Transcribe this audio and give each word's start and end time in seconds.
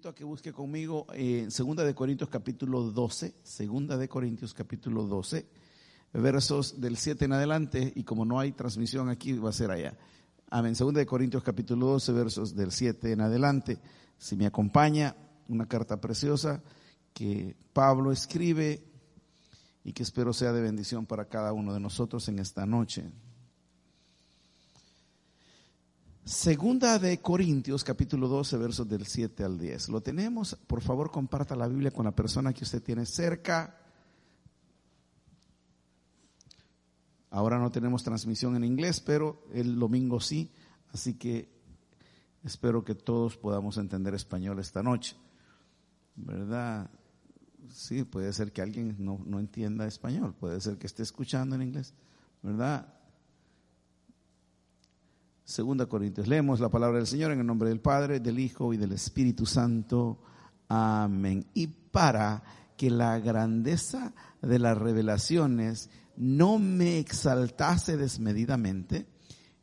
Invito 0.00 0.08
a 0.08 0.14
que 0.14 0.24
busque 0.24 0.50
conmigo 0.50 1.06
en 1.12 1.48
eh, 1.48 1.50
Segunda 1.50 1.84
de 1.84 1.94
Corintios 1.94 2.30
capítulo 2.30 2.84
12, 2.84 3.34
Segunda 3.42 3.98
de 3.98 4.08
Corintios 4.08 4.54
capítulo 4.54 5.02
12, 5.04 5.44
versos 6.14 6.80
del 6.80 6.96
7 6.96 7.26
en 7.26 7.34
adelante, 7.34 7.92
y 7.94 8.02
como 8.02 8.24
no 8.24 8.40
hay 8.40 8.52
transmisión 8.52 9.10
aquí, 9.10 9.34
va 9.34 9.50
a 9.50 9.52
ser 9.52 9.70
allá. 9.70 9.98
Amén. 10.48 10.74
Segunda 10.74 11.00
de 11.00 11.06
Corintios 11.06 11.42
capítulo 11.42 11.84
12, 11.88 12.12
versos 12.12 12.56
del 12.56 12.72
7 12.72 13.12
en 13.12 13.20
adelante. 13.20 13.78
Si 14.16 14.36
me 14.36 14.46
acompaña, 14.46 15.14
una 15.48 15.66
carta 15.66 16.00
preciosa 16.00 16.62
que 17.12 17.54
Pablo 17.74 18.10
escribe 18.10 18.82
y 19.84 19.92
que 19.92 20.02
espero 20.02 20.32
sea 20.32 20.54
de 20.54 20.62
bendición 20.62 21.04
para 21.04 21.26
cada 21.26 21.52
uno 21.52 21.74
de 21.74 21.80
nosotros 21.80 22.26
en 22.30 22.38
esta 22.38 22.64
noche. 22.64 23.04
Segunda 26.30 27.00
de 27.00 27.20
Corintios, 27.20 27.82
capítulo 27.82 28.28
12, 28.28 28.56
versos 28.56 28.88
del 28.88 29.04
7 29.04 29.42
al 29.42 29.58
10. 29.58 29.88
Lo 29.88 30.00
tenemos, 30.00 30.54
por 30.54 30.80
favor, 30.80 31.10
comparta 31.10 31.56
la 31.56 31.66
Biblia 31.66 31.90
con 31.90 32.04
la 32.04 32.14
persona 32.14 32.52
que 32.52 32.62
usted 32.62 32.80
tiene 32.80 33.04
cerca. 33.04 33.76
Ahora 37.30 37.58
no 37.58 37.72
tenemos 37.72 38.04
transmisión 38.04 38.54
en 38.54 38.62
inglés, 38.62 39.00
pero 39.00 39.42
el 39.52 39.76
domingo 39.76 40.20
sí, 40.20 40.52
así 40.92 41.14
que 41.14 41.48
espero 42.44 42.84
que 42.84 42.94
todos 42.94 43.36
podamos 43.36 43.76
entender 43.76 44.14
español 44.14 44.60
esta 44.60 44.84
noche. 44.84 45.16
¿Verdad? 46.14 46.92
Sí, 47.72 48.04
puede 48.04 48.32
ser 48.32 48.52
que 48.52 48.62
alguien 48.62 48.94
no, 49.00 49.20
no 49.26 49.40
entienda 49.40 49.84
español, 49.84 50.36
puede 50.38 50.60
ser 50.60 50.78
que 50.78 50.86
esté 50.86 51.02
escuchando 51.02 51.56
en 51.56 51.62
inglés, 51.62 51.92
¿verdad? 52.40 52.99
Segunda 55.50 55.86
Corintios. 55.86 56.28
Leemos 56.28 56.60
la 56.60 56.68
palabra 56.68 56.98
del 56.98 57.08
Señor 57.08 57.32
en 57.32 57.40
el 57.40 57.46
nombre 57.46 57.70
del 57.70 57.80
Padre, 57.80 58.20
del 58.20 58.38
Hijo 58.38 58.72
y 58.72 58.76
del 58.76 58.92
Espíritu 58.92 59.46
Santo. 59.46 60.22
Amén. 60.68 61.44
Y 61.54 61.66
para 61.66 62.44
que 62.76 62.88
la 62.88 63.18
grandeza 63.18 64.14
de 64.40 64.60
las 64.60 64.78
revelaciones 64.78 65.90
no 66.16 66.60
me 66.60 67.00
exaltase 67.00 67.96
desmedidamente, 67.96 69.08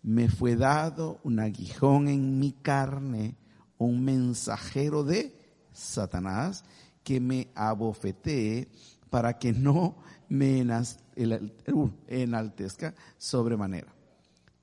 me 0.03 0.27
fue 0.27 0.57
dado 0.57 1.21
un 1.23 1.39
aguijón 1.39 2.09
en 2.09 2.37
mi 2.37 2.51
carne, 2.51 3.37
un 3.77 4.03
mensajero 4.03 5.05
de 5.05 5.39
Satanás 5.71 6.65
que 7.01 7.21
me 7.21 7.47
abofetee 7.55 8.67
para 9.09 9.39
que 9.39 9.53
no 9.53 9.95
me 10.27 10.65
enaltezca 12.09 12.93
sobremanera 13.17 13.96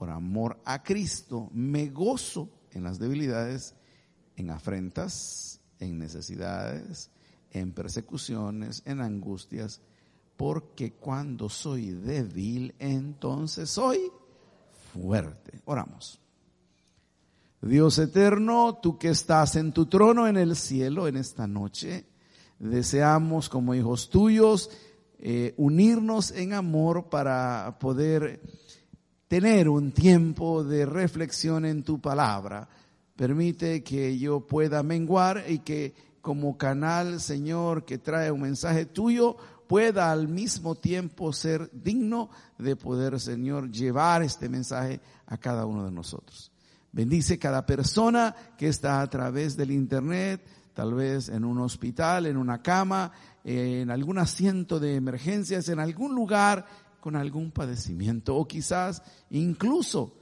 por 0.00 0.08
amor 0.08 0.58
a 0.64 0.82
Cristo, 0.82 1.50
me 1.52 1.90
gozo 1.90 2.48
en 2.70 2.84
las 2.84 2.98
debilidades, 2.98 3.74
en 4.34 4.48
afrentas, 4.48 5.60
en 5.78 5.98
necesidades, 5.98 7.10
en 7.50 7.72
persecuciones, 7.72 8.82
en 8.86 9.02
angustias, 9.02 9.82
porque 10.38 10.94
cuando 10.94 11.50
soy 11.50 11.90
débil, 11.90 12.74
entonces 12.78 13.68
soy 13.68 14.10
fuerte. 14.94 15.60
Oramos. 15.66 16.18
Dios 17.60 17.98
eterno, 17.98 18.78
tú 18.82 18.96
que 18.96 19.10
estás 19.10 19.54
en 19.56 19.70
tu 19.70 19.84
trono 19.84 20.26
en 20.26 20.38
el 20.38 20.56
cielo 20.56 21.08
en 21.08 21.18
esta 21.18 21.46
noche, 21.46 22.06
deseamos 22.58 23.50
como 23.50 23.74
hijos 23.74 24.08
tuyos 24.08 24.70
eh, 25.18 25.52
unirnos 25.58 26.30
en 26.30 26.54
amor 26.54 27.10
para 27.10 27.76
poder 27.78 28.40
tener 29.30 29.68
un 29.68 29.92
tiempo 29.92 30.64
de 30.64 30.84
reflexión 30.84 31.64
en 31.64 31.84
tu 31.84 32.00
palabra. 32.00 32.68
Permite 33.14 33.84
que 33.84 34.18
yo 34.18 34.44
pueda 34.44 34.82
menguar 34.82 35.44
y 35.46 35.60
que 35.60 35.94
como 36.20 36.58
canal, 36.58 37.20
Señor, 37.20 37.84
que 37.84 37.98
trae 37.98 38.32
un 38.32 38.40
mensaje 38.40 38.86
tuyo, 38.86 39.36
pueda 39.68 40.10
al 40.10 40.26
mismo 40.26 40.74
tiempo 40.74 41.32
ser 41.32 41.70
digno 41.72 42.28
de 42.58 42.74
poder, 42.74 43.20
Señor, 43.20 43.70
llevar 43.70 44.24
este 44.24 44.48
mensaje 44.48 45.00
a 45.26 45.38
cada 45.38 45.64
uno 45.64 45.84
de 45.84 45.92
nosotros. 45.92 46.50
Bendice 46.90 47.38
cada 47.38 47.64
persona 47.64 48.34
que 48.58 48.66
está 48.66 49.00
a 49.00 49.08
través 49.08 49.56
del 49.56 49.70
Internet, 49.70 50.44
tal 50.74 50.92
vez 50.92 51.28
en 51.28 51.44
un 51.44 51.60
hospital, 51.60 52.26
en 52.26 52.36
una 52.36 52.62
cama, 52.62 53.12
en 53.44 53.92
algún 53.92 54.18
asiento 54.18 54.80
de 54.80 54.96
emergencias, 54.96 55.68
en 55.68 55.78
algún 55.78 56.16
lugar 56.16 56.66
con 57.00 57.16
algún 57.16 57.50
padecimiento 57.50 58.36
o 58.36 58.46
quizás 58.46 59.02
incluso 59.30 60.16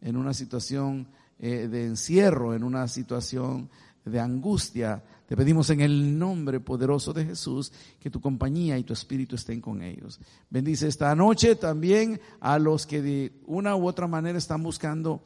en 0.00 0.16
una 0.16 0.34
situación 0.34 1.08
eh, 1.38 1.68
de 1.68 1.86
encierro, 1.86 2.54
en 2.54 2.62
una 2.62 2.86
situación 2.88 3.70
de 4.04 4.20
angustia. 4.20 5.02
Te 5.26 5.36
pedimos 5.36 5.70
en 5.70 5.80
el 5.80 6.18
nombre 6.18 6.60
poderoso 6.60 7.12
de 7.12 7.24
Jesús 7.24 7.72
que 7.98 8.10
tu 8.10 8.20
compañía 8.20 8.76
y 8.78 8.84
tu 8.84 8.92
espíritu 8.92 9.34
estén 9.34 9.60
con 9.60 9.82
ellos. 9.82 10.20
Bendice 10.50 10.86
esta 10.86 11.14
noche 11.14 11.56
también 11.56 12.20
a 12.40 12.58
los 12.58 12.86
que 12.86 13.00
de 13.00 13.32
una 13.46 13.74
u 13.76 13.88
otra 13.88 14.06
manera 14.06 14.38
están 14.38 14.62
buscando 14.62 15.22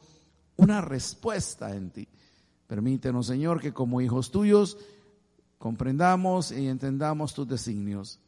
una 0.55 0.81
respuesta 0.81 1.75
en 1.75 1.91
ti. 1.91 2.07
Permítenos, 2.67 3.27
Señor, 3.27 3.59
que 3.59 3.73
como 3.73 3.99
hijos 3.99 4.31
tuyos 4.31 4.77
comprendamos 5.57 6.51
y 6.51 6.67
entendamos 6.67 7.33
tus 7.33 7.47
designios. 7.47 8.19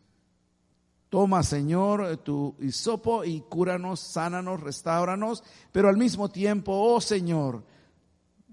Toma, 1.12 1.44
Señor, 1.44 2.16
tu 2.24 2.56
hisopo 2.62 3.26
y 3.26 3.42
cúranos, 3.42 4.00
sánanos, 4.00 4.62
restauranos, 4.62 5.44
pero 5.74 5.90
al 5.90 5.98
mismo 5.98 6.30
tiempo, 6.30 6.72
oh 6.72 7.02
Señor, 7.02 7.66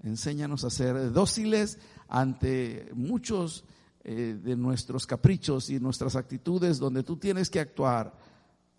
enséñanos 0.03 0.65
a 0.65 0.69
ser 0.69 1.13
dóciles 1.13 1.79
ante 2.09 2.89
muchos 2.93 3.63
eh, 4.03 4.37
de 4.43 4.57
nuestros 4.57 5.07
caprichos 5.07 5.69
y 5.69 5.79
nuestras 5.79 6.17
actitudes 6.17 6.79
donde 6.79 7.03
tú 7.03 7.15
tienes 7.15 7.49
que 7.49 7.61
actuar, 7.61 8.13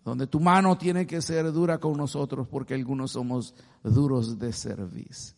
donde 0.05 0.27
tu 0.27 0.39
mano 0.39 0.77
tiene 0.77 1.07
que 1.07 1.19
ser 1.19 1.51
dura 1.51 1.79
con 1.79 1.97
nosotros 1.97 2.47
porque 2.47 2.75
algunos 2.75 3.13
somos 3.13 3.55
duros 3.81 4.37
de 4.37 4.53
servicio. 4.53 5.35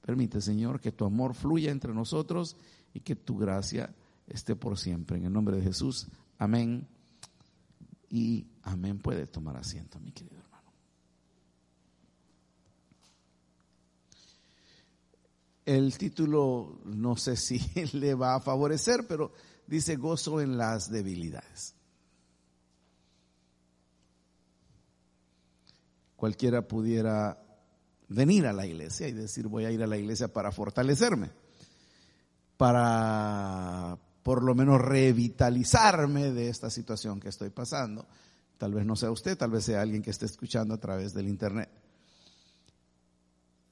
Permite, 0.00 0.40
Señor, 0.40 0.78
que 0.78 0.92
tu 0.92 1.04
amor 1.04 1.34
fluya 1.34 1.72
entre 1.72 1.92
nosotros 1.92 2.56
y 2.94 3.00
que 3.00 3.16
tu 3.16 3.36
gracia 3.36 3.92
esté 4.28 4.54
por 4.54 4.78
siempre. 4.78 5.16
En 5.18 5.24
el 5.24 5.32
nombre 5.32 5.56
de 5.56 5.62
Jesús. 5.62 6.06
Amén 6.38 6.86
y 8.10 8.46
amén. 8.62 8.98
Puede 8.98 9.26
tomar 9.26 9.56
asiento, 9.56 9.98
mi 10.00 10.12
querido 10.12 10.36
hermano. 10.36 10.72
El 15.64 15.98
título 15.98 16.80
no 16.84 17.16
sé 17.16 17.36
si 17.36 17.58
le 17.92 18.14
va 18.14 18.36
a 18.36 18.40
favorecer, 18.40 19.06
pero 19.06 19.32
dice 19.66 19.96
gozo 19.96 20.40
en 20.40 20.56
las 20.56 20.90
debilidades. 20.90 21.74
Cualquiera 26.14 26.66
pudiera 26.66 27.42
venir 28.08 28.46
a 28.46 28.52
la 28.52 28.66
iglesia 28.66 29.08
y 29.08 29.12
decir 29.12 29.48
voy 29.48 29.64
a 29.64 29.70
ir 29.70 29.82
a 29.82 29.86
la 29.86 29.98
iglesia 29.98 30.28
para 30.28 30.52
fortalecerme, 30.52 31.30
para 32.56 33.98
por 34.26 34.42
lo 34.42 34.56
menos 34.56 34.80
revitalizarme 34.80 36.32
de 36.32 36.48
esta 36.48 36.68
situación 36.68 37.20
que 37.20 37.28
estoy 37.28 37.50
pasando. 37.50 38.08
Tal 38.58 38.74
vez 38.74 38.84
no 38.84 38.96
sea 38.96 39.12
usted, 39.12 39.38
tal 39.38 39.52
vez 39.52 39.66
sea 39.66 39.80
alguien 39.80 40.02
que 40.02 40.10
esté 40.10 40.26
escuchando 40.26 40.74
a 40.74 40.78
través 40.78 41.14
del 41.14 41.28
Internet. 41.28 41.70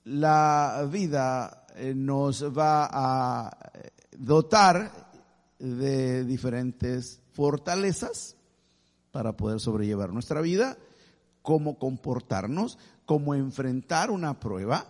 La 0.05 0.89
vida 0.89 1.67
eh, 1.75 1.93
nos 1.97 2.45
va 2.57 2.89
a 2.89 3.73
dotar 4.17 4.93
de 5.59 6.25
diferentes 6.25 7.21
fortalezas 7.33 8.37
para 9.11 9.37
poder 9.37 9.59
sobrellevar 9.59 10.13
nuestra 10.13 10.41
vida, 10.41 10.79
cómo 11.43 11.81
comportarnos, 11.81 12.79
cómo 13.07 13.35
enfrentar 13.35 14.13
una 14.13 14.39
prueba, 14.39 14.87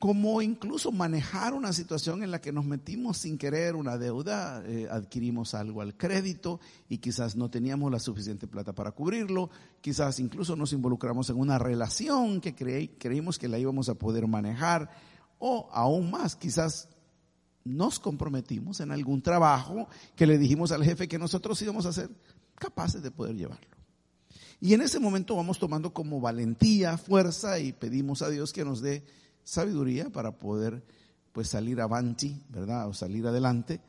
cómo 0.00 0.40
incluso 0.40 0.92
manejar 0.92 1.52
una 1.52 1.74
situación 1.74 2.22
en 2.22 2.30
la 2.30 2.40
que 2.40 2.52
nos 2.52 2.64
metimos 2.64 3.18
sin 3.18 3.36
querer 3.36 3.76
una 3.76 3.98
deuda, 3.98 4.64
eh, 4.66 4.88
adquirimos 4.90 5.52
algo 5.52 5.82
al 5.82 5.94
crédito 5.94 6.58
y 6.88 6.98
quizás 6.98 7.36
no 7.36 7.50
teníamos 7.50 7.92
la 7.92 7.98
suficiente 7.98 8.46
plata 8.46 8.74
para 8.74 8.92
cubrirlo, 8.92 9.50
quizás 9.82 10.18
incluso 10.18 10.56
nos 10.56 10.72
involucramos 10.72 11.28
en 11.28 11.36
una 11.38 11.58
relación 11.58 12.40
que 12.40 12.54
creímos 12.54 13.38
que 13.38 13.46
la 13.46 13.58
íbamos 13.58 13.90
a 13.90 13.94
poder 13.94 14.26
manejar 14.26 14.88
o 15.38 15.68
aún 15.70 16.10
más, 16.10 16.34
quizás 16.34 16.88
nos 17.62 18.00
comprometimos 18.00 18.80
en 18.80 18.92
algún 18.92 19.20
trabajo 19.20 19.86
que 20.16 20.26
le 20.26 20.38
dijimos 20.38 20.72
al 20.72 20.82
jefe 20.82 21.08
que 21.08 21.18
nosotros 21.18 21.60
íbamos 21.60 21.84
a 21.84 21.92
ser 21.92 22.08
capaces 22.54 23.02
de 23.02 23.10
poder 23.10 23.36
llevarlo. 23.36 23.76
Y 24.62 24.72
en 24.72 24.80
ese 24.80 24.98
momento 24.98 25.36
vamos 25.36 25.58
tomando 25.58 25.92
como 25.92 26.22
valentía, 26.22 26.96
fuerza 26.96 27.58
y 27.58 27.74
pedimos 27.74 28.22
a 28.22 28.30
Dios 28.30 28.54
que 28.54 28.64
nos 28.64 28.80
dé 28.80 29.04
sabiduría 29.44 30.10
para 30.10 30.32
poder 30.32 30.84
pues 31.32 31.48
salir 31.48 31.80
avanti, 31.80 32.42
¿verdad? 32.48 32.88
O 32.88 32.94
salir 32.94 33.26
adelante, 33.26 33.80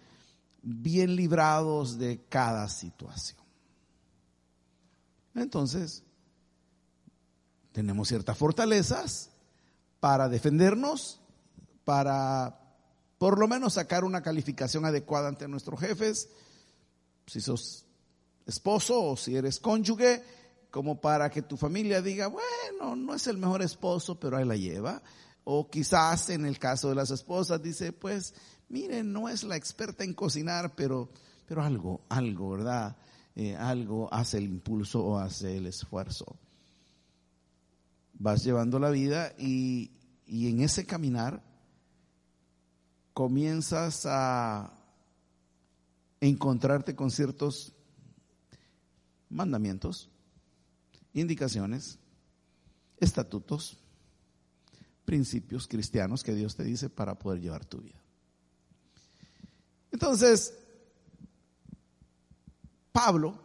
bien 0.61 1.15
librados 1.15 1.97
de 1.97 2.23
cada 2.29 2.67
situación. 2.69 3.39
Entonces, 5.33 6.03
tenemos 7.71 8.07
ciertas 8.07 8.37
fortalezas 8.37 9.29
para 9.99 10.29
defendernos, 10.29 11.19
para 11.85 12.59
por 13.17 13.39
lo 13.39 13.47
menos 13.47 13.73
sacar 13.73 14.03
una 14.03 14.21
calificación 14.21 14.85
adecuada 14.85 15.29
ante 15.29 15.47
nuestros 15.47 15.79
jefes, 15.79 16.29
si 17.27 17.39
sos 17.39 17.85
esposo 18.45 19.03
o 19.03 19.15
si 19.15 19.35
eres 19.35 19.59
cónyuge, 19.59 20.23
como 20.71 20.99
para 20.99 21.29
que 21.29 21.41
tu 21.41 21.57
familia 21.57 22.01
diga, 22.01 22.27
bueno, 22.27 22.95
no 22.95 23.13
es 23.13 23.27
el 23.27 23.37
mejor 23.37 23.61
esposo, 23.61 24.19
pero 24.19 24.37
ahí 24.37 24.45
la 24.45 24.55
lleva. 24.55 25.01
O 25.43 25.69
quizás 25.69 26.29
en 26.29 26.45
el 26.45 26.59
caso 26.59 26.89
de 26.89 26.95
las 26.95 27.11
esposas 27.11 27.61
dice, 27.61 27.91
pues, 27.93 28.33
miren, 28.69 29.11
no 29.11 29.27
es 29.27 29.43
la 29.43 29.55
experta 29.55 30.03
en 30.03 30.13
cocinar, 30.13 30.75
pero, 30.75 31.09
pero 31.47 31.63
algo, 31.63 32.01
algo, 32.09 32.51
¿verdad? 32.51 32.95
Eh, 33.35 33.55
algo 33.55 34.13
hace 34.13 34.37
el 34.37 34.45
impulso 34.45 35.03
o 35.03 35.17
hace 35.17 35.57
el 35.57 35.67
esfuerzo. 35.67 36.37
Vas 38.13 38.43
llevando 38.43 38.77
la 38.77 38.89
vida 38.89 39.33
y, 39.37 39.91
y 40.27 40.49
en 40.49 40.61
ese 40.61 40.85
caminar 40.85 41.41
comienzas 43.13 44.05
a 44.05 44.73
encontrarte 46.19 46.95
con 46.95 47.09
ciertos 47.09 47.73
mandamientos, 49.29 50.09
indicaciones, 51.13 51.97
estatutos, 52.97 53.80
principios 55.11 55.67
cristianos 55.67 56.23
que 56.23 56.33
Dios 56.33 56.55
te 56.55 56.63
dice 56.63 56.89
para 56.89 57.15
poder 57.15 57.41
llevar 57.41 57.65
tu 57.65 57.79
vida. 57.79 58.01
Entonces, 59.91 60.53
Pablo, 62.93 63.37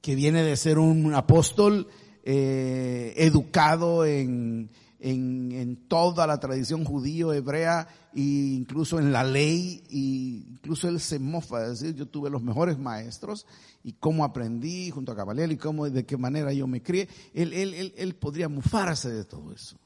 que 0.00 0.14
viene 0.14 0.42
de 0.42 0.56
ser 0.56 0.78
un 0.78 1.12
apóstol 1.12 1.86
eh, 2.24 3.12
educado 3.18 4.06
en, 4.06 4.70
en, 5.00 5.86
toda 5.86 6.26
la 6.26 6.40
tradición 6.40 6.82
judío, 6.82 7.34
hebrea, 7.34 7.86
e 8.14 8.22
incluso 8.22 8.98
en 8.98 9.12
la 9.12 9.24
ley, 9.24 9.82
e 9.90 10.48
incluso 10.54 10.88
él 10.88 10.98
se 10.98 11.18
mofa, 11.18 11.64
es 11.64 11.80
decir, 11.80 11.94
yo 11.94 12.06
tuve 12.06 12.30
los 12.30 12.42
mejores 12.42 12.78
maestros, 12.78 13.44
y 13.84 13.92
cómo 13.92 14.24
aprendí 14.24 14.88
junto 14.88 15.12
a 15.12 15.16
Caballero 15.16 15.52
y 15.52 15.58
cómo, 15.58 15.90
de 15.90 16.06
qué 16.06 16.16
manera 16.16 16.54
yo 16.54 16.66
me 16.66 16.82
crié, 16.82 17.06
él, 17.34 17.52
él, 17.52 17.74
él, 17.74 17.92
él 17.98 18.14
podría 18.14 18.48
mufarse 18.48 19.10
de 19.10 19.26
todo 19.26 19.52
eso. 19.52 19.76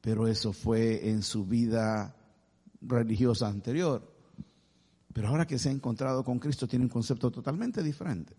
Pero 0.00 0.26
eso 0.26 0.52
fue 0.52 1.10
en 1.10 1.22
su 1.22 1.44
vida 1.44 2.16
religiosa 2.80 3.48
anterior. 3.48 4.10
Pero 5.12 5.28
ahora 5.28 5.46
que 5.46 5.58
se 5.58 5.68
ha 5.68 5.72
encontrado 5.72 6.24
con 6.24 6.38
Cristo 6.38 6.66
tiene 6.66 6.84
un 6.84 6.90
concepto 6.90 7.30
totalmente 7.30 7.82
diferente 7.82 8.34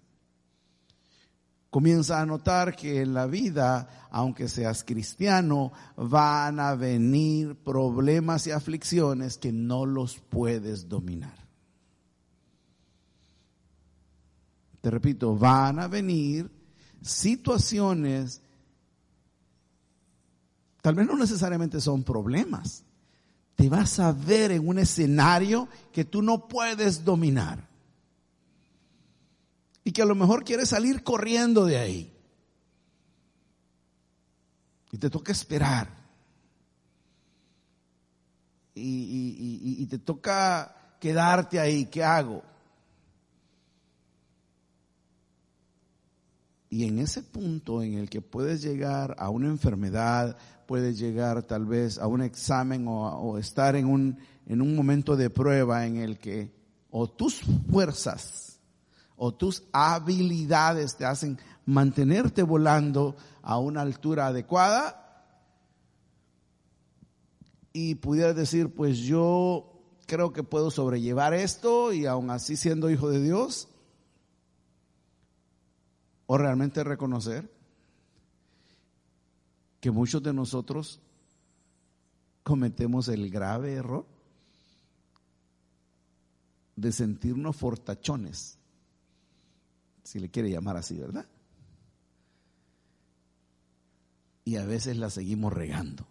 comienza 1.71 2.19
a 2.19 2.25
notar 2.25 2.75
que 2.75 3.01
en 3.01 3.13
la 3.13 3.25
vida, 3.25 4.09
aunque 4.11 4.49
seas 4.49 4.83
cristiano, 4.83 5.71
van 5.95 6.59
a 6.59 6.75
venir 6.75 7.55
problemas 7.55 8.45
y 8.45 8.51
aflicciones 8.51 9.37
que 9.37 9.53
no 9.53 9.85
los 9.85 10.19
puedes 10.19 10.89
dominar. 10.89 11.33
Te 14.81 14.91
repito, 14.91 15.35
van 15.37 15.79
a 15.79 15.87
venir 15.87 16.51
situaciones, 17.01 18.41
tal 20.81 20.95
vez 20.95 21.07
no 21.07 21.16
necesariamente 21.16 21.80
son 21.80 22.04
problemas, 22.04 22.83
te 23.56 23.69
vas 23.69 24.00
a 24.00 24.12
ver 24.12 24.51
en 24.51 24.68
un 24.68 24.80
escenario 24.80 25.68
que 25.92 26.04
tú 26.04 26.22
no 26.22 26.48
puedes 26.48 27.06
dominar 27.06 27.69
y 29.83 29.92
que 29.92 30.01
a 30.01 30.06
lo 30.06 30.16
mejor 30.16 30.44
quieres 30.44 30.69
salir 30.69 31.04
corriendo 31.04 31.66
de 31.66 31.78
ahí. 31.78 32.13
Y 34.92 34.98
te 34.98 35.10
toca 35.10 35.31
esperar. 35.31 35.89
Y, 38.74 39.86
te 39.88 40.00
toca 40.00 40.95
quedarte 41.00 41.60
ahí. 41.60 41.86
¿Qué 41.86 42.04
hago? 42.04 42.44
Y 46.73 46.85
en 46.85 47.00
ese 47.00 47.21
punto 47.21 47.83
en 47.83 47.95
el 47.95 48.09
que 48.09 48.21
puedes 48.21 48.62
llegar 48.62 49.13
a 49.19 49.29
una 49.29 49.47
enfermedad, 49.47 50.38
puedes 50.65 50.97
llegar 50.97 51.44
tal 51.44 51.65
vez 51.65 51.97
a 51.97 52.07
un 52.07 52.21
examen 52.21 52.85
o, 52.88 53.38
estar 53.38 53.75
en 53.75 53.88
un, 53.88 54.18
en 54.47 54.62
un 54.62 54.73
momento 54.73 55.18
de 55.18 55.29
prueba 55.29 55.85
en 55.85 55.97
el 55.97 56.18
que 56.18 56.56
o 56.89 57.09
tus 57.09 57.41
fuerzas 57.69 58.62
o 59.18 59.33
tus 59.33 59.63
habilidades 59.73 60.95
te 60.95 61.03
hacen 61.03 61.38
mantenerte 61.65 62.41
volando 62.41 63.18
a 63.41 63.59
una 63.59 63.81
altura 63.81 64.27
adecuada 64.27 65.27
y 67.73 67.95
pudieras 67.95 68.38
decir, 68.38 68.73
pues 68.73 69.00
yo 69.00 69.73
creo 70.07 70.31
que 70.31 70.44
puedo 70.44 70.71
sobrellevar 70.71 71.33
esto 71.33 71.91
y 71.91 72.06
aún 72.06 72.30
así 72.30 72.56
siendo 72.56 72.90
hijo 72.90 73.09
de 73.09 73.21
Dios, 73.21 73.68
o 76.31 76.38
realmente 76.38 76.81
reconocer 76.85 77.52
que 79.81 79.92
muchos 79.92 80.23
de 80.23 80.31
nosotros 80.31 81.02
cometemos 82.42 83.09
el 83.09 83.30
grave 83.30 83.73
error 83.73 84.06
de 86.78 86.90
sentirnos 86.94 87.57
fortachones 87.57 88.57
si 90.04 90.19
le 90.19 90.31
quiere 90.31 90.50
llamar 90.50 90.78
así, 90.78 90.97
¿verdad? 90.97 91.28
Y 94.45 94.56
a 94.56 94.64
veces 94.64 94.95
la 94.95 95.09
seguimos 95.09 95.52
regando. 95.52 96.07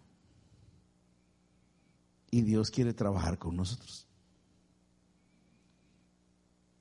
Y 2.29 2.43
Dios 2.43 2.69
quiere 2.69 2.93
trabajar 2.93 3.39
con 3.39 3.55
nosotros. 3.55 4.07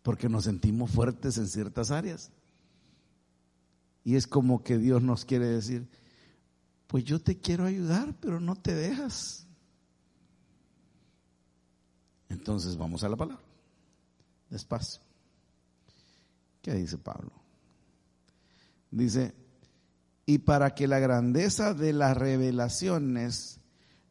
Porque 0.02 0.28
nos 0.28 0.44
sentimos 0.44 0.90
fuertes 0.90 1.38
en 1.38 1.48
ciertas 1.48 1.90
áreas. 1.90 2.30
Y 4.10 4.16
es 4.16 4.26
como 4.26 4.64
que 4.64 4.76
Dios 4.76 5.02
nos 5.02 5.24
quiere 5.24 5.46
decir, 5.46 5.88
pues 6.88 7.04
yo 7.04 7.20
te 7.20 7.38
quiero 7.38 7.64
ayudar, 7.64 8.12
pero 8.18 8.40
no 8.40 8.56
te 8.56 8.74
dejas. 8.74 9.46
Entonces 12.28 12.76
vamos 12.76 13.04
a 13.04 13.08
la 13.08 13.14
palabra. 13.14 13.44
Despacio. 14.48 15.00
¿Qué 16.60 16.74
dice 16.74 16.98
Pablo? 16.98 17.30
Dice, 18.90 19.32
y 20.26 20.38
para 20.38 20.74
que 20.74 20.88
la 20.88 20.98
grandeza 20.98 21.72
de 21.72 21.92
las 21.92 22.16
revelaciones 22.16 23.60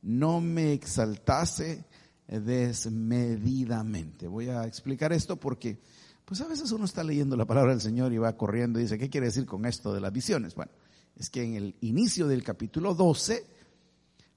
no 0.02 0.40
me 0.40 0.72
exaltase 0.72 1.84
desmedidamente. 2.26 4.30
Voy 4.30 4.48
a 4.48 4.66
explicar 4.66 5.12
esto 5.12 5.38
porque, 5.38 5.82
pues 6.30 6.42
a 6.42 6.48
veces 6.48 6.72
uno 6.72 6.86
está 6.86 7.04
leyendo 7.04 7.36
la 7.36 7.46
palabra 7.46 7.72
del 7.72 7.82
Señor 7.82 8.14
y 8.14 8.20
va 8.20 8.38
corriendo 8.38 8.78
y 8.78 8.84
dice, 8.84 9.00
¿qué 9.00 9.10
quiere 9.10 9.26
decir 9.26 9.48
con 9.48 9.66
esto 9.66 9.96
de 9.96 10.00
las 10.00 10.14
visiones? 10.14 10.54
Bueno, 10.54 10.72
es 11.18 11.28
que 11.28 11.42
en 11.42 11.56
el 11.56 11.76
inicio 11.82 12.28
del 12.28 12.44
capítulo 12.44 12.94
12, 12.94 13.44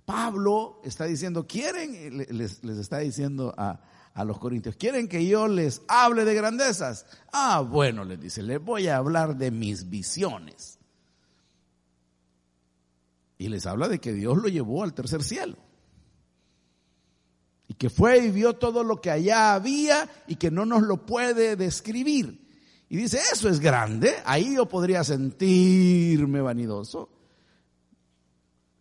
Pablo 0.07 0.81
está 0.85 1.05
diciendo, 1.05 1.47
quieren, 1.47 2.17
les, 2.31 2.65
les 2.65 2.79
está 2.79 3.01
diciendo 3.01 3.53
a, 3.59 3.79
a 4.15 4.25
los 4.25 4.39
corintios, 4.39 4.75
¿quieren 4.77 5.07
que 5.07 5.27
yo 5.27 5.49
les 5.49 5.83
hable 5.87 6.25
de 6.25 6.33
grandezas? 6.33 7.05
Ah, 7.31 7.61
bueno, 7.61 8.07
les 8.07 8.19
dice, 8.19 8.43
les 8.43 8.65
voy 8.65 8.89
a 8.89 8.97
hablar 8.97 9.37
de 9.37 9.51
mis 9.51 9.91
visiones. 9.91 10.79
Y 13.37 13.49
les 13.49 13.67
habla 13.67 13.89
de 13.89 13.99
que 13.99 14.15
Dios 14.15 14.39
lo 14.39 14.49
llevó 14.49 14.83
al 14.83 14.95
tercer 14.95 15.23
cielo. 15.23 15.59
Y 17.73 17.75
que 17.75 17.89
fue 17.89 18.19
y 18.19 18.31
vio 18.31 18.53
todo 18.53 18.85
lo 18.85 19.01
que 19.01 19.11
allá 19.11 19.55
había 19.55 20.07
y 20.27 20.37
que 20.37 20.51
no 20.51 20.67
nos 20.67 20.83
lo 20.83 21.07
puede 21.07 21.57
describir. 21.57 22.47
Y 22.91 22.99
dice, 22.99 23.19
eso 23.33 23.49
es 23.49 23.61
grande, 23.61 24.13
ahí 24.27 24.57
yo 24.57 24.69
podría 24.69 25.03
sentirme 25.03 26.43
vanidoso. 26.43 27.09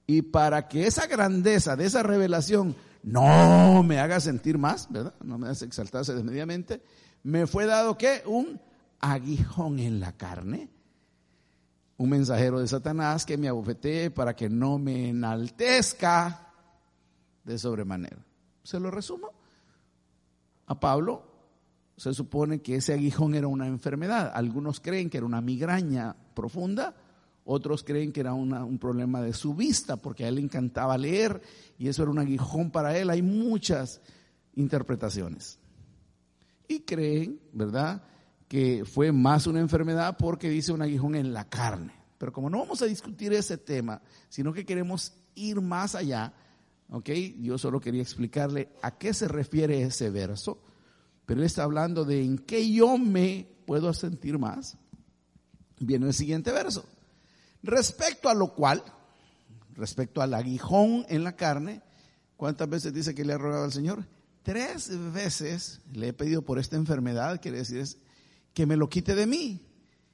Y 0.05 0.23
para 0.23 0.67
que 0.67 0.87
esa 0.87 1.07
grandeza 1.07 1.77
de 1.77 1.85
esa 1.85 2.03
revelación 2.03 2.75
no 3.01 3.81
me 3.81 3.99
haga 4.01 4.19
sentir 4.19 4.57
más, 4.57 4.91
¿verdad? 4.91 5.13
No 5.23 5.37
me 5.37 5.47
hace 5.47 5.63
exaltarse 5.63 6.13
desmedidamente, 6.13 6.81
me 7.23 7.47
fue 7.47 7.65
dado 7.65 7.97
que 7.97 8.23
un 8.25 8.59
aguijón 8.99 9.79
en 9.79 10.01
la 10.01 10.17
carne, 10.17 10.69
un 11.95 12.09
mensajero 12.09 12.59
de 12.59 12.67
Satanás 12.67 13.25
que 13.25 13.37
me 13.37 13.47
abofetee 13.47 14.11
para 14.11 14.35
que 14.35 14.49
no 14.49 14.77
me 14.79 15.07
enaltezca 15.07 16.51
de 17.45 17.57
sobremanera. 17.57 18.25
Se 18.63 18.79
lo 18.79 18.91
resumo. 18.91 19.31
A 20.67 20.79
Pablo 20.79 21.23
se 21.97 22.13
supone 22.13 22.61
que 22.61 22.75
ese 22.75 22.93
aguijón 22.93 23.35
era 23.35 23.47
una 23.47 23.67
enfermedad. 23.67 24.31
Algunos 24.33 24.79
creen 24.79 25.09
que 25.09 25.17
era 25.17 25.25
una 25.25 25.41
migraña 25.41 26.15
profunda, 26.33 26.95
otros 27.43 27.83
creen 27.83 28.11
que 28.11 28.21
era 28.21 28.33
un 28.33 28.77
problema 28.79 29.21
de 29.21 29.33
su 29.33 29.53
vista, 29.53 29.97
porque 29.97 30.25
a 30.25 30.27
él 30.27 30.35
le 30.35 30.41
encantaba 30.41 30.97
leer 30.97 31.41
y 31.77 31.87
eso 31.87 32.03
era 32.03 32.11
un 32.11 32.19
aguijón 32.19 32.71
para 32.71 32.97
él. 32.97 33.09
Hay 33.09 33.21
muchas 33.21 34.01
interpretaciones. 34.55 35.59
Y 36.67 36.81
creen, 36.81 37.39
¿verdad?, 37.51 38.03
que 38.47 38.83
fue 38.83 39.13
más 39.13 39.47
una 39.47 39.61
enfermedad 39.61 40.17
porque 40.17 40.49
dice 40.49 40.73
un 40.73 40.81
aguijón 40.81 41.15
en 41.15 41.33
la 41.33 41.47
carne. 41.47 41.93
Pero 42.17 42.33
como 42.33 42.49
no 42.49 42.59
vamos 42.59 42.81
a 42.81 42.85
discutir 42.85 43.31
ese 43.31 43.57
tema, 43.57 44.01
sino 44.27 44.51
que 44.51 44.65
queremos 44.65 45.13
ir 45.35 45.61
más 45.61 45.95
allá, 45.95 46.33
¿ok? 46.91 47.09
Yo 47.39 47.57
solo 47.57 47.79
quería 47.79 48.01
explicarle 48.01 48.69
a 48.81 48.97
qué 48.97 49.13
se 49.13 49.27
refiere 49.27 49.81
ese 49.81 50.09
verso, 50.09 50.61
pero 51.25 51.39
él 51.39 51.45
está 51.45 51.63
hablando 51.63 52.05
de 52.05 52.23
en 52.23 52.37
qué 52.37 52.71
yo 52.71 52.97
me 52.97 53.47
puedo 53.65 53.93
sentir 53.93 54.37
más. 54.37 54.77
Viene 55.79 56.07
el 56.07 56.13
siguiente 56.13 56.51
verso. 56.51 56.85
Respecto 57.63 58.29
a 58.29 58.33
lo 58.33 58.53
cual, 58.53 58.83
respecto 59.73 60.21
al 60.21 60.33
aguijón 60.33 61.05
en 61.09 61.23
la 61.23 61.35
carne, 61.35 61.81
¿cuántas 62.37 62.69
veces 62.69 62.93
dice 62.93 63.15
que 63.15 63.25
le 63.25 63.33
ha 63.33 63.37
rogado 63.37 63.63
al 63.63 63.71
Señor? 63.71 64.05
Tres 64.43 64.91
veces 65.13 65.81
le 65.93 66.09
he 66.09 66.13
pedido 66.13 66.41
por 66.41 66.59
esta 66.59 66.75
enfermedad, 66.75 67.39
quiere 67.41 67.59
decir 67.59 67.79
es 67.79 67.97
que 68.53 68.65
me 68.65 68.75
lo 68.75 68.89
quite 68.89 69.15
de 69.15 69.27
mí. 69.27 69.65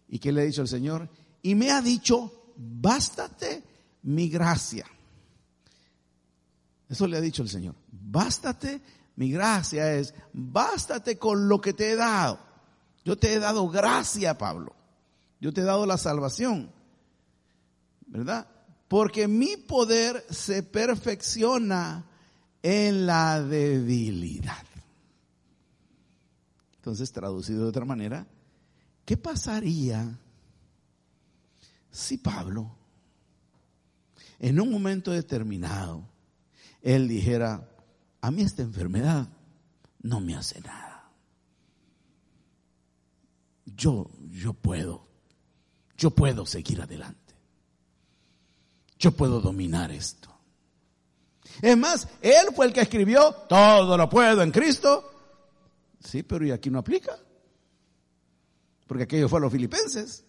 ¿Y 0.10 0.20
qué 0.20 0.32
le 0.32 0.42
ha 0.42 0.46
dicho 0.46 0.62
el 0.62 0.68
Señor? 0.68 1.10
Y 1.42 1.56
me 1.56 1.72
ha 1.72 1.82
dicho, 1.82 2.54
bástate 2.56 3.64
mi 4.04 4.30
gracia. 4.30 4.86
Eso 6.90 7.08
le 7.08 7.18
ha 7.18 7.22
dicho 7.22 7.44
el 7.44 7.50
Señor. 7.50 7.76
Bástate 7.92 8.82
mi 9.18 9.32
gracia 9.32 9.94
es, 9.94 10.14
bástate 10.32 11.18
con 11.18 11.50
lo 11.50 11.60
que 11.60 11.74
te 11.74 11.92
he 11.92 11.96
dado. 11.96 12.40
Yo 13.04 13.18
te 13.18 13.34
he 13.34 13.40
dado 13.40 13.68
gracia, 13.68 14.38
Pablo. 14.38 14.76
Yo 15.42 15.52
te 15.52 15.62
he 15.62 15.64
dado 15.64 15.88
la 15.88 15.98
salvación. 15.98 16.72
¿Verdad? 18.06 18.48
Porque 18.88 19.28
mi 19.28 19.58
poder 19.58 20.24
se 20.30 20.62
perfecciona 20.62 22.06
en 22.62 23.08
la 23.08 23.42
debilidad. 23.42 24.64
Entonces, 26.76 27.12
traducido 27.12 27.64
de 27.64 27.70
otra 27.70 27.86
manera, 27.86 28.28
¿qué 29.04 29.18
pasaría 29.18 30.16
si 31.90 32.20
Pablo, 32.20 32.72
en 34.38 34.60
un 34.60 34.70
momento 34.70 35.12
determinado, 35.12 36.08
él 36.94 37.08
dijera, 37.08 37.70
a 38.22 38.32
mí 38.32 38.42
esta 38.42 38.62
enfermedad 38.62 39.28
no 40.02 40.20
me 40.20 40.36
hace 40.36 40.62
nada. 40.62 41.12
Yo, 43.66 44.10
yo 44.32 44.54
puedo, 44.54 45.08
yo 45.98 46.12
puedo 46.12 46.46
seguir 46.46 46.82
adelante. 46.82 47.36
Yo 48.98 49.12
puedo 49.12 49.42
dominar 49.42 49.92
esto. 49.92 50.30
Es 51.62 51.78
más, 51.78 52.08
él 52.22 52.48
fue 52.56 52.68
el 52.68 52.74
que 52.74 52.82
escribió, 52.82 53.34
todo 53.50 53.98
lo 53.98 54.10
puedo 54.10 54.42
en 54.42 54.52
Cristo 54.52 55.12
Sí, 56.08 56.24
pero 56.24 56.46
¿y 56.46 56.52
aquí 56.52 56.70
no 56.70 56.80
aplica? 56.80 57.20
Porque 58.86 59.04
aquello 59.04 59.28
fue 59.28 59.40
a 59.40 59.42
los 59.42 59.52
filipenses. 59.52 60.24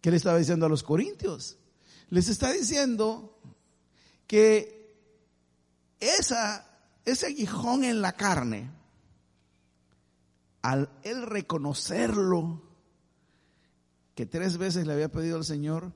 ¿Qué 0.00 0.12
le 0.12 0.16
estaba 0.16 0.38
diciendo 0.38 0.66
a 0.66 0.68
los 0.68 0.84
corintios? 0.84 1.58
Les 2.10 2.28
está 2.28 2.52
diciendo 2.52 3.36
que 4.28 4.79
esa, 6.00 6.66
ese 7.04 7.26
aguijón 7.26 7.84
en 7.84 8.00
la 8.00 8.12
carne, 8.12 8.70
al 10.62 10.90
él 11.02 11.22
reconocerlo, 11.22 12.62
que 14.14 14.26
tres 14.26 14.58
veces 14.58 14.86
le 14.86 14.92
había 14.92 15.10
pedido 15.10 15.36
al 15.36 15.44
Señor, 15.44 15.92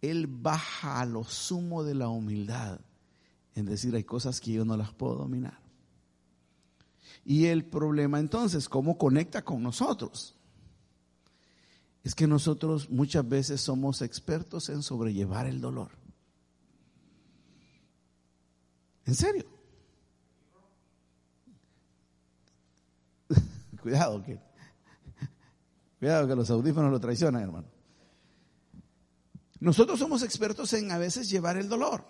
él 0.00 0.26
baja 0.26 1.00
a 1.00 1.06
lo 1.06 1.24
sumo 1.24 1.84
de 1.84 1.94
la 1.94 2.08
humildad 2.08 2.80
en 3.54 3.66
decir 3.66 3.94
hay 3.94 4.04
cosas 4.04 4.40
que 4.40 4.52
yo 4.52 4.64
no 4.64 4.76
las 4.76 4.92
puedo 4.92 5.16
dominar. 5.16 5.60
Y 7.24 7.46
el 7.46 7.64
problema 7.64 8.18
entonces, 8.18 8.68
¿cómo 8.68 8.96
conecta 8.96 9.44
con 9.44 9.62
nosotros? 9.62 10.34
Es 12.02 12.14
que 12.14 12.26
nosotros 12.26 12.88
muchas 12.88 13.28
veces 13.28 13.60
somos 13.60 14.00
expertos 14.02 14.68
en 14.70 14.82
sobrellevar 14.82 15.46
el 15.46 15.60
dolor. 15.60 15.90
¿En 19.10 19.16
serio? 19.16 19.44
cuidado 23.82 24.22
que 24.22 24.38
cuidado 25.98 26.28
que 26.28 26.36
los 26.36 26.48
audífonos 26.48 26.92
lo 26.92 27.00
traicionan, 27.00 27.42
hermano. 27.42 27.66
Nosotros 29.58 29.98
somos 29.98 30.22
expertos 30.22 30.72
en 30.74 30.92
a 30.92 30.98
veces 30.98 31.28
llevar 31.28 31.56
el 31.56 31.68
dolor. 31.68 32.04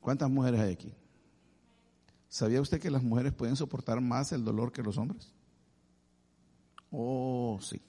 ¿Cuántas 0.00 0.28
mujeres 0.28 0.60
hay 0.60 0.74
aquí? 0.74 0.92
¿Sabía 2.28 2.60
usted 2.60 2.78
que 2.78 2.90
las 2.90 3.02
mujeres 3.02 3.32
pueden 3.32 3.56
soportar 3.56 4.02
más 4.02 4.30
el 4.32 4.44
dolor 4.44 4.72
que 4.72 4.82
los 4.82 4.98
hombres? 4.98 5.32
Oh, 6.90 7.58
sí. 7.62 7.80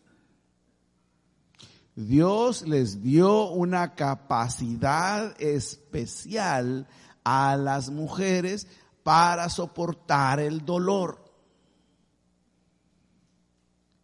Dios 1.96 2.68
les 2.68 3.02
dio 3.02 3.50
una 3.52 3.96
capacidad 3.96 5.40
especial 5.42 6.88
a 7.24 7.56
las 7.56 7.90
mujeres 7.90 8.68
para 9.04 9.50
soportar 9.50 10.40
el 10.40 10.66
dolor. 10.66 11.24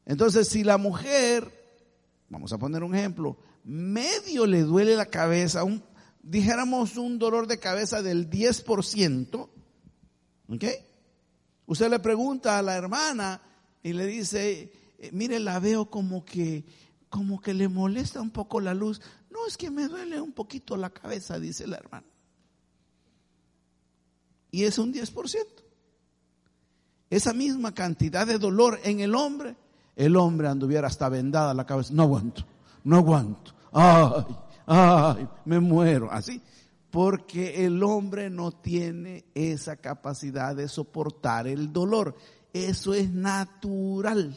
Entonces, 0.05 0.47
si 0.47 0.63
la 0.63 0.77
mujer, 0.77 1.51
vamos 2.29 2.53
a 2.53 2.57
poner 2.57 2.83
un 2.83 2.95
ejemplo, 2.95 3.37
medio 3.63 4.45
le 4.45 4.61
duele 4.61 4.95
la 4.95 5.05
cabeza, 5.05 5.63
dijéramos 6.23 6.97
un 6.97 7.19
dolor 7.19 7.47
de 7.47 7.59
cabeza 7.59 8.01
del 8.01 8.29
10%, 8.29 9.49
¿ok? 10.47 10.63
Usted 11.65 11.89
le 11.89 11.99
pregunta 11.99 12.57
a 12.57 12.61
la 12.61 12.75
hermana 12.75 13.41
y 13.83 13.93
le 13.93 14.05
dice, 14.05 14.71
eh, 14.97 15.09
mire, 15.13 15.39
la 15.39 15.59
veo 15.59 15.89
como 15.89 16.25
que, 16.25 16.65
como 17.11 17.41
que 17.41 17.53
le 17.53 17.67
molesta 17.67 18.21
un 18.21 18.31
poco 18.31 18.61
la 18.61 18.73
luz. 18.73 19.01
No, 19.29 19.45
es 19.45 19.57
que 19.57 19.69
me 19.69 19.87
duele 19.87 20.19
un 20.19 20.31
poquito 20.31 20.77
la 20.77 20.89
cabeza, 20.89 21.39
dice 21.39 21.67
la 21.67 21.75
hermana. 21.75 22.07
Y 24.49 24.63
es 24.63 24.79
un 24.79 24.93
10%. 24.93 25.45
Esa 27.09 27.33
misma 27.33 27.73
cantidad 27.73 28.25
de 28.25 28.39
dolor 28.39 28.79
en 28.83 29.01
el 29.01 29.13
hombre, 29.13 29.57
el 29.97 30.15
hombre 30.15 30.47
anduviera 30.47 30.87
hasta 30.87 31.09
vendada 31.09 31.53
la 31.53 31.65
cabeza. 31.65 31.93
No 31.93 32.03
aguanto, 32.03 32.45
no 32.85 32.95
aguanto. 32.95 33.53
Ay, 33.73 34.25
ay, 34.65 35.27
me 35.43 35.59
muero, 35.59 36.09
así. 36.09 36.41
Porque 36.89 37.65
el 37.65 37.83
hombre 37.83 38.29
no 38.29 38.53
tiene 38.53 39.25
esa 39.35 39.75
capacidad 39.75 40.55
de 40.55 40.69
soportar 40.69 41.45
el 41.47 41.73
dolor. 41.73 42.15
Eso 42.53 42.93
es 42.93 43.11
natural. 43.11 44.33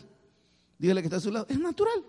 Dígale 0.76 1.02
que 1.02 1.06
está 1.06 1.18
a 1.18 1.20
su 1.20 1.30
lado, 1.30 1.46
es 1.48 1.60
natural. 1.60 2.04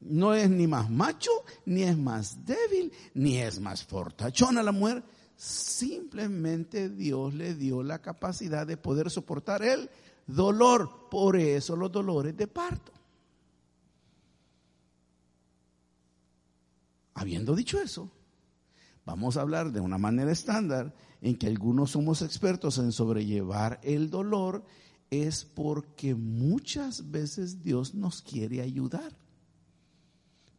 No 0.00 0.34
es 0.34 0.48
ni 0.48 0.66
más 0.66 0.90
macho, 0.90 1.30
ni 1.66 1.82
es 1.82 1.96
más 1.96 2.44
débil, 2.44 2.92
ni 3.14 3.38
es 3.38 3.60
más 3.60 3.84
fortachona 3.84 4.62
la 4.62 4.72
mujer. 4.72 5.02
Simplemente 5.36 6.88
Dios 6.88 7.34
le 7.34 7.54
dio 7.54 7.82
la 7.82 8.00
capacidad 8.00 8.66
de 8.66 8.76
poder 8.76 9.10
soportar 9.10 9.62
el 9.62 9.90
dolor. 10.26 11.08
Por 11.10 11.36
eso 11.36 11.76
los 11.76 11.92
dolores 11.92 12.36
de 12.36 12.46
parto. 12.46 12.92
Habiendo 17.14 17.54
dicho 17.54 17.80
eso, 17.80 18.10
vamos 19.04 19.36
a 19.36 19.42
hablar 19.42 19.72
de 19.72 19.80
una 19.80 19.98
manera 19.98 20.32
estándar 20.32 20.94
en 21.20 21.36
que 21.36 21.46
algunos 21.46 21.90
somos 21.90 22.22
expertos 22.22 22.78
en 22.78 22.92
sobrellevar 22.92 23.78
el 23.82 24.08
dolor, 24.08 24.64
es 25.10 25.44
porque 25.44 26.14
muchas 26.14 27.10
veces 27.10 27.62
Dios 27.62 27.94
nos 27.94 28.22
quiere 28.22 28.62
ayudar, 28.62 29.16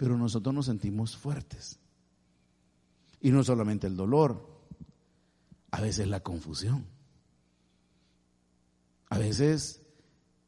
pero 0.02 0.18
nosotros 0.18 0.56
nos 0.56 0.66
sentimos 0.66 1.16
fuertes. 1.16 1.78
Y 3.20 3.30
no 3.30 3.44
solamente 3.44 3.86
el 3.86 3.96
dolor, 3.96 4.50
a 5.70 5.80
veces 5.80 6.08
la 6.08 6.22
confusión. 6.22 6.88
A 9.10 9.20
veces 9.20 9.84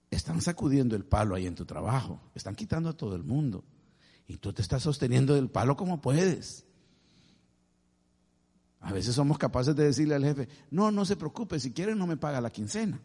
están 0.10 0.41
sacudiendo 0.41 0.95
el 0.95 1.05
palo 1.05 1.36
ahí 1.36 1.45
en 1.45 1.53
tu 1.53 1.65
trabajo, 1.65 2.19
están 2.33 2.55
quitando 2.55 2.89
a 2.89 2.98
todo 2.98 3.15
el 3.15 3.24
mundo. 3.24 3.63
Y 4.27 4.38
tú 4.38 4.51
te 4.53 4.63
estás 4.63 4.81
sosteniendo 4.81 5.36
del 5.36 5.51
palo 5.51 5.77
como 5.77 6.01
puedes. 6.01 6.65
A 8.79 8.91
veces 8.91 9.13
somos 9.13 9.38
capaces 9.38 9.75
de 9.75 9.83
decirle 9.83 10.15
al 10.15 10.24
jefe, 10.24 10.50
no, 10.72 10.89
no 10.89 11.05
se 11.05 11.15
preocupe, 11.15 11.60
si 11.60 11.74
quiere 11.74 11.93
no 11.93 12.07
me 12.07 12.17
paga 12.17 12.41
la 12.41 12.50
quincena. 12.50 13.00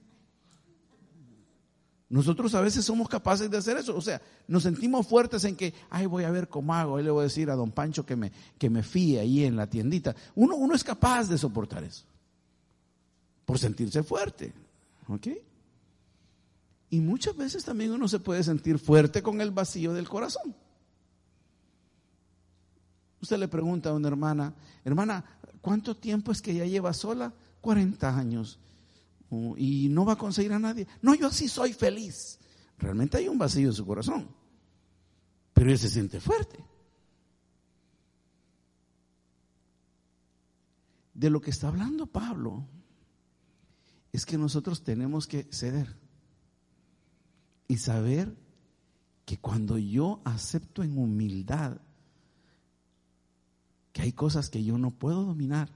Nosotros 2.11 2.55
a 2.55 2.63
veces 2.63 2.85
somos 2.85 3.09
capaces 3.09 3.51
de 3.51 3.59
hacer 3.59 3.77
eso. 3.77 3.95
O 3.95 4.01
sea, 4.01 4.21
nos 4.47 4.63
sentimos 4.63 5.07
fuertes 5.07 5.45
en 5.45 5.57
que, 5.57 5.75
ay, 5.91 6.07
voy 6.07 6.25
a 6.25 6.31
ver 6.31 6.49
cómo 6.49 6.75
hago. 6.75 6.97
Ahí 6.97 7.05
le 7.05 7.11
voy 7.11 7.21
a 7.21 7.25
decir 7.25 7.51
a 7.51 7.55
don 7.55 7.71
Pancho 7.71 8.07
que 8.07 8.17
me, 8.17 8.33
que 8.57 8.71
me 8.71 8.83
fíe 8.83 9.21
ahí 9.21 9.45
en 9.45 9.57
la 9.57 9.69
tiendita. 9.69 10.17
Uno, 10.35 10.57
uno 10.57 10.75
es 10.75 10.83
capaz 10.83 11.29
de 11.29 11.37
soportar 11.37 11.85
eso. 11.85 12.05
Por 13.45 13.59
sentirse 13.59 14.03
fuerte. 14.03 14.55
¿Ok? 15.09 15.29
Y 16.91 17.01
muchas 17.01 17.37
veces 17.37 17.65
también 17.65 17.93
uno 17.93 18.09
se 18.09 18.21
puede 18.21 18.43
sentir 18.43 18.79
fuerte 18.79 19.23
con 19.23 19.43
el 19.43 19.51
vacío 19.51 19.93
del 19.93 20.09
corazón. 20.09 20.55
Usted 23.21 23.37
le 23.37 23.49
pregunta 23.49 23.91
a 23.91 23.95
una 23.95 24.09
hermana, 24.09 24.55
hermana, 24.85 25.25
¿cuánto 25.61 25.97
tiempo 25.97 26.33
es 26.33 26.41
que 26.41 26.53
ella 26.53 26.65
lleva 26.65 26.95
sola? 26.95 27.35
40 27.61 28.17
años. 28.17 28.59
Oh, 29.31 29.55
y 29.57 29.89
no 29.89 30.05
va 30.05 30.15
a 30.15 30.19
conseguir 30.19 30.53
a 30.53 30.59
nadie. 30.59 30.87
No, 31.03 31.15
yo 31.15 31.27
así 31.27 31.49
soy 31.49 31.73
feliz. 31.73 32.39
Realmente 32.79 33.19
hay 33.19 33.29
un 33.29 33.39
vacío 33.39 33.69
en 33.69 33.75
su 33.75 33.87
corazón. 33.87 34.29
Pero 35.53 35.71
él 35.71 35.79
se 35.79 35.91
siente 35.91 36.21
fuerte. 36.21 36.65
De 41.15 41.31
lo 41.31 41.41
que 41.41 41.51
está 41.51 41.69
hablando 41.69 42.07
Pablo 42.07 42.67
es 44.13 44.25
que 44.25 44.39
nosotros 44.39 44.85
tenemos 44.85 45.27
que 45.27 45.49
ceder 45.51 45.97
y 47.67 47.77
saber 47.79 48.37
que 49.25 49.37
cuando 49.39 49.77
yo 49.77 50.23
acepto 50.25 50.83
en 50.83 50.97
humildad 50.97 51.81
que 53.93 54.03
hay 54.03 54.13
cosas 54.13 54.49
que 54.49 54.63
yo 54.65 54.79
no 54.79 54.93
puedo 54.93 55.25
dominar, 55.25 55.71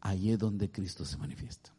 ahí 0.00 0.30
es 0.30 0.38
donde 0.38 0.70
Cristo 0.70 1.04
se 1.04 1.16
manifiesta. 1.16 1.73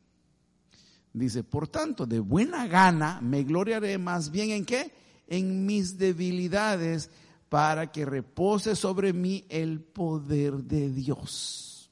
Dice, 1.16 1.46
por 1.46 1.70
tanto, 1.70 2.06
de 2.06 2.20
buena 2.20 2.68
gana 2.68 3.22
me 3.22 3.44
gloriaré 3.44 3.98
más 3.98 4.32
bien 4.32 4.50
en 4.50 4.66
qué? 4.66 4.92
En 5.28 5.66
mis 5.66 5.98
debilidades 5.98 7.10
para 7.48 7.90
que 7.90 8.06
repose 8.06 8.76
sobre 8.76 9.14
mí 9.14 9.46
el 9.48 9.80
poder 9.80 10.56
de 10.66 10.90
Dios. 10.90 11.90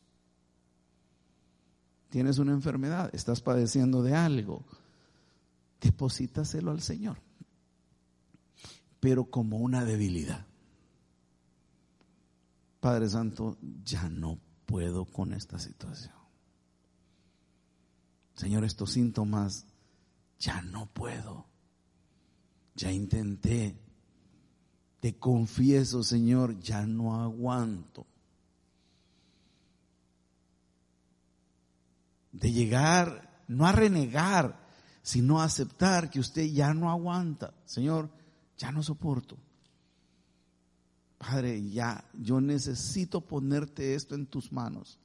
Tienes 2.09 2.37
una 2.37 2.51
enfermedad, 2.51 3.11
estás 3.15 3.39
padeciendo 3.39 4.03
de 4.03 4.13
algo, 4.13 4.65
deposítaselo 5.79 6.71
al 6.71 6.81
Señor, 6.81 7.17
pero 8.99 9.23
como 9.23 9.55
una 9.57 9.85
debilidad. 9.85 10.45
Padre 12.81 13.07
Santo, 13.07 13.57
ya 13.85 14.09
no 14.09 14.37
puedo 14.65 15.05
con 15.05 15.31
esta 15.31 15.59
situación. 15.59 16.22
Señor, 18.35 18.63
estos 18.63 18.91
síntomas, 18.91 19.65
ya 20.39 20.61
no 20.61 20.87
puedo. 20.87 21.47
Ya 22.75 22.91
intenté. 22.91 23.79
Te 24.99 25.17
confieso, 25.17 26.03
Señor, 26.03 26.59
ya 26.59 26.85
no 26.85 27.21
aguanto. 27.21 28.07
De 32.31 32.51
llegar, 32.51 33.43
no 33.47 33.67
a 33.67 33.71
renegar, 33.71 34.67
sino 35.01 35.41
a 35.41 35.45
aceptar 35.45 36.10
que 36.10 36.19
usted 36.19 36.45
ya 36.45 36.73
no 36.73 36.89
aguanta. 36.89 37.53
Señor, 37.65 38.10
ya 38.58 38.71
no 38.71 38.81
soporto. 38.81 39.38
Padre, 41.17 41.69
ya, 41.69 42.03
yo 42.13 42.41
necesito 42.41 43.21
ponerte 43.21 43.95
esto 43.95 44.15
en 44.15 44.25
tus 44.25 44.51
manos. 44.51 44.99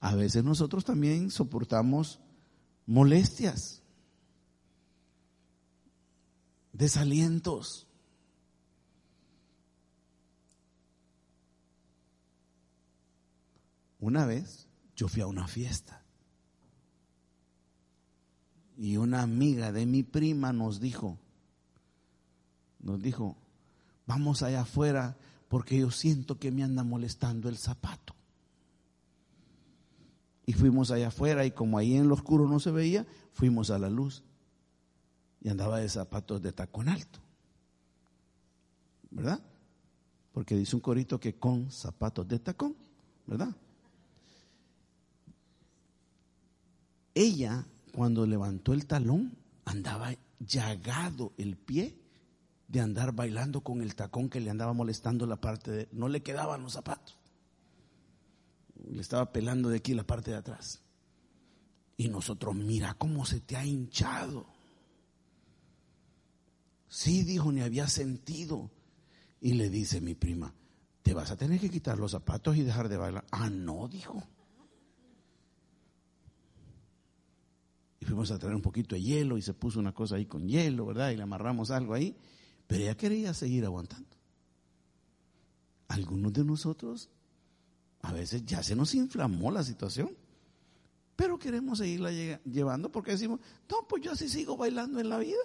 A 0.00 0.14
veces 0.14 0.44
nosotros 0.44 0.84
también 0.84 1.30
soportamos 1.30 2.20
molestias, 2.86 3.82
desalientos. 6.72 7.86
Una 14.00 14.24
vez 14.24 14.68
yo 14.94 15.08
fui 15.08 15.22
a 15.22 15.26
una 15.26 15.48
fiesta 15.48 16.04
y 18.78 18.96
una 18.96 19.22
amiga 19.22 19.72
de 19.72 19.86
mi 19.86 20.04
prima 20.04 20.52
nos 20.52 20.78
dijo, 20.80 21.18
nos 22.78 23.02
dijo, 23.02 23.36
vamos 24.06 24.42
allá 24.42 24.60
afuera 24.60 25.16
porque 25.48 25.80
yo 25.80 25.90
siento 25.90 26.38
que 26.38 26.52
me 26.52 26.62
anda 26.62 26.84
molestando 26.84 27.48
el 27.48 27.58
zapato. 27.58 28.17
Y 30.48 30.54
fuimos 30.54 30.90
allá 30.90 31.08
afuera 31.08 31.44
y 31.44 31.50
como 31.50 31.76
ahí 31.76 31.94
en 31.94 32.08
lo 32.08 32.14
oscuro 32.14 32.48
no 32.48 32.58
se 32.58 32.70
veía, 32.70 33.06
fuimos 33.34 33.68
a 33.68 33.78
la 33.78 33.90
luz. 33.90 34.24
Y 35.42 35.50
andaba 35.50 35.78
de 35.78 35.90
zapatos 35.90 36.40
de 36.40 36.54
tacón 36.54 36.88
alto. 36.88 37.18
¿Verdad? 39.10 39.42
Porque 40.32 40.56
dice 40.56 40.74
un 40.74 40.80
corito 40.80 41.20
que 41.20 41.38
con 41.38 41.70
zapatos 41.70 42.26
de 42.26 42.38
tacón, 42.38 42.74
¿verdad? 43.26 43.54
Ella, 47.12 47.66
cuando 47.92 48.24
levantó 48.24 48.72
el 48.72 48.86
talón, 48.86 49.36
andaba 49.66 50.14
llagado 50.38 51.34
el 51.36 51.58
pie 51.58 51.94
de 52.68 52.80
andar 52.80 53.12
bailando 53.12 53.60
con 53.60 53.82
el 53.82 53.94
tacón 53.94 54.30
que 54.30 54.40
le 54.40 54.48
andaba 54.48 54.72
molestando 54.72 55.26
la 55.26 55.36
parte 55.36 55.70
de... 55.70 55.88
No 55.92 56.08
le 56.08 56.22
quedaban 56.22 56.62
los 56.62 56.72
zapatos. 56.72 57.18
Le 58.90 59.00
estaba 59.00 59.32
pelando 59.32 59.68
de 59.68 59.78
aquí 59.78 59.94
la 59.94 60.06
parte 60.06 60.30
de 60.30 60.36
atrás. 60.36 60.80
Y 61.96 62.08
nosotros, 62.08 62.54
mira 62.54 62.94
cómo 62.94 63.26
se 63.26 63.40
te 63.40 63.56
ha 63.56 63.64
hinchado. 63.64 64.46
Sí, 66.88 67.22
dijo, 67.22 67.52
ni 67.52 67.60
había 67.60 67.88
sentido. 67.88 68.70
Y 69.40 69.54
le 69.54 69.68
dice 69.68 70.00
mi 70.00 70.14
prima, 70.14 70.54
te 71.02 71.14
vas 71.14 71.30
a 71.30 71.36
tener 71.36 71.60
que 71.60 71.70
quitar 71.70 71.98
los 71.98 72.12
zapatos 72.12 72.56
y 72.56 72.62
dejar 72.62 72.88
de 72.88 72.96
bailar. 72.96 73.24
Ah, 73.30 73.50
no, 73.50 73.88
dijo. 73.88 74.22
Y 78.00 78.04
fuimos 78.04 78.30
a 78.30 78.38
traer 78.38 78.54
un 78.54 78.62
poquito 78.62 78.94
de 78.94 79.02
hielo 79.02 79.36
y 79.36 79.42
se 79.42 79.54
puso 79.54 79.80
una 79.80 79.92
cosa 79.92 80.16
ahí 80.16 80.26
con 80.26 80.48
hielo, 80.48 80.86
¿verdad? 80.86 81.10
Y 81.10 81.16
le 81.16 81.22
amarramos 81.22 81.70
algo 81.70 81.94
ahí. 81.94 82.16
Pero 82.66 82.82
ella 82.82 82.96
quería 82.96 83.34
seguir 83.34 83.64
aguantando. 83.64 84.16
Algunos 85.88 86.32
de 86.32 86.44
nosotros 86.44 87.10
a 88.02 88.12
veces 88.12 88.44
ya 88.44 88.62
se 88.62 88.76
nos 88.76 88.94
inflamó 88.94 89.50
la 89.50 89.62
situación, 89.62 90.10
pero 91.16 91.38
queremos 91.38 91.78
seguirla 91.78 92.10
llevando 92.44 92.92
porque 92.92 93.12
decimos, 93.12 93.40
no, 93.68 93.88
pues 93.88 94.02
yo 94.02 94.12
así 94.12 94.28
sigo 94.28 94.56
bailando 94.56 95.00
en 95.00 95.08
la 95.08 95.18
vida. 95.18 95.40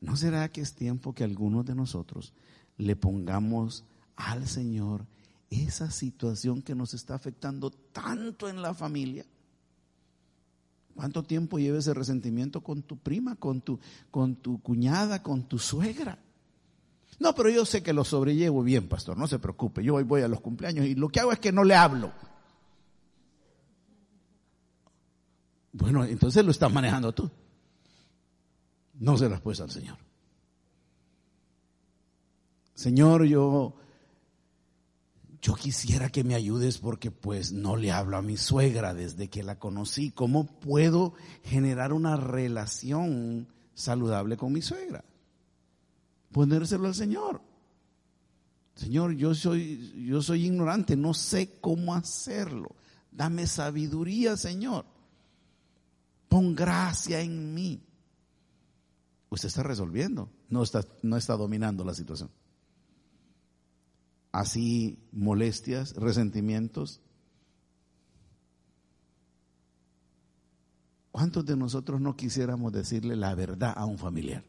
¿No 0.00 0.16
será 0.16 0.48
que 0.50 0.60
es 0.60 0.74
tiempo 0.74 1.14
que 1.14 1.24
algunos 1.24 1.64
de 1.64 1.74
nosotros 1.74 2.34
le 2.76 2.94
pongamos 2.94 3.84
al 4.16 4.46
Señor 4.46 5.06
esa 5.50 5.90
situación 5.90 6.62
que 6.62 6.74
nos 6.74 6.94
está 6.94 7.14
afectando 7.14 7.70
tanto 7.70 8.48
en 8.48 8.62
la 8.62 8.74
familia? 8.74 9.26
¿Cuánto 10.94 11.24
tiempo 11.24 11.58
lleva 11.58 11.78
ese 11.78 11.94
resentimiento 11.94 12.62
con 12.62 12.82
tu 12.82 12.96
prima, 12.96 13.34
con 13.34 13.60
tu, 13.60 13.80
con 14.10 14.36
tu 14.36 14.60
cuñada, 14.60 15.22
con 15.22 15.48
tu 15.48 15.58
suegra? 15.58 16.18
No, 17.18 17.34
pero 17.34 17.48
yo 17.50 17.64
sé 17.64 17.82
que 17.82 17.92
lo 17.92 18.04
sobrellevo 18.04 18.62
bien, 18.62 18.88
pastor, 18.88 19.16
no 19.16 19.26
se 19.26 19.38
preocupe. 19.38 19.82
Yo 19.82 19.94
hoy 19.94 20.04
voy 20.04 20.22
a 20.22 20.28
los 20.28 20.40
cumpleaños 20.40 20.86
y 20.86 20.94
lo 20.94 21.08
que 21.08 21.20
hago 21.20 21.32
es 21.32 21.38
que 21.38 21.52
no 21.52 21.64
le 21.64 21.74
hablo. 21.74 22.12
Bueno, 25.72 26.04
entonces 26.04 26.44
lo 26.44 26.50
estás 26.50 26.72
manejando 26.72 27.12
tú. 27.12 27.30
No 28.94 29.16
se 29.16 29.28
las 29.28 29.40
puedes 29.40 29.60
al 29.60 29.70
Señor. 29.70 29.98
Señor, 32.74 33.24
yo 33.24 33.74
yo 35.44 35.54
quisiera 35.54 36.08
que 36.08 36.24
me 36.24 36.34
ayudes 36.34 36.78
porque 36.78 37.10
pues 37.10 37.52
no 37.52 37.76
le 37.76 37.92
hablo 37.92 38.16
a 38.16 38.22
mi 38.22 38.38
suegra 38.38 38.94
desde 38.94 39.28
que 39.28 39.42
la 39.42 39.58
conocí. 39.58 40.10
¿Cómo 40.10 40.46
puedo 40.46 41.12
generar 41.42 41.92
una 41.92 42.16
relación 42.16 43.48
saludable 43.74 44.38
con 44.38 44.54
mi 44.54 44.62
suegra? 44.62 45.04
Ponérselo 46.34 46.88
al 46.88 46.96
Señor. 46.96 47.40
Señor, 48.74 49.14
yo 49.14 49.36
soy, 49.36 50.04
yo 50.04 50.20
soy 50.20 50.46
ignorante, 50.46 50.96
no 50.96 51.14
sé 51.14 51.60
cómo 51.60 51.94
hacerlo. 51.94 52.74
Dame 53.12 53.46
sabiduría, 53.46 54.36
Señor. 54.36 54.84
Pon 56.28 56.56
gracia 56.56 57.20
en 57.20 57.54
mí. 57.54 57.80
Usted 59.30 59.46
está 59.46 59.62
resolviendo, 59.62 60.28
no 60.48 60.64
está, 60.64 60.84
no 61.02 61.16
está 61.16 61.36
dominando 61.36 61.84
la 61.84 61.94
situación. 61.94 62.30
así 64.32 64.98
molestias, 65.12 65.94
resentimientos. 65.94 67.00
¿Cuántos 71.12 71.46
de 71.46 71.56
nosotros 71.56 72.00
no 72.00 72.16
quisiéramos 72.16 72.72
decirle 72.72 73.14
la 73.14 73.36
verdad 73.36 73.72
a 73.76 73.84
un 73.84 73.98
familiar? 73.98 74.44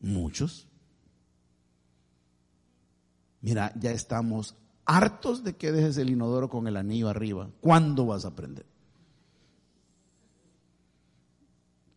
Muchos. 0.00 0.68
Mira, 3.40 3.72
ya 3.78 3.92
estamos 3.92 4.56
hartos 4.84 5.44
de 5.44 5.56
que 5.56 5.70
dejes 5.70 5.96
el 5.98 6.10
inodoro 6.10 6.48
con 6.48 6.66
el 6.66 6.76
anillo 6.76 7.08
arriba. 7.08 7.50
¿Cuándo 7.60 8.06
vas 8.06 8.24
a 8.24 8.28
aprender? 8.28 8.66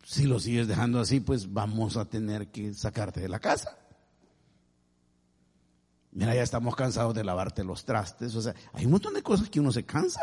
Si 0.04 0.24
lo 0.24 0.38
sigues 0.38 0.68
dejando 0.68 1.00
así, 1.00 1.20
pues 1.20 1.52
vamos 1.52 1.96
a 1.96 2.04
tener 2.04 2.50
que 2.50 2.74
sacarte 2.74 3.20
de 3.20 3.28
la 3.28 3.38
casa. 3.38 3.78
Mira, 6.12 6.34
ya 6.34 6.42
estamos 6.42 6.76
cansados 6.76 7.14
de 7.14 7.24
lavarte 7.24 7.64
los 7.64 7.84
trastes. 7.84 8.34
O 8.34 8.42
sea, 8.42 8.54
hay 8.74 8.84
un 8.84 8.92
montón 8.92 9.14
de 9.14 9.22
cosas 9.22 9.48
que 9.48 9.60
uno 9.60 9.72
se 9.72 9.84
cansa. 9.84 10.20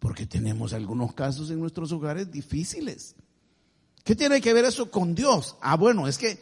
Porque 0.00 0.26
tenemos 0.26 0.72
algunos 0.72 1.14
casos 1.14 1.50
en 1.50 1.60
nuestros 1.60 1.92
hogares 1.92 2.30
difíciles. 2.30 3.14
¿Qué 4.10 4.16
tiene 4.16 4.40
que 4.40 4.52
ver 4.52 4.64
eso 4.64 4.90
con 4.90 5.14
Dios? 5.14 5.56
Ah, 5.60 5.76
bueno, 5.76 6.08
es 6.08 6.18
que 6.18 6.36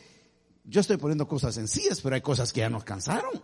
yo 0.64 0.80
estoy 0.80 0.96
poniendo 0.96 1.28
cosas 1.28 1.54
sencillas, 1.54 2.00
pero 2.00 2.14
hay 2.14 2.22
cosas 2.22 2.50
que 2.50 2.60
ya 2.60 2.70
nos 2.70 2.82
cansaron. 2.82 3.42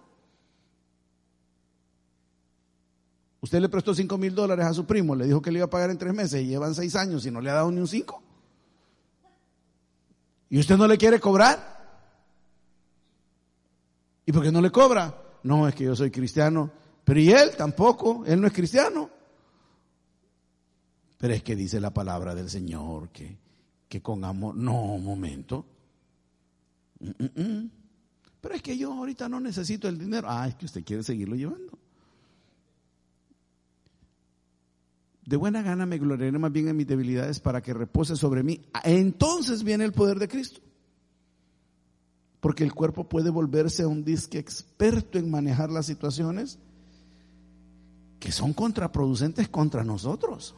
Usted 3.42 3.60
le 3.60 3.68
prestó 3.68 3.94
cinco 3.94 4.16
mil 4.16 4.34
dólares 4.34 4.64
a 4.64 4.72
su 4.72 4.86
primo, 4.86 5.14
le 5.14 5.26
dijo 5.26 5.42
que 5.42 5.50
le 5.50 5.58
iba 5.58 5.66
a 5.66 5.68
pagar 5.68 5.90
en 5.90 5.98
tres 5.98 6.14
meses 6.14 6.40
y 6.40 6.46
llevan 6.46 6.74
seis 6.74 6.96
años 6.96 7.26
y 7.26 7.30
no 7.30 7.42
le 7.42 7.50
ha 7.50 7.52
dado 7.52 7.70
ni 7.70 7.80
un 7.80 7.86
cinco. 7.86 8.22
¿Y 10.48 10.58
usted 10.58 10.78
no 10.78 10.88
le 10.88 10.96
quiere 10.96 11.20
cobrar? 11.20 12.08
¿Y 14.24 14.32
por 14.32 14.42
qué 14.42 14.50
no 14.50 14.62
le 14.62 14.70
cobra? 14.70 15.22
No, 15.42 15.68
es 15.68 15.74
que 15.74 15.84
yo 15.84 15.94
soy 15.94 16.10
cristiano. 16.10 16.70
Pero 17.04 17.20
y 17.20 17.30
él 17.30 17.50
tampoco, 17.58 18.24
él 18.26 18.40
no 18.40 18.46
es 18.46 18.54
cristiano. 18.54 19.10
Pero 21.18 21.34
es 21.34 21.42
que 21.42 21.54
dice 21.54 21.78
la 21.78 21.92
palabra 21.92 22.34
del 22.34 22.48
Señor 22.48 23.10
que, 23.10 23.43
que 23.94 24.02
con 24.02 24.24
amor, 24.24 24.56
no, 24.56 24.94
un 24.94 25.04
momento. 25.04 25.64
Mm, 26.98 27.10
mm, 27.10 27.42
mm. 27.42 27.70
Pero 28.40 28.54
es 28.56 28.60
que 28.60 28.76
yo 28.76 28.92
ahorita 28.92 29.28
no 29.28 29.38
necesito 29.38 29.86
el 29.86 29.96
dinero. 29.96 30.26
Ah, 30.28 30.48
es 30.48 30.56
que 30.56 30.66
usted 30.66 30.82
quiere 30.82 31.04
seguirlo 31.04 31.36
llevando. 31.36 31.78
De 35.24 35.36
buena 35.36 35.62
gana 35.62 35.86
me 35.86 35.98
gloriaré 35.98 36.36
más 36.36 36.50
bien 36.50 36.66
en 36.66 36.76
mis 36.76 36.88
debilidades 36.88 37.38
para 37.38 37.62
que 37.62 37.72
repose 37.72 38.16
sobre 38.16 38.42
mí. 38.42 38.62
Entonces 38.82 39.62
viene 39.62 39.84
el 39.84 39.92
poder 39.92 40.18
de 40.18 40.26
Cristo. 40.26 40.60
Porque 42.40 42.64
el 42.64 42.74
cuerpo 42.74 43.08
puede 43.08 43.30
volverse 43.30 43.86
un 43.86 44.04
disque 44.04 44.38
experto 44.40 45.18
en 45.18 45.30
manejar 45.30 45.70
las 45.70 45.86
situaciones 45.86 46.58
que 48.18 48.32
son 48.32 48.54
contraproducentes 48.54 49.48
contra 49.48 49.84
nosotros. 49.84 50.56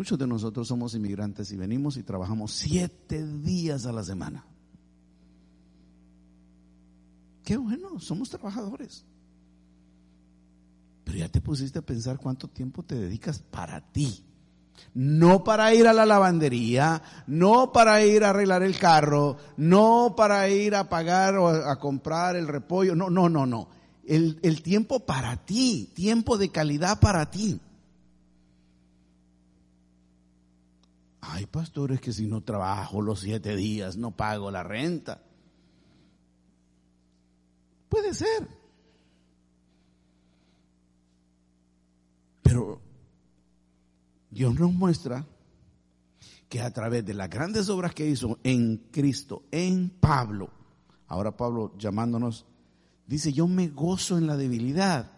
Muchos 0.00 0.18
de 0.18 0.26
nosotros 0.26 0.66
somos 0.66 0.94
inmigrantes 0.94 1.52
y 1.52 1.58
venimos 1.58 1.98
y 1.98 2.02
trabajamos 2.02 2.52
siete 2.52 3.22
días 3.22 3.84
a 3.84 3.92
la 3.92 4.02
semana. 4.02 4.46
Qué 7.44 7.58
bueno, 7.58 8.00
somos 8.00 8.30
trabajadores. 8.30 9.04
Pero 11.04 11.18
ya 11.18 11.28
te 11.28 11.42
pusiste 11.42 11.80
a 11.80 11.82
pensar 11.82 12.18
cuánto 12.18 12.48
tiempo 12.48 12.82
te 12.82 12.94
dedicas 12.94 13.40
para 13.40 13.92
ti. 13.92 14.24
No 14.94 15.44
para 15.44 15.74
ir 15.74 15.86
a 15.86 15.92
la 15.92 16.06
lavandería, 16.06 17.02
no 17.26 17.70
para 17.70 18.02
ir 18.02 18.24
a 18.24 18.30
arreglar 18.30 18.62
el 18.62 18.78
carro, 18.78 19.36
no 19.58 20.14
para 20.16 20.48
ir 20.48 20.76
a 20.76 20.88
pagar 20.88 21.36
o 21.36 21.48
a, 21.48 21.78
comprar 21.78 22.36
el 22.36 22.48
repollo. 22.48 22.96
No, 22.96 23.10
no, 23.10 23.28
no, 23.28 23.44
no. 23.44 23.68
El, 24.06 24.62
tiempo 24.62 25.00
para 25.00 25.44
ti, 25.44 25.92
tiempo 25.94 26.38
de 26.38 26.48
calidad 26.48 27.00
para 27.00 27.30
ti. 27.30 27.60
Ay, 31.40 31.46
pastores, 31.46 32.02
que 32.02 32.12
si 32.12 32.26
no 32.26 32.42
trabajo 32.42 33.00
los 33.00 33.20
siete 33.20 33.56
días, 33.56 33.96
no 33.96 34.10
pago 34.14 34.50
la 34.50 34.62
renta. 34.62 35.22
Puede 37.88 38.12
ser. 38.12 38.46
Pero 42.42 42.78
Dios 44.30 44.54
nos 44.54 44.70
muestra 44.70 45.24
que 46.50 46.60
a 46.60 46.70
través 46.74 47.06
de 47.06 47.14
las 47.14 47.30
grandes 47.30 47.70
obras 47.70 47.94
que 47.94 48.06
hizo 48.06 48.38
en 48.44 48.76
Cristo, 48.90 49.44
en 49.50 49.88
Pablo, 49.88 50.50
ahora 51.06 51.38
Pablo 51.38 51.72
llamándonos, 51.78 52.44
dice, 53.06 53.32
yo 53.32 53.48
me 53.48 53.68
gozo 53.68 54.18
en 54.18 54.26
la 54.26 54.36
debilidad. 54.36 55.10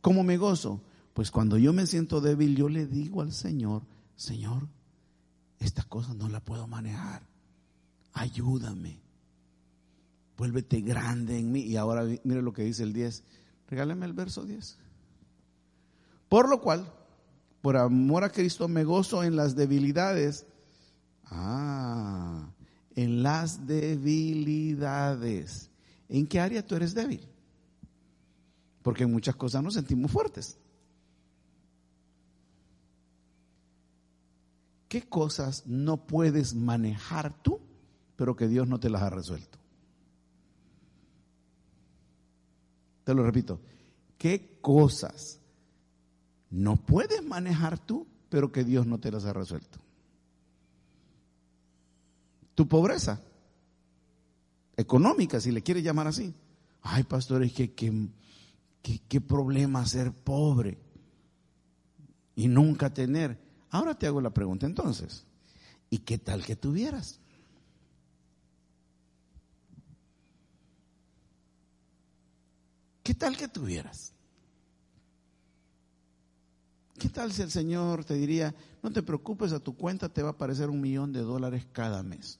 ¿Cómo 0.00 0.24
me 0.24 0.36
gozo? 0.36 0.82
Pues 1.14 1.30
cuando 1.30 1.58
yo 1.58 1.72
me 1.72 1.86
siento 1.86 2.20
débil, 2.20 2.56
yo 2.56 2.68
le 2.68 2.86
digo 2.86 3.22
al 3.22 3.32
Señor, 3.32 3.82
Señor, 4.16 4.66
esta 5.60 5.84
cosa 5.84 6.12
no 6.14 6.28
la 6.28 6.40
puedo 6.40 6.66
manejar. 6.66 7.22
Ayúdame. 8.14 8.98
Vuélvete 10.36 10.80
grande 10.80 11.38
en 11.38 11.52
mí. 11.52 11.60
Y 11.60 11.76
ahora 11.76 12.02
mire 12.24 12.42
lo 12.42 12.52
que 12.52 12.64
dice 12.64 12.82
el 12.82 12.92
10. 12.92 13.22
Regálame 13.68 14.06
el 14.06 14.14
verso 14.14 14.42
10. 14.44 14.78
Por 16.28 16.48
lo 16.48 16.60
cual, 16.60 16.92
por 17.60 17.76
amor 17.76 18.24
a 18.24 18.30
Cristo 18.30 18.66
me 18.68 18.84
gozo 18.84 19.22
en 19.22 19.36
las 19.36 19.54
debilidades. 19.54 20.46
Ah, 21.26 22.48
en 22.96 23.22
las 23.22 23.66
debilidades. 23.66 24.80
¿En 26.08 26.26
qué 26.26 26.40
área 26.40 26.66
tú 26.66 26.74
eres 26.74 26.94
débil? 26.94 27.28
Porque 28.82 29.04
en 29.04 29.12
muchas 29.12 29.36
cosas 29.36 29.62
nos 29.62 29.74
sentimos 29.74 30.10
fuertes. 30.10 30.56
¿Qué 34.90 35.08
cosas 35.08 35.66
no 35.66 36.06
puedes 36.08 36.54
manejar 36.54 37.32
tú, 37.42 37.60
pero 38.16 38.34
que 38.34 38.48
Dios 38.48 38.66
no 38.66 38.80
te 38.80 38.90
las 38.90 39.02
ha 39.02 39.08
resuelto? 39.08 39.58
Te 43.04 43.14
lo 43.14 43.22
repito. 43.22 43.60
¿Qué 44.18 44.58
cosas 44.60 45.40
no 46.50 46.76
puedes 46.76 47.24
manejar 47.24 47.78
tú, 47.78 48.06
pero 48.28 48.50
que 48.50 48.64
Dios 48.64 48.86
no 48.86 48.98
te 48.98 49.12
las 49.12 49.24
ha 49.24 49.32
resuelto. 49.32 49.78
Tu 52.56 52.66
pobreza 52.66 53.22
económica, 54.76 55.40
si 55.40 55.52
le 55.52 55.62
quieres 55.62 55.84
llamar 55.84 56.08
así. 56.08 56.34
Ay, 56.82 57.04
pastor, 57.04 57.44
es 57.44 57.52
que 57.52 57.72
qué 57.72 59.20
problema 59.20 59.86
ser 59.86 60.12
pobre 60.12 60.78
y 62.34 62.48
nunca 62.48 62.92
tener. 62.92 63.49
Ahora 63.70 63.94
te 63.94 64.06
hago 64.06 64.20
la 64.20 64.30
pregunta 64.30 64.66
entonces. 64.66 65.24
¿Y 65.88 65.98
qué 65.98 66.18
tal 66.18 66.44
que 66.44 66.56
tuvieras? 66.56 67.20
¿Qué 73.02 73.14
tal 73.14 73.36
que 73.36 73.48
tuvieras? 73.48 74.12
¿Qué 76.98 77.08
tal 77.08 77.32
si 77.32 77.42
el 77.42 77.50
Señor 77.50 78.04
te 78.04 78.14
diría, 78.14 78.54
no 78.82 78.92
te 78.92 79.02
preocupes, 79.02 79.52
a 79.52 79.58
tu 79.58 79.74
cuenta 79.74 80.08
te 80.10 80.22
va 80.22 80.28
a 80.28 80.32
aparecer 80.32 80.68
un 80.68 80.80
millón 80.80 81.12
de 81.12 81.22
dólares 81.22 81.66
cada 81.72 82.02
mes? 82.02 82.38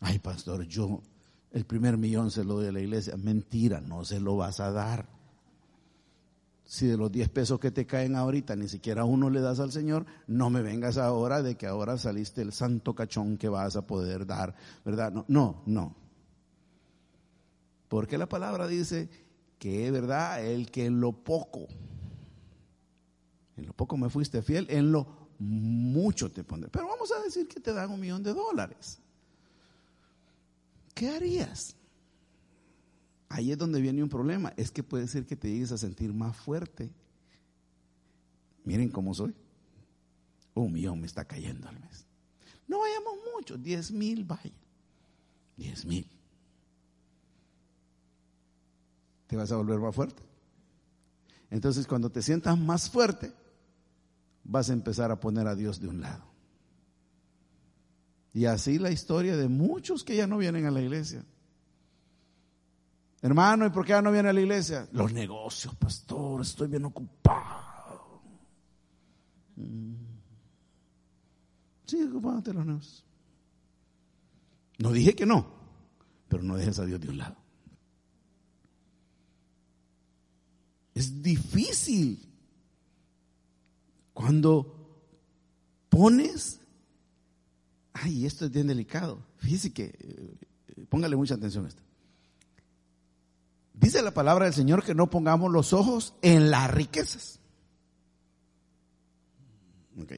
Ay, 0.00 0.18
pastor, 0.18 0.64
yo 0.64 1.02
el 1.50 1.66
primer 1.66 1.98
millón 1.98 2.30
se 2.30 2.42
lo 2.42 2.54
doy 2.54 2.68
a 2.68 2.72
la 2.72 2.80
iglesia. 2.80 3.16
Mentira, 3.16 3.80
no 3.80 4.04
se 4.04 4.20
lo 4.20 4.36
vas 4.36 4.58
a 4.60 4.72
dar. 4.72 5.19
Si 6.70 6.86
de 6.86 6.96
los 6.96 7.10
10 7.10 7.30
pesos 7.30 7.58
que 7.58 7.72
te 7.72 7.84
caen 7.84 8.14
ahorita 8.14 8.54
ni 8.54 8.68
siquiera 8.68 9.04
uno 9.04 9.28
le 9.28 9.40
das 9.40 9.58
al 9.58 9.72
Señor, 9.72 10.06
no 10.28 10.50
me 10.50 10.62
vengas 10.62 10.98
ahora 10.98 11.42
de 11.42 11.56
que 11.56 11.66
ahora 11.66 11.98
saliste 11.98 12.42
el 12.42 12.52
santo 12.52 12.94
cachón 12.94 13.38
que 13.38 13.48
vas 13.48 13.74
a 13.74 13.88
poder 13.88 14.24
dar, 14.24 14.54
¿verdad? 14.84 15.10
No, 15.10 15.24
no, 15.26 15.62
no. 15.66 15.96
Porque 17.88 18.16
la 18.16 18.28
palabra 18.28 18.68
dice 18.68 19.08
que 19.58 19.90
verdad 19.90 20.44
el 20.44 20.70
que 20.70 20.86
en 20.86 21.00
lo 21.00 21.10
poco 21.10 21.66
en 23.56 23.66
lo 23.66 23.72
poco 23.72 23.96
me 23.96 24.08
fuiste 24.08 24.40
fiel, 24.40 24.68
en 24.70 24.92
lo 24.92 25.08
mucho 25.40 26.30
te 26.30 26.44
pondré. 26.44 26.70
Pero 26.70 26.86
vamos 26.86 27.10
a 27.10 27.20
decir 27.20 27.48
que 27.48 27.58
te 27.58 27.72
dan 27.72 27.90
un 27.90 27.98
millón 27.98 28.22
de 28.22 28.32
dólares. 28.32 29.00
¿Qué 30.94 31.08
harías? 31.08 31.74
Ahí 33.30 33.52
es 33.52 33.58
donde 33.58 33.80
viene 33.80 34.02
un 34.02 34.08
problema. 34.08 34.52
Es 34.56 34.72
que 34.72 34.82
puede 34.82 35.06
ser 35.06 35.24
que 35.24 35.36
te 35.36 35.48
llegues 35.48 35.70
a 35.70 35.78
sentir 35.78 36.12
más 36.12 36.36
fuerte. 36.36 36.90
Miren 38.64 38.90
cómo 38.90 39.14
soy. 39.14 39.34
Un 40.52 40.72
millón 40.72 41.00
me 41.00 41.06
está 41.06 41.24
cayendo 41.24 41.68
al 41.68 41.78
mes. 41.78 42.04
No 42.66 42.80
vayamos 42.80 43.14
mucho, 43.34 43.56
diez 43.56 43.92
mil 43.92 44.24
vaya. 44.24 44.50
Diez 45.56 45.86
mil. 45.86 46.10
¿Te 49.28 49.36
vas 49.36 49.52
a 49.52 49.56
volver 49.56 49.78
más 49.78 49.94
fuerte? 49.94 50.22
Entonces 51.50 51.86
cuando 51.86 52.10
te 52.10 52.22
sientas 52.22 52.58
más 52.58 52.90
fuerte, 52.90 53.32
vas 54.42 54.70
a 54.70 54.72
empezar 54.72 55.12
a 55.12 55.20
poner 55.20 55.46
a 55.46 55.54
Dios 55.54 55.80
de 55.80 55.86
un 55.86 56.00
lado. 56.00 56.24
Y 58.34 58.46
así 58.46 58.78
la 58.80 58.90
historia 58.90 59.36
de 59.36 59.46
muchos 59.46 60.02
que 60.02 60.16
ya 60.16 60.26
no 60.26 60.38
vienen 60.38 60.66
a 60.66 60.72
la 60.72 60.80
iglesia. 60.80 61.24
Hermano, 63.22 63.66
¿y 63.66 63.70
por 63.70 63.84
qué 63.84 63.90
ya 63.90 64.02
no 64.02 64.12
viene 64.12 64.30
a 64.30 64.32
la 64.32 64.40
iglesia? 64.40 64.88
Los 64.92 65.12
negocios, 65.12 65.74
pastor, 65.74 66.40
estoy 66.40 66.68
bien 66.68 66.86
ocupado. 66.86 68.22
Mm. 69.56 69.94
Sí, 71.86 72.02
ocupándote 72.02 72.54
los 72.54 72.64
negocios. 72.64 73.04
No 74.78 74.92
dije 74.92 75.14
que 75.14 75.26
no, 75.26 75.46
pero 76.28 76.42
no 76.42 76.56
dejes 76.56 76.78
a 76.78 76.86
Dios 76.86 77.00
de 77.00 77.10
un 77.10 77.18
lado. 77.18 77.36
Es 80.94 81.22
difícil 81.22 82.26
cuando 84.14 84.80
pones, 85.90 86.60
ay, 87.92 88.24
esto 88.24 88.46
es 88.46 88.50
bien 88.50 88.68
delicado. 88.68 89.26
Fíjese 89.36 89.72
que, 89.72 89.94
eh, 89.98 90.86
póngale 90.88 91.16
mucha 91.16 91.34
atención 91.34 91.66
a 91.66 91.68
esto. 91.68 91.82
Dice 93.80 94.02
la 94.02 94.12
palabra 94.12 94.44
del 94.44 94.52
Señor 94.52 94.84
que 94.84 94.94
no 94.94 95.08
pongamos 95.08 95.50
los 95.50 95.72
ojos 95.72 96.14
en 96.20 96.50
las 96.50 96.70
riquezas. 96.70 97.40
Ok. 99.98 100.12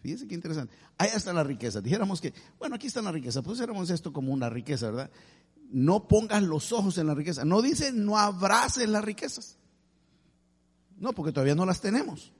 Fíjese 0.00 0.26
qué 0.26 0.34
interesante. 0.34 0.74
Ahí 0.96 1.10
está 1.14 1.34
la 1.34 1.44
riqueza. 1.44 1.82
Dijéramos 1.82 2.22
que, 2.22 2.32
bueno, 2.58 2.76
aquí 2.76 2.86
está 2.86 3.02
la 3.02 3.12
riqueza. 3.12 3.42
Pues 3.42 3.60
éramos 3.60 3.90
esto 3.90 4.12
como 4.12 4.32
una 4.32 4.48
riqueza, 4.48 4.86
¿verdad? 4.86 5.10
No 5.70 6.08
pongas 6.08 6.42
los 6.42 6.72
ojos 6.72 6.96
en 6.96 7.06
la 7.06 7.14
riqueza. 7.14 7.44
No 7.44 7.60
dice 7.60 7.92
no 7.92 8.18
abraces 8.18 8.88
las 8.88 9.04
riquezas. 9.04 9.58
No, 10.96 11.12
porque 11.12 11.32
todavía 11.32 11.54
no 11.54 11.66
las 11.66 11.82
tenemos. 11.82 12.32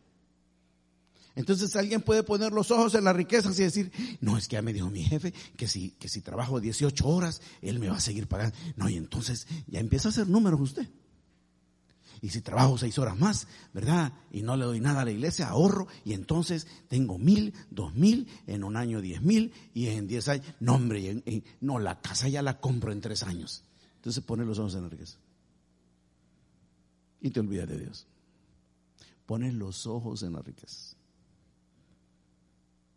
Entonces 1.36 1.74
alguien 1.74 2.00
puede 2.00 2.22
poner 2.22 2.52
los 2.52 2.70
ojos 2.70 2.94
en 2.94 3.04
las 3.04 3.16
riquezas 3.16 3.58
y 3.58 3.64
decir, 3.64 3.90
no, 4.20 4.38
es 4.38 4.46
que 4.46 4.54
ya 4.54 4.62
me 4.62 4.72
dijo 4.72 4.88
mi 4.88 5.02
jefe 5.02 5.34
que 5.56 5.66
si, 5.66 5.90
que 5.92 6.08
si 6.08 6.20
trabajo 6.20 6.60
18 6.60 7.06
horas, 7.08 7.42
él 7.60 7.80
me 7.80 7.88
va 7.88 7.96
a 7.96 8.00
seguir 8.00 8.28
pagando. 8.28 8.56
No, 8.76 8.88
y 8.88 8.96
entonces 8.96 9.46
ya 9.66 9.80
empieza 9.80 10.08
a 10.08 10.10
hacer 10.10 10.28
números 10.28 10.60
usted. 10.60 10.88
Y 12.24 12.30
si 12.30 12.40
trabajo 12.40 12.78
seis 12.78 12.98
horas 12.98 13.18
más, 13.18 13.48
¿verdad? 13.74 14.12
Y 14.30 14.42
no 14.42 14.56
le 14.56 14.64
doy 14.64 14.80
nada 14.80 15.02
a 15.02 15.04
la 15.04 15.10
iglesia, 15.10 15.48
ahorro, 15.48 15.88
y 16.04 16.14
entonces 16.14 16.66
tengo 16.88 17.18
mil, 17.18 17.52
dos 17.70 17.94
mil, 17.94 18.28
en 18.46 18.64
un 18.64 18.76
año 18.76 19.02
diez 19.02 19.20
mil, 19.20 19.52
y 19.74 19.88
en 19.88 20.06
diez 20.06 20.28
años, 20.28 20.46
no 20.60 20.76
hombre, 20.76 21.22
no, 21.60 21.78
la 21.78 22.00
casa 22.00 22.28
ya 22.28 22.40
la 22.40 22.60
compro 22.60 22.92
en 22.92 23.00
tres 23.00 23.24
años. 23.24 23.64
Entonces 23.96 24.22
pone 24.24 24.44
los 24.44 24.58
ojos 24.58 24.74
en 24.74 24.84
la 24.84 24.88
riqueza. 24.88 25.18
Y 27.20 27.30
te 27.30 27.40
olvidas 27.40 27.68
de 27.68 27.78
Dios. 27.78 28.06
Pones 29.26 29.52
los 29.52 29.86
ojos 29.86 30.22
en 30.22 30.32
las 30.32 30.44
riquezas. 30.44 30.96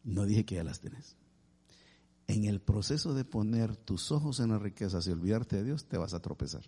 No 0.07 0.25
dije 0.25 0.45
que 0.45 0.55
ya 0.55 0.63
las 0.63 0.79
tenés. 0.79 1.17
En 2.27 2.45
el 2.45 2.61
proceso 2.61 3.13
de 3.13 3.25
poner 3.25 3.75
tus 3.75 4.11
ojos 4.13 4.39
en 4.39 4.51
las 4.51 4.61
riquezas 4.61 5.05
y 5.05 5.11
olvidarte 5.11 5.57
de 5.57 5.65
Dios, 5.65 5.85
te 5.85 5.97
vas 5.97 6.13
a 6.13 6.21
tropezar. 6.21 6.63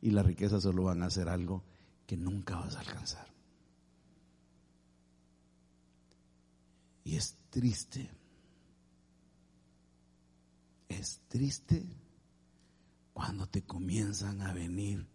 Y 0.00 0.10
las 0.10 0.24
riquezas 0.24 0.62
solo 0.62 0.84
van 0.84 1.02
a 1.02 1.06
hacer 1.06 1.28
algo 1.28 1.62
que 2.06 2.16
nunca 2.16 2.56
vas 2.56 2.74
a 2.74 2.80
alcanzar. 2.80 3.26
Y 7.04 7.16
es 7.16 7.36
triste. 7.50 8.10
Es 10.88 11.20
triste 11.28 11.84
cuando 13.12 13.46
te 13.46 13.62
comienzan 13.62 14.40
a 14.40 14.54
venir 14.54 15.06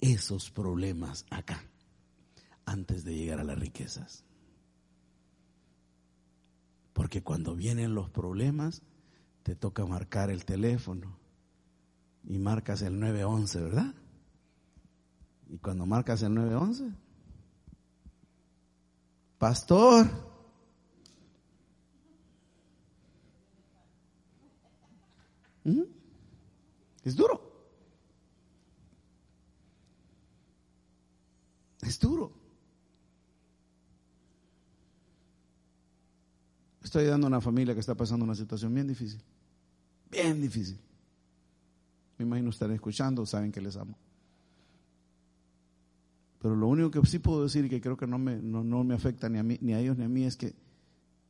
esos 0.00 0.50
problemas 0.50 1.24
acá, 1.30 1.64
antes 2.66 3.04
de 3.04 3.14
llegar 3.14 3.40
a 3.40 3.44
las 3.44 3.58
riquezas. 3.58 4.24
Porque 6.94 7.22
cuando 7.22 7.54
vienen 7.54 7.94
los 7.94 8.08
problemas, 8.08 8.82
te 9.42 9.54
toca 9.54 9.84
marcar 9.84 10.30
el 10.30 10.46
teléfono 10.46 11.18
y 12.22 12.38
marcas 12.38 12.80
el 12.82 12.98
911, 12.98 13.60
¿verdad? 13.60 13.94
Y 15.48 15.58
cuando 15.58 15.84
marcas 15.84 16.22
el 16.22 16.34
911, 16.34 16.94
pastor, 19.38 20.06
¿Mm? 25.64 25.82
es 27.02 27.16
duro. 27.16 27.52
Es 31.82 31.98
duro. 31.98 32.43
Estoy 36.94 37.06
dando 37.06 37.26
a 37.26 37.30
una 37.30 37.40
familia 37.40 37.74
que 37.74 37.80
está 37.80 37.96
pasando 37.96 38.24
una 38.24 38.36
situación 38.36 38.72
bien 38.72 38.86
difícil. 38.86 39.20
Bien 40.12 40.40
difícil. 40.40 40.78
Me 42.16 42.24
imagino 42.24 42.50
estar 42.50 42.70
escuchando, 42.70 43.26
saben 43.26 43.50
que 43.50 43.60
les 43.60 43.76
amo. 43.76 43.98
Pero 46.40 46.54
lo 46.54 46.68
único 46.68 46.92
que 46.92 47.04
sí 47.04 47.18
puedo 47.18 47.42
decir 47.42 47.64
y 47.64 47.68
que 47.68 47.80
creo 47.80 47.96
que 47.96 48.06
no 48.06 48.16
me, 48.16 48.36
no, 48.36 48.62
no 48.62 48.84
me 48.84 48.94
afecta 48.94 49.28
ni 49.28 49.40
a, 49.40 49.42
mí, 49.42 49.58
ni 49.60 49.72
a 49.72 49.80
ellos 49.80 49.98
ni 49.98 50.04
a 50.04 50.08
mí 50.08 50.22
es 50.22 50.36
que 50.36 50.54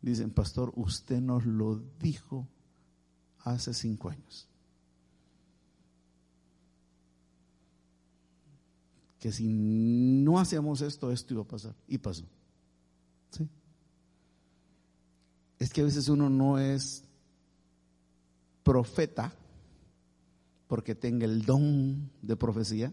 dicen, 0.03 0.33
pastor, 0.33 0.71
usted 0.77 1.23
nos 1.23 1.47
lo 1.47 1.81
dijo 1.99 2.47
hace 3.39 3.73
cinco 3.73 4.11
años. 4.11 4.47
Que 9.19 9.33
si 9.33 9.51
no 9.51 10.39
hacíamos 10.39 10.83
esto, 10.83 11.11
esto 11.11 11.33
iba 11.33 11.43
a 11.43 11.49
pasar. 11.49 11.75
Y 11.89 11.97
pasó. 11.97 12.27
¿Sí? 13.31 13.49
Es 15.65 15.73
que 15.73 15.81
a 15.81 15.85
veces 15.85 16.11
uno 16.11 16.29
no 16.29 16.59
es 16.59 17.05
profeta 18.63 19.33
porque 20.67 20.95
tenga 20.95 21.25
el 21.25 21.47
don 21.47 22.11
de 22.21 22.37
profecía, 22.37 22.93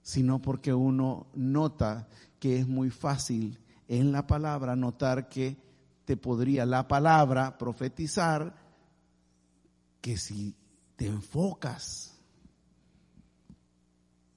sino 0.00 0.40
porque 0.40 0.72
uno 0.72 1.26
nota 1.34 2.08
que 2.38 2.58
es 2.58 2.66
muy 2.66 2.88
fácil 2.88 3.58
en 3.88 4.10
la 4.10 4.26
palabra 4.26 4.74
notar 4.74 5.28
que 5.28 5.58
te 6.06 6.16
podría 6.16 6.64
la 6.64 6.88
palabra 6.88 7.58
profetizar 7.58 8.56
que 10.00 10.16
si 10.16 10.54
te 10.96 11.08
enfocas 11.08 12.18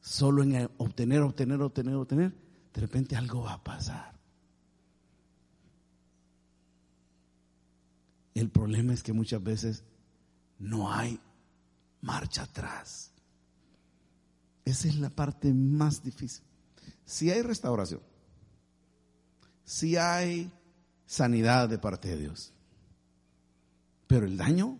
solo 0.01 0.43
en 0.43 0.69
obtener, 0.77 1.21
obtener, 1.21 1.61
obtener, 1.61 1.95
obtener, 1.95 2.35
de 2.73 2.81
repente 2.81 3.15
algo 3.15 3.43
va 3.43 3.53
a 3.53 3.63
pasar. 3.63 4.18
El 8.39 8.49
problema 8.49 8.93
es 8.93 9.03
que 9.03 9.11
muchas 9.11 9.43
veces 9.43 9.83
no 10.59 10.93
hay 10.93 11.19
marcha 11.99 12.43
atrás. 12.43 13.11
Esa 14.63 14.87
es 14.87 14.95
la 14.95 15.09
parte 15.09 15.53
más 15.53 16.01
difícil. 16.01 16.45
Si 17.03 17.29
hay 17.31 17.41
restauración, 17.41 17.99
si 19.65 19.97
hay 19.97 20.49
sanidad 21.05 21.67
de 21.67 21.79
parte 21.79 22.07
de 22.07 22.17
Dios, 22.17 22.53
pero 24.07 24.25
el 24.25 24.37
daño 24.37 24.79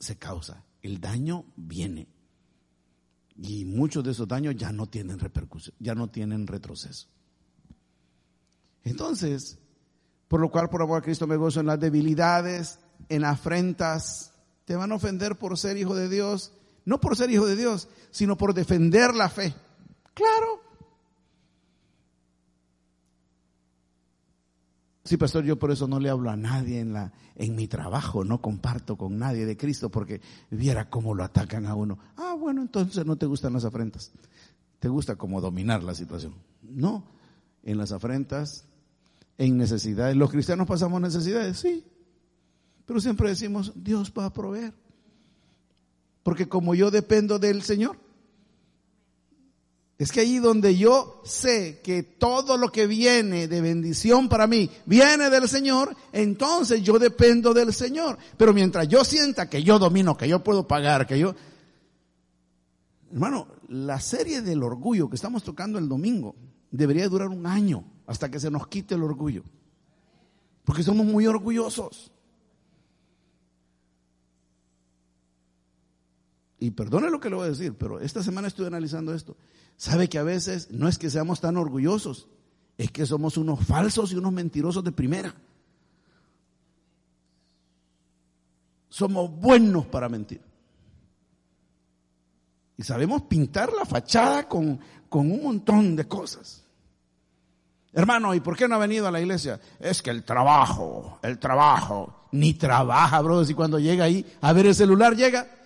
se 0.00 0.18
causa, 0.18 0.64
el 0.82 1.00
daño 1.00 1.44
viene. 1.54 2.08
Y 3.36 3.64
muchos 3.64 4.02
de 4.02 4.10
esos 4.10 4.26
daños 4.26 4.56
ya 4.56 4.72
no 4.72 4.88
tienen 4.88 5.20
repercusión, 5.20 5.76
ya 5.78 5.94
no 5.94 6.10
tienen 6.10 6.48
retroceso. 6.48 7.06
Entonces, 8.82 9.56
por 10.26 10.40
lo 10.40 10.50
cual 10.50 10.68
por 10.68 10.82
amor 10.82 10.98
a 10.98 11.04
Cristo 11.04 11.28
me 11.28 11.36
gozo 11.36 11.60
en 11.60 11.66
las 11.66 11.78
debilidades, 11.78 12.80
en 13.08 13.24
afrentas, 13.24 14.32
te 14.64 14.76
van 14.76 14.92
a 14.92 14.96
ofender 14.96 15.36
por 15.36 15.56
ser 15.58 15.76
hijo 15.76 15.94
de 15.94 16.08
Dios, 16.08 16.52
no 16.84 17.00
por 17.00 17.16
ser 17.16 17.30
hijo 17.30 17.46
de 17.46 17.56
Dios, 17.56 17.88
sino 18.10 18.36
por 18.36 18.54
defender 18.54 19.14
la 19.14 19.28
fe. 19.28 19.54
Claro. 20.14 20.60
Sí, 25.04 25.16
pastor, 25.16 25.44
yo 25.44 25.58
por 25.58 25.70
eso 25.70 25.88
no 25.88 25.98
le 26.00 26.10
hablo 26.10 26.28
a 26.28 26.36
nadie 26.36 26.80
en 26.80 26.92
la 26.92 27.12
en 27.38 27.54
mi 27.54 27.68
trabajo, 27.68 28.24
no 28.24 28.42
comparto 28.42 28.96
con 28.96 29.18
nadie 29.18 29.46
de 29.46 29.56
Cristo 29.56 29.90
porque 29.90 30.20
viera 30.50 30.90
cómo 30.90 31.14
lo 31.14 31.22
atacan 31.22 31.66
a 31.66 31.74
uno. 31.74 31.98
Ah, 32.16 32.36
bueno, 32.38 32.60
entonces 32.60 33.06
no 33.06 33.16
te 33.16 33.26
gustan 33.26 33.52
las 33.52 33.64
afrentas. 33.64 34.10
Te 34.80 34.88
gusta 34.88 35.16
como 35.16 35.40
dominar 35.40 35.82
la 35.82 35.94
situación. 35.94 36.34
No, 36.62 37.04
en 37.62 37.78
las 37.78 37.92
afrentas, 37.92 38.64
en 39.38 39.56
necesidades. 39.56 40.16
Los 40.16 40.30
cristianos 40.30 40.66
pasamos 40.66 41.00
necesidades, 41.00 41.58
sí, 41.58 41.84
pero 42.88 43.02
siempre 43.02 43.28
decimos, 43.28 43.70
Dios 43.76 44.14
va 44.18 44.24
a 44.24 44.32
proveer. 44.32 44.72
Porque 46.22 46.48
como 46.48 46.74
yo 46.74 46.90
dependo 46.90 47.38
del 47.38 47.60
Señor, 47.60 47.98
es 49.98 50.10
que 50.10 50.20
allí 50.20 50.38
donde 50.38 50.74
yo 50.74 51.20
sé 51.22 51.82
que 51.84 52.02
todo 52.02 52.56
lo 52.56 52.72
que 52.72 52.86
viene 52.86 53.46
de 53.46 53.60
bendición 53.60 54.30
para 54.30 54.46
mí 54.46 54.70
viene 54.86 55.28
del 55.28 55.50
Señor, 55.50 55.94
entonces 56.12 56.82
yo 56.82 56.98
dependo 56.98 57.52
del 57.52 57.74
Señor. 57.74 58.16
Pero 58.38 58.54
mientras 58.54 58.88
yo 58.88 59.04
sienta 59.04 59.50
que 59.50 59.62
yo 59.62 59.78
domino, 59.78 60.16
que 60.16 60.26
yo 60.26 60.42
puedo 60.42 60.66
pagar, 60.66 61.06
que 61.06 61.18
yo... 61.18 61.34
Hermano, 63.12 63.48
la 63.68 64.00
serie 64.00 64.40
del 64.40 64.62
orgullo 64.62 65.10
que 65.10 65.16
estamos 65.16 65.42
tocando 65.42 65.78
el 65.78 65.90
domingo 65.90 66.34
debería 66.70 67.06
durar 67.06 67.28
un 67.28 67.44
año 67.44 67.84
hasta 68.06 68.30
que 68.30 68.40
se 68.40 68.50
nos 68.50 68.66
quite 68.66 68.94
el 68.94 69.02
orgullo. 69.02 69.42
Porque 70.64 70.82
somos 70.82 71.04
muy 71.04 71.26
orgullosos. 71.26 72.12
Y 76.60 76.72
perdone 76.72 77.10
lo 77.10 77.20
que 77.20 77.30
le 77.30 77.36
voy 77.36 77.46
a 77.46 77.50
decir, 77.50 77.74
pero 77.74 78.00
esta 78.00 78.22
semana 78.22 78.48
estuve 78.48 78.66
analizando 78.66 79.14
esto. 79.14 79.36
Sabe 79.76 80.08
que 80.08 80.18
a 80.18 80.24
veces 80.24 80.70
no 80.70 80.88
es 80.88 80.98
que 80.98 81.08
seamos 81.08 81.40
tan 81.40 81.56
orgullosos, 81.56 82.26
es 82.76 82.90
que 82.90 83.06
somos 83.06 83.36
unos 83.36 83.64
falsos 83.64 84.12
y 84.12 84.16
unos 84.16 84.32
mentirosos 84.32 84.82
de 84.82 84.92
primera. 84.92 85.34
Somos 88.88 89.30
buenos 89.30 89.86
para 89.86 90.08
mentir. 90.08 90.40
Y 92.76 92.82
sabemos 92.82 93.22
pintar 93.22 93.72
la 93.72 93.84
fachada 93.84 94.48
con, 94.48 94.80
con 95.08 95.30
un 95.30 95.42
montón 95.42 95.94
de 95.94 96.06
cosas. 96.06 96.64
Hermano, 97.92 98.34
¿y 98.34 98.40
por 98.40 98.56
qué 98.56 98.68
no 98.68 98.76
ha 98.76 98.78
venido 98.78 99.08
a 99.08 99.10
la 99.10 99.20
iglesia? 99.20 99.60
Es 99.80 100.02
que 100.02 100.10
el 100.10 100.22
trabajo, 100.22 101.18
el 101.22 101.38
trabajo, 101.38 102.28
ni 102.32 102.54
trabaja, 102.54 103.20
bro. 103.20 103.42
Y 103.42 103.54
cuando 103.54 103.78
llega 103.78 104.04
ahí 104.04 104.24
a 104.40 104.52
ver 104.52 104.66
el 104.66 104.74
celular, 104.74 105.16
llega. 105.16 105.57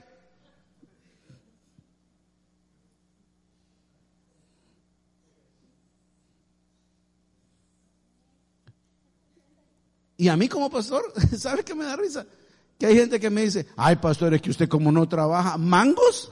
Y 10.23 10.29
a 10.29 10.37
mí 10.37 10.49
como 10.49 10.71
pastor, 10.71 11.13
¿sabe 11.37 11.65
qué 11.65 11.75
me 11.75 11.85
da 11.85 11.97
risa? 11.97 12.25
Que 12.79 12.87
hay 12.87 12.95
gente 12.95 13.19
que 13.19 13.29
me 13.29 13.43
dice, 13.43 13.67
ay 13.77 13.97
pastor, 13.97 14.33
es 14.33 14.41
que 14.41 14.51
usted 14.51 14.69
como 14.69 14.93
no 14.93 15.09
trabaja, 15.09 15.59
mangos. 15.59 16.31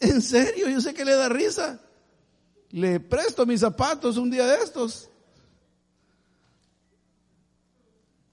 En 0.00 0.20
serio, 0.20 0.68
yo 0.68 0.80
sé 0.80 0.92
que 0.92 1.04
le 1.04 1.14
da 1.14 1.28
risa. 1.28 1.80
Le 2.70 2.98
presto 2.98 3.46
mis 3.46 3.60
zapatos 3.60 4.16
un 4.16 4.28
día 4.28 4.44
de 4.44 4.64
estos. 4.64 5.08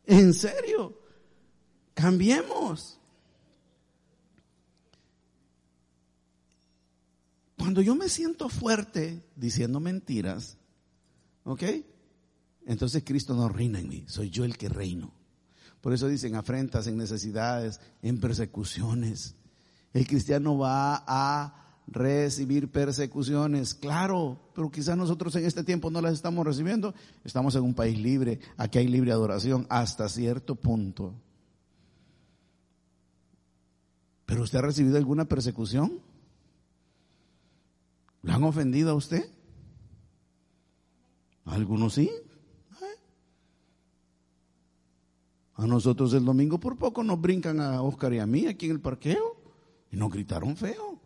En 0.07 0.33
serio, 0.33 0.99
cambiemos. 1.93 2.99
Cuando 7.59 7.79
yo 7.83 7.93
me 7.93 8.09
siento 8.09 8.49
fuerte 8.49 9.23
diciendo 9.35 9.79
mentiras, 9.79 10.57
¿ok? 11.43 11.63
Entonces 12.65 13.03
Cristo 13.05 13.35
no 13.35 13.49
reina 13.49 13.79
en 13.79 13.89
mí, 13.89 14.05
soy 14.07 14.29
yo 14.29 14.45
el 14.45 14.57
que 14.57 14.69
reino. 14.69 15.13
Por 15.81 15.93
eso 15.93 16.07
dicen 16.07 16.35
afrentas, 16.35 16.87
en 16.87 16.97
necesidades, 16.97 17.81
en 18.01 18.19
persecuciones. 18.19 19.35
El 19.91 20.07
cristiano 20.07 20.57
va 20.57 21.03
a 21.05 21.63
recibir 21.87 22.71
persecuciones, 22.71 23.73
claro, 23.73 24.39
pero 24.55 24.71
quizás 24.71 24.95
nosotros 24.97 25.35
en 25.35 25.45
este 25.45 25.63
tiempo 25.63 25.91
no 25.91 26.01
las 26.01 26.13
estamos 26.13 26.45
recibiendo. 26.45 26.93
Estamos 27.23 27.55
en 27.55 27.63
un 27.63 27.73
país 27.73 27.99
libre, 27.99 28.39
aquí 28.57 28.79
hay 28.79 28.87
libre 28.87 29.11
adoración 29.11 29.67
hasta 29.69 30.07
cierto 30.07 30.55
punto. 30.55 31.13
¿Pero 34.25 34.43
usted 34.43 34.59
ha 34.59 34.63
recibido 34.63 34.97
alguna 34.97 35.25
persecución? 35.25 35.99
¿Lo 38.21 38.33
han 38.33 38.43
ofendido 38.43 38.91
a 38.91 38.95
usted? 38.95 39.29
Algunos 41.53 41.93
sí. 41.93 42.11
A 45.55 45.67
nosotros 45.67 46.11
el 46.13 46.25
domingo 46.25 46.59
por 46.59 46.77
poco 46.77 47.03
nos 47.03 47.21
brincan 47.21 47.59
a 47.61 47.81
Oscar 47.83 48.11
y 48.13 48.19
a 48.19 48.25
mí 48.25 48.47
aquí 48.47 48.65
en 48.65 48.71
el 48.71 48.81
parqueo 48.81 49.37
y 49.91 49.97
nos 49.97 50.11
gritaron 50.11 50.57
feo. 50.57 50.99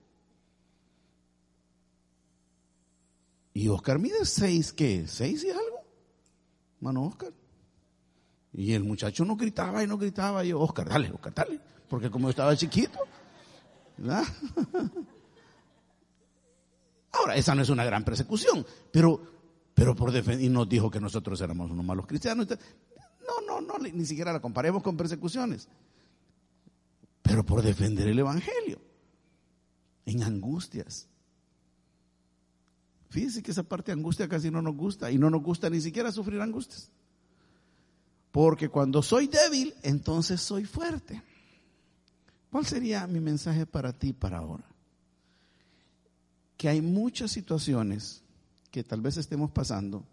Y 3.54 3.68
Oscar 3.68 4.00
mide 4.00 4.24
seis, 4.24 4.72
¿qué? 4.72 5.06
¿Seis 5.06 5.44
y 5.44 5.50
algo? 5.50 5.82
Mano 6.80 7.06
Oscar. 7.06 7.34
Y 8.54 8.72
el 8.72 8.86
muchacho 8.86 9.26
no 9.26 9.36
gritaba 9.36 9.84
y 9.84 9.88
no 9.88 9.98
gritaba. 9.98 10.46
Y 10.46 10.50
yo, 10.50 10.62
Oscar, 10.62 10.88
dale, 10.88 11.12
Oscar, 11.12 11.34
dale. 11.34 11.60
Porque 11.90 12.10
como 12.10 12.30
estaba 12.30 12.56
chiquito. 12.56 13.00
¿verdad? 13.98 14.24
Ahora, 17.12 17.36
esa 17.36 17.54
no 17.54 17.64
es 17.64 17.70
una 17.70 17.84
gran 17.84 18.06
persecución, 18.06 18.66
pero, 18.92 19.37
pero 19.78 19.96
por 19.96 20.12
defender, 20.12 20.44
y 20.44 20.50
nos 20.50 20.68
dijo 20.68 20.90
que 20.90 21.00
nosotros 21.00 21.40
éramos 21.40 21.70
unos 21.70 21.86
malos 21.86 22.08
cristianos. 22.08 22.48
No, 22.48 23.42
no, 23.46 23.62
no, 23.62 23.78
ni 23.78 24.06
siquiera 24.08 24.34
la 24.34 24.40
comparemos 24.40 24.82
con 24.82 24.98
persecuciones. 24.98 25.70
Pero 27.22 27.46
por 27.46 27.62
defender 27.62 28.08
el 28.08 28.18
Evangelio, 28.18 28.82
en 30.08 30.24
angustias. 30.24 31.08
Fíjense 33.12 33.44
que 33.44 33.52
esa 33.52 33.62
parte 33.62 33.92
de 33.92 34.00
angustia 34.00 34.28
casi 34.28 34.50
no 34.50 34.64
nos 34.64 34.76
gusta 34.76 35.12
y 35.12 35.20
no 35.20 35.30
nos 35.30 35.44
gusta 35.44 35.70
ni 35.70 35.80
siquiera 35.80 36.12
sufrir 36.12 36.42
angustias. 36.42 36.90
Porque 38.32 38.70
cuando 38.70 39.04
soy 39.04 39.28
débil, 39.28 39.76
entonces 39.84 40.42
soy 40.42 40.66
fuerte. 40.66 41.22
¿Cuál 42.50 42.66
sería 42.66 43.06
mi 43.06 43.20
mensaje 43.20 43.68
para 43.68 43.94
ti 43.94 44.12
para 44.12 44.40
ahora? 44.40 44.66
Que 46.58 46.68
hay 46.68 46.82
muchas 46.82 47.30
situaciones 47.30 48.24
que 48.78 48.84
tal 48.84 49.02
vez 49.02 49.18
estemos 49.18 49.50
pasando 49.50 50.06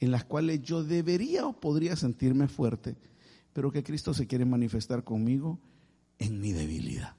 en 0.00 0.10
las 0.10 0.24
cuales 0.24 0.62
yo 0.62 0.82
debería 0.82 1.46
o 1.46 1.52
podría 1.52 1.94
sentirme 1.94 2.48
fuerte, 2.48 2.96
pero 3.52 3.70
que 3.70 3.84
Cristo 3.84 4.14
se 4.14 4.26
quiere 4.26 4.46
manifestar 4.46 5.04
conmigo 5.04 5.60
en 6.18 6.40
mi 6.40 6.52
debilidad. 6.52 7.14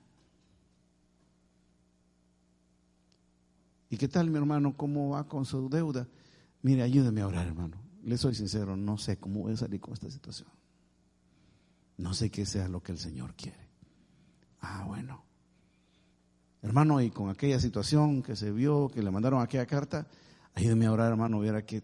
¿Y 3.92 3.98
qué 3.98 4.08
tal, 4.08 4.32
mi 4.32 4.38
hermano? 4.40 4.76
¿Cómo 4.76 5.12
va 5.12 5.28
con 5.28 5.46
su 5.46 5.70
deuda? 5.70 6.08
Mire, 6.64 6.82
ayúdeme 6.82 7.22
a 7.22 7.28
orar, 7.28 7.46
hermano. 7.46 7.78
Le 8.04 8.18
soy 8.18 8.34
sincero, 8.34 8.76
no 8.76 8.98
sé 8.98 9.18
cómo 9.18 9.44
voy 9.44 9.54
a 9.54 9.58
salir 9.58 9.80
con 9.80 9.94
esta 9.94 10.10
situación. 10.10 10.50
No 11.98 12.16
sé 12.16 12.32
qué 12.32 12.48
sea 12.48 12.68
lo 12.68 12.82
que 12.82 12.94
el 12.94 12.98
Señor 12.98 13.36
quiere. 13.36 13.70
Ah, 14.60 14.86
bueno. 14.88 15.24
Hermano, 16.66 17.02
y 17.02 17.12
con 17.12 17.30
aquella 17.30 17.60
situación 17.60 18.22
que 18.22 18.36
se 18.36 18.52
vio, 18.52 18.90
que 18.90 19.02
le 19.02 19.12
mandaron 19.12 19.42
aquella 19.42 19.66
carta, 19.66 20.08
ayúdeme 20.54 20.88
a 20.88 20.92
orar, 20.92 21.12
hermano, 21.12 21.40
viera 21.40 21.66
que 21.66 21.82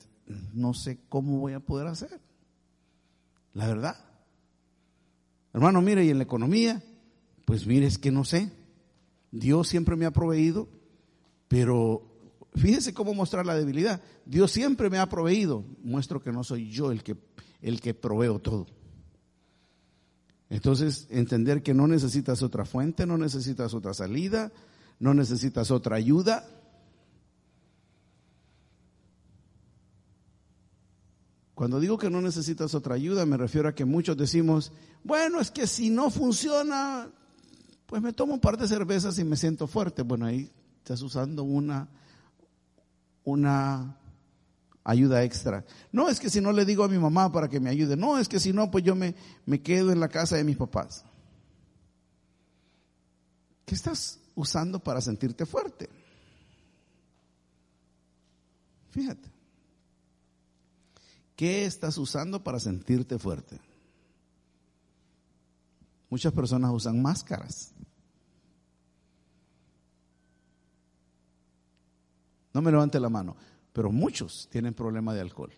no 0.54 0.74
sé 0.74 1.00
cómo 1.08 1.40
voy 1.40 1.54
a 1.54 1.60
poder 1.60 1.88
hacer. 1.88 2.20
La 3.54 3.68
verdad. 3.68 3.96
Hermano, 5.54 5.82
mire, 5.82 6.04
y 6.04 6.10
en 6.10 6.18
la 6.18 6.24
economía, 6.24 6.82
pues 7.46 7.66
mire, 7.66 7.86
es 7.86 7.98
que 7.98 8.12
no 8.12 8.26
sé. 8.26 8.52
Dios 9.32 9.68
siempre 9.68 9.96
me 9.96 10.06
ha 10.06 10.12
proveído 10.12 10.68
pero 11.52 12.02
fíjese 12.56 12.94
cómo 12.94 13.14
mostrar 13.14 13.46
la 13.46 13.56
debilidad. 13.56 14.02
Dios 14.26 14.54
siempre 14.54 14.90
me 14.90 15.00
ha 15.00 15.10
proveído. 15.10 15.66
Muestro 15.84 16.24
que 16.24 16.32
no 16.32 16.46
soy 16.46 16.70
yo 16.70 16.94
el 16.94 17.04
que, 17.04 17.18
el 17.62 17.82
que 17.82 17.94
proveo 17.94 18.40
todo. 18.40 18.68
Entonces, 20.50 21.08
entender 21.10 21.62
que 21.62 21.74
no 21.74 21.88
necesitas 21.88 22.42
otra 22.42 22.64
fuente, 22.64 23.06
no 23.06 23.18
necesitas 23.18 23.74
otra 23.74 23.94
salida, 23.94 24.50
no 25.02 25.14
necesitas 25.14 25.72
otra 25.72 25.98
ayuda. 25.98 26.48
Cuando 31.54 31.82
digo 31.82 31.98
que 31.98 32.10
no 32.10 32.22
necesitas 32.22 32.74
otra 32.74 32.96
ayuda, 32.96 33.26
me 33.26 33.36
refiero 33.36 33.68
a 33.68 33.76
que 33.76 33.84
muchos 33.84 34.16
decimos, 34.16 34.72
bueno, 35.04 35.42
es 35.42 35.52
que 35.52 35.68
si 35.68 35.90
no 35.90 36.10
funciona, 36.10 37.10
pues 37.86 38.02
me 38.02 38.14
tomo 38.14 38.36
un 38.36 38.40
par 38.40 38.58
de 38.58 38.68
cervezas 38.68 39.20
y 39.20 39.26
me 39.26 39.36
siento 39.36 39.68
fuerte. 39.68 40.04
Bueno, 40.04 40.28
ahí 40.28 40.50
Estás 40.82 41.04
usando 41.04 41.44
una, 41.44 41.88
una 43.24 43.96
ayuda 44.84 45.24
extra. 45.24 45.64
No 45.92 46.10
es 46.10 46.20
que 46.20 46.30
si 46.30 46.42
no 46.42 46.52
le 46.52 46.66
digo 46.66 46.84
a 46.84 46.88
mi 46.88 46.98
mamá 46.98 47.32
para 47.32 47.48
que 47.48 47.60
me 47.60 47.70
ayude. 47.70 47.96
No, 47.96 48.18
es 48.18 48.28
que 48.28 48.40
si 48.40 48.52
no, 48.52 48.72
pues 48.72 48.84
yo 48.84 48.96
me, 48.96 49.14
me 49.46 49.62
quedo 49.62 49.92
en 49.92 50.00
la 50.00 50.10
casa 50.10 50.38
de 50.38 50.44
mis 50.44 50.58
papás. 50.58 51.06
¿Qué 53.66 53.76
estás 53.76 54.21
usando 54.36 54.80
para 54.80 55.02
sentirte 55.02 55.46
fuerte? 55.46 55.90
Fíjate. 58.92 59.30
¿Qué 61.36 61.66
estás 61.66 61.98
usando 61.98 62.44
para 62.44 62.60
sentirte 62.60 63.18
fuerte? 63.18 63.60
Muchas 66.10 66.34
personas 66.34 66.72
usan 66.72 67.02
máscaras. 67.02 67.74
No 72.54 72.62
me 72.62 72.70
levante 72.70 73.00
la 73.00 73.10
mano, 73.10 73.36
pero 73.72 73.92
muchos 73.92 74.48
tienen 74.52 74.74
problema 74.74 75.14
de 75.14 75.22
alcohol. 75.22 75.54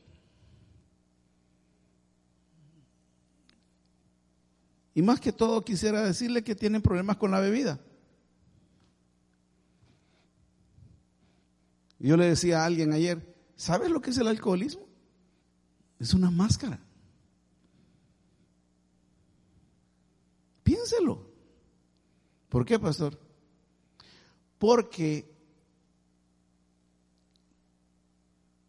Y 4.94 5.02
más 5.02 5.20
que 5.20 5.34
todo 5.34 5.66
quisiera 5.66 6.04
decirle 6.04 6.44
que 6.44 6.56
tienen 6.56 6.84
problemas 6.84 7.18
con 7.18 7.32
la 7.32 7.40
bebida. 7.40 7.80
Yo 12.04 12.18
le 12.18 12.26
decía 12.26 12.62
a 12.62 12.66
alguien 12.66 12.92
ayer, 12.92 13.34
¿sabes 13.56 13.90
lo 13.90 14.02
que 14.02 14.10
es 14.10 14.18
el 14.18 14.28
alcoholismo? 14.28 14.86
Es 16.00 16.14
una 16.14 16.30
máscara. 16.30 16.78
Piénselo. 20.64 21.26
¿Por 22.50 22.66
qué, 22.66 22.78
pastor? 22.78 23.18
Porque 24.60 25.34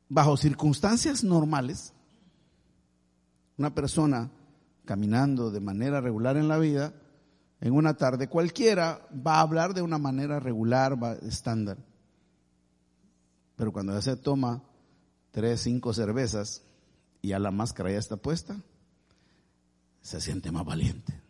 bajo 0.09 0.37
circunstancias 0.37 1.25
normales, 1.25 1.93
una 3.59 3.75
persona 3.75 4.31
caminando 4.85 5.51
de 5.51 5.59
manera 5.59 6.01
regular 6.01 6.37
en 6.37 6.47
la 6.47 6.59
vida, 6.59 6.95
en 7.61 7.73
una 7.73 7.95
tarde 7.95 8.29
cualquiera 8.29 9.09
va 9.27 9.39
a 9.39 9.41
hablar 9.41 9.75
de 9.75 9.83
una 9.83 9.99
manera 9.99 10.39
regular, 10.39 10.97
estándar. 11.23 11.79
Pero 13.57 13.73
cuando 13.73 13.93
ya 13.93 14.03
se 14.03 14.17
toma 14.17 14.63
tres, 15.31 15.61
cinco 15.61 15.93
cervezas 15.93 16.63
y 17.23 17.29
ya 17.29 17.39
la 17.39 17.51
máscara 17.51 17.91
ya 17.91 17.99
está 17.99 18.17
puesta, 18.17 18.57
se 20.01 20.21
siente 20.21 20.51
más 20.53 20.65
valiente. 20.65 21.21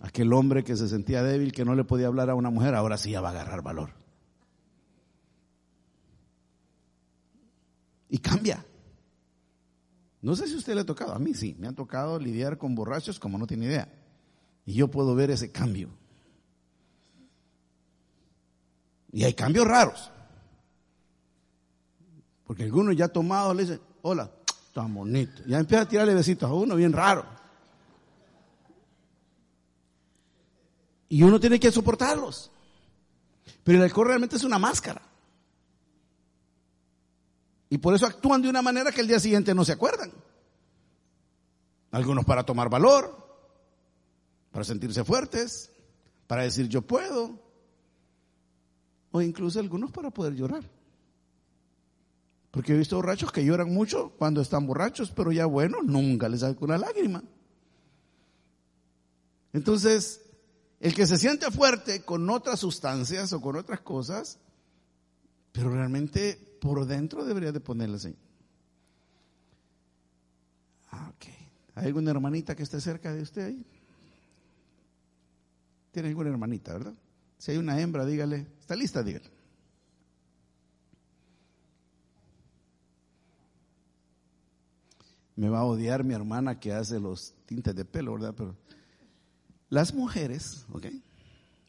Aquel 0.00 0.32
hombre 0.32 0.64
que 0.64 0.76
se 0.76 0.88
sentía 0.88 1.22
débil, 1.22 1.52
que 1.52 1.64
no 1.64 1.74
le 1.74 1.84
podía 1.84 2.08
hablar 2.08 2.28
a 2.28 2.34
una 2.34 2.50
mujer, 2.50 2.74
ahora 2.74 2.98
sí 2.98 3.12
ya 3.12 3.20
va 3.20 3.28
a 3.28 3.32
agarrar 3.32 3.62
valor. 3.62 3.90
Y 8.08 8.18
cambia. 8.18 8.64
No 10.20 10.34
sé 10.34 10.46
si 10.46 10.54
a 10.54 10.58
usted 10.58 10.74
le 10.74 10.80
ha 10.80 10.86
tocado, 10.86 11.14
a 11.14 11.18
mí 11.18 11.34
sí, 11.34 11.54
me 11.58 11.68
ha 11.68 11.72
tocado 11.72 12.18
lidiar 12.18 12.58
con 12.58 12.74
borrachos 12.74 13.18
como 13.18 13.38
no 13.38 13.46
tiene 13.46 13.66
idea. 13.66 13.92
Y 14.64 14.74
yo 14.74 14.88
puedo 14.88 15.14
ver 15.14 15.30
ese 15.30 15.52
cambio. 15.52 15.90
Y 19.12 19.24
hay 19.24 19.34
cambios 19.34 19.66
raros. 19.66 20.10
Porque 22.46 22.64
algunos 22.64 22.96
ya 22.96 23.08
tomados 23.08 23.54
le 23.54 23.62
dicen, 23.62 23.80
hola, 24.00 24.30
tan 24.72 24.92
bonito. 24.94 25.42
Ya 25.46 25.58
empieza 25.58 25.82
a 25.82 25.88
tirarle 25.88 26.14
besitos 26.14 26.50
a 26.50 26.54
uno, 26.54 26.74
bien 26.74 26.92
raro. 26.92 27.24
Y 31.08 31.22
uno 31.22 31.38
tiene 31.38 31.60
que 31.60 31.70
soportarlos. 31.70 32.50
Pero 33.62 33.78
el 33.78 33.84
alcohol 33.84 34.08
realmente 34.08 34.36
es 34.36 34.44
una 34.44 34.58
máscara. 34.58 35.02
Y 37.68 37.78
por 37.78 37.94
eso 37.94 38.06
actúan 38.06 38.42
de 38.42 38.48
una 38.48 38.62
manera 38.62 38.92
que 38.92 39.02
el 39.02 39.08
día 39.08 39.20
siguiente 39.20 39.54
no 39.54 39.64
se 39.64 39.72
acuerdan. 39.72 40.12
Algunos 41.90 42.24
para 42.24 42.44
tomar 42.44 42.70
valor, 42.70 43.16
para 44.50 44.64
sentirse 44.64 45.04
fuertes, 45.04 45.70
para 46.26 46.42
decir 46.42 46.68
yo 46.68 46.82
puedo, 46.82 47.41
o 49.12 49.22
incluso 49.22 49.60
algunos 49.60 49.92
para 49.92 50.10
poder 50.10 50.34
llorar. 50.34 50.64
Porque 52.50 52.74
he 52.74 52.76
visto 52.76 52.96
borrachos 52.96 53.32
que 53.32 53.44
lloran 53.44 53.72
mucho 53.72 54.10
cuando 54.18 54.40
están 54.40 54.66
borrachos, 54.66 55.10
pero 55.10 55.32
ya 55.32 55.46
bueno, 55.46 55.78
nunca 55.82 56.28
les 56.28 56.40
sale 56.40 56.56
una 56.60 56.76
lágrima. 56.76 57.22
Entonces, 59.52 60.20
el 60.80 60.94
que 60.94 61.06
se 61.06 61.18
siente 61.18 61.50
fuerte 61.50 62.02
con 62.02 62.28
otras 62.28 62.60
sustancias 62.60 63.32
o 63.32 63.40
con 63.40 63.56
otras 63.56 63.80
cosas, 63.80 64.38
pero 65.52 65.70
realmente 65.70 66.38
por 66.60 66.86
dentro 66.86 67.24
debería 67.24 67.52
de 67.52 67.60
ponerle 67.60 67.96
así. 67.96 68.16
Ah, 70.90 71.10
ok. 71.14 71.26
¿Hay 71.74 71.86
alguna 71.86 72.10
hermanita 72.10 72.54
que 72.54 72.62
esté 72.62 72.80
cerca 72.80 73.12
de 73.12 73.22
usted 73.22 73.46
ahí? 73.46 73.66
Tiene 75.90 76.08
alguna 76.08 76.30
hermanita, 76.30 76.72
¿verdad? 76.72 76.94
Si 77.42 77.50
hay 77.50 77.56
una 77.56 77.80
hembra, 77.80 78.06
dígale, 78.06 78.46
¿está 78.60 78.76
lista? 78.76 79.02
Dígale. 79.02 79.28
Me 85.34 85.48
va 85.48 85.58
a 85.58 85.64
odiar 85.64 86.04
mi 86.04 86.14
hermana 86.14 86.60
que 86.60 86.72
hace 86.72 87.00
los 87.00 87.34
tintes 87.46 87.74
de 87.74 87.84
pelo, 87.84 88.12
¿verdad? 88.12 88.32
Pero 88.36 88.56
las 89.70 89.92
mujeres, 89.92 90.66
¿ok? 90.70 90.86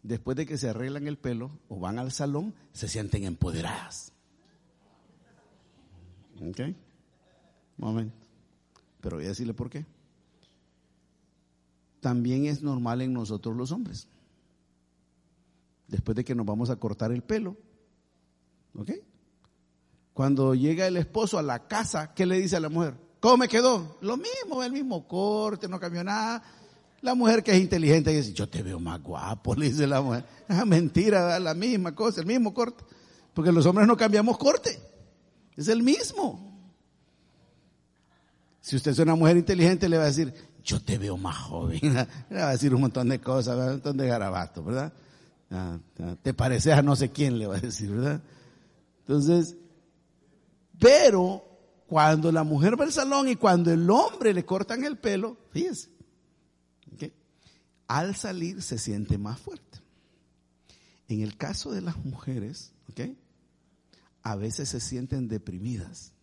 Después 0.04 0.38
de 0.38 0.46
que 0.46 0.60
se 0.60 0.70
arreglan 0.70 1.08
el 1.08 1.18
pelo 1.18 1.50
o 1.70 1.80
van 1.80 1.98
al 1.98 2.12
salón, 2.12 2.54
se 2.72 2.88
sienten 2.88 3.24
empoderadas. 3.24 4.12
¿Ok? 6.40 6.60
Momento. 7.78 8.28
Pero 9.02 9.16
voy 9.16 9.26
a 9.26 9.30
decirle 9.30 9.56
por 9.56 9.72
qué. 9.72 9.88
También 12.00 12.46
es 12.46 12.62
normal 12.62 13.02
en 13.02 13.12
nosotros 13.12 13.58
los 13.58 13.72
hombres. 13.72 14.08
Después 15.88 16.16
de 16.16 16.24
que 16.24 16.36
nos 16.36 16.46
vamos 16.46 16.70
a 16.70 16.76
cortar 16.76 17.12
el 17.12 17.22
pelo, 17.22 17.58
¿ok? 18.76 18.92
Cuando 20.14 20.56
llega 20.56 20.88
el 20.88 20.98
esposo 20.98 21.38
a 21.38 21.44
la 21.44 21.68
casa, 21.68 22.14
¿qué 22.14 22.26
le 22.26 22.40
dice 22.40 22.56
a 22.56 22.60
la 22.60 22.70
mujer? 22.70 22.96
¿Cómo 23.20 23.38
me 23.38 23.48
quedó? 23.48 23.98
Lo 24.02 24.18
mismo, 24.18 24.64
el 24.64 24.72
mismo 24.72 25.08
corte, 25.08 25.68
no 25.68 25.80
cambió 25.80 26.04
nada 26.04 26.44
la 27.04 27.16
mujer 27.16 27.44
que 27.44 27.52
es 27.52 27.60
inteligente 27.60 28.12
dice, 28.12 28.32
yo 28.32 28.48
te 28.48 28.64
veo 28.64 28.80
más 28.80 29.04
guapo, 29.04 29.54
le 29.58 29.70
dice 29.70 29.86
la 29.86 30.02
mujer. 30.02 30.26
Ah, 30.48 30.66
mentira, 30.66 31.38
la 31.38 31.54
misma 31.54 31.94
cosa, 31.94 32.22
el 32.22 32.26
mismo 32.26 32.54
corte. 32.54 32.84
Porque 33.34 33.52
los 33.52 33.66
hombres 33.66 33.88
no 33.88 33.98
cambiamos 33.98 34.38
corte. 34.38 34.80
Es 35.56 35.68
el 35.68 35.84
mismo. 35.84 36.50
Si 38.62 38.78
usted 38.78 38.92
es 38.92 39.00
una 39.00 39.16
mujer 39.16 39.36
inteligente, 39.36 39.90
le 39.90 39.98
va 39.98 40.04
a 40.04 40.08
decir, 40.08 40.34
yo 40.64 40.82
te 40.82 40.98
veo 40.98 41.18
más 41.18 41.38
joven. 41.38 41.80
Le 42.30 42.38
va 42.38 42.48
a 42.48 42.52
decir 42.52 42.74
un 42.74 42.80
montón 42.80 43.10
de 43.10 43.20
cosas, 43.20 43.58
un 43.58 43.66
montón 43.66 43.98
de 43.98 44.08
garabatos, 44.08 44.64
¿verdad? 44.64 44.94
Ah, 45.54 45.80
ah, 46.00 46.16
te 46.22 46.34
pareces 46.34 46.74
a 46.74 46.82
no 46.82 46.96
sé 46.96 47.12
quién, 47.12 47.38
le 47.38 47.46
va 47.46 47.58
a 47.58 47.60
decir, 47.62 47.92
¿verdad? 47.92 48.24
Entonces, 49.00 49.56
pero 50.80 51.44
cuando 51.86 52.32
la 52.32 52.44
mujer 52.44 52.80
va 52.80 52.86
al 52.86 52.92
salón 52.92 53.30
y 53.30 53.36
cuando 53.36 53.72
el 53.72 53.88
hombre 53.90 54.34
le 54.34 54.44
cortan 54.44 54.84
el 54.84 54.98
pelo, 54.98 55.38
fíjese, 55.52 55.92
al 57.88 58.16
salir 58.16 58.64
se 58.64 58.80
siente 58.80 59.20
más 59.20 59.40
fuerte. 59.40 59.80
En 61.08 61.22
el 61.22 61.38
caso 61.38 61.72
de 61.72 61.82
las 61.82 62.04
mujeres, 62.04 62.72
a 64.24 64.36
veces 64.36 64.70
se 64.70 64.80
sienten 64.80 65.28
deprimidas. 65.28 66.14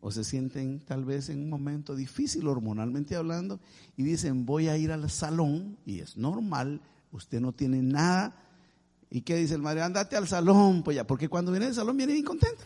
O 0.00 0.10
se 0.10 0.24
sienten 0.24 0.80
tal 0.80 1.04
vez 1.04 1.28
en 1.28 1.42
un 1.42 1.50
momento 1.50 1.94
difícil 1.94 2.46
hormonalmente 2.46 3.16
hablando 3.16 3.60
y 3.96 4.02
dicen 4.02 4.44
voy 4.44 4.68
a 4.68 4.76
ir 4.76 4.90
al 4.92 5.08
salón 5.10 5.78
y 5.86 6.00
es 6.00 6.16
normal, 6.16 6.80
usted 7.14 7.40
no 7.40 7.52
tiene 7.52 7.80
nada. 7.80 8.36
¿Y 9.08 9.22
qué 9.22 9.36
dice 9.36 9.54
el 9.54 9.62
madre? 9.62 9.82
Andate 9.82 10.16
al 10.16 10.26
salón, 10.26 10.82
pues 10.82 10.96
ya, 10.96 11.06
porque 11.06 11.28
cuando 11.28 11.52
viene 11.52 11.66
al 11.66 11.74
salón 11.74 11.96
viene 11.96 12.12
bien 12.12 12.24
contenta. 12.24 12.64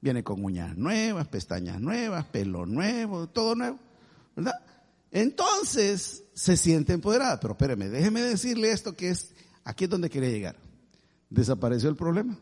Viene 0.00 0.24
con 0.24 0.42
uñas 0.42 0.76
nuevas, 0.76 1.28
pestañas 1.28 1.78
nuevas, 1.80 2.24
pelo 2.26 2.64
nuevo, 2.64 3.28
todo 3.28 3.54
nuevo, 3.54 3.78
¿verdad? 4.34 4.54
Entonces 5.10 6.24
se 6.32 6.56
siente 6.56 6.94
empoderada. 6.94 7.38
Pero 7.38 7.52
espéreme, 7.52 7.90
déjeme 7.90 8.22
decirle 8.22 8.72
esto 8.72 8.96
que 8.96 9.10
es, 9.10 9.34
aquí 9.62 9.84
es 9.84 9.90
donde 9.90 10.08
quería 10.08 10.30
llegar. 10.30 10.56
Desapareció 11.28 11.90
el 11.90 11.96
problema. 11.96 12.38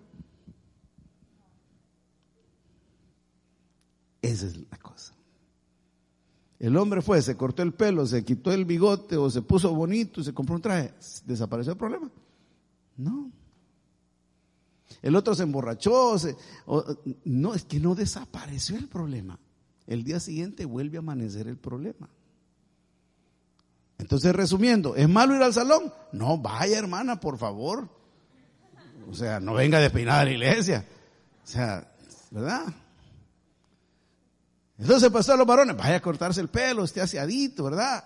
Esa 4.23 4.47
es 4.47 4.57
la 4.57 4.79
cosa. 4.79 4.88
El 6.59 6.77
hombre 6.77 7.03
fue, 7.03 7.23
se 7.23 7.37
cortó 7.37 7.63
el 7.63 7.73
pelo, 7.73 8.05
se 8.07 8.25
quitó 8.25 8.53
el 8.53 8.65
bigote 8.65 9.17
o 9.17 9.31
se 9.31 9.43
puso 9.43 9.73
bonito 9.75 10.21
y 10.21 10.25
se 10.25 10.35
compró 10.35 10.57
un 10.57 10.63
traje. 10.63 10.93
¿Desapareció 11.25 11.73
el 11.73 11.79
problema? 11.79 12.11
No. 12.97 13.31
El 15.01 15.15
otro 15.15 15.35
se 15.35 15.45
emborrachó. 15.45 16.17
no, 17.25 17.55
es 17.55 17.65
que 17.65 17.79
no 17.79 17.95
desapareció 17.95 18.77
el 18.77 18.89
problema. 18.89 19.39
El 19.87 20.03
día 20.03 20.19
siguiente 20.19 20.65
vuelve 20.65 20.97
a 20.97 21.01
amanecer 21.01 21.47
el 21.47 21.57
problema. 21.57 22.09
Entonces, 23.99 24.35
resumiendo, 24.35 24.97
¿es 24.97 25.09
malo 25.09 25.37
ir 25.37 25.43
al 25.43 25.55
salón? 25.55 25.93
No, 26.13 26.39
vaya 26.39 26.79
hermana, 26.79 27.21
por 27.21 27.39
favor. 27.39 27.89
O 29.09 29.15
sea, 29.15 29.41
no 29.41 29.55
venga 29.55 29.81
despeinada 29.81 30.21
a 30.21 30.25
la 30.25 30.31
iglesia. 30.33 30.85
O 31.43 31.47
sea, 31.47 31.91
¿verdad? 32.31 32.67
Entonces 34.79 35.11
pasó 35.11 35.33
a 35.33 35.37
los 35.37 35.47
varones, 35.47 35.77
vaya 35.77 35.97
a 35.97 36.01
cortarse 36.01 36.41
el 36.41 36.49
pelo, 36.49 36.85
esté 36.85 37.01
aseadito, 37.01 37.65
¿verdad? 37.65 38.05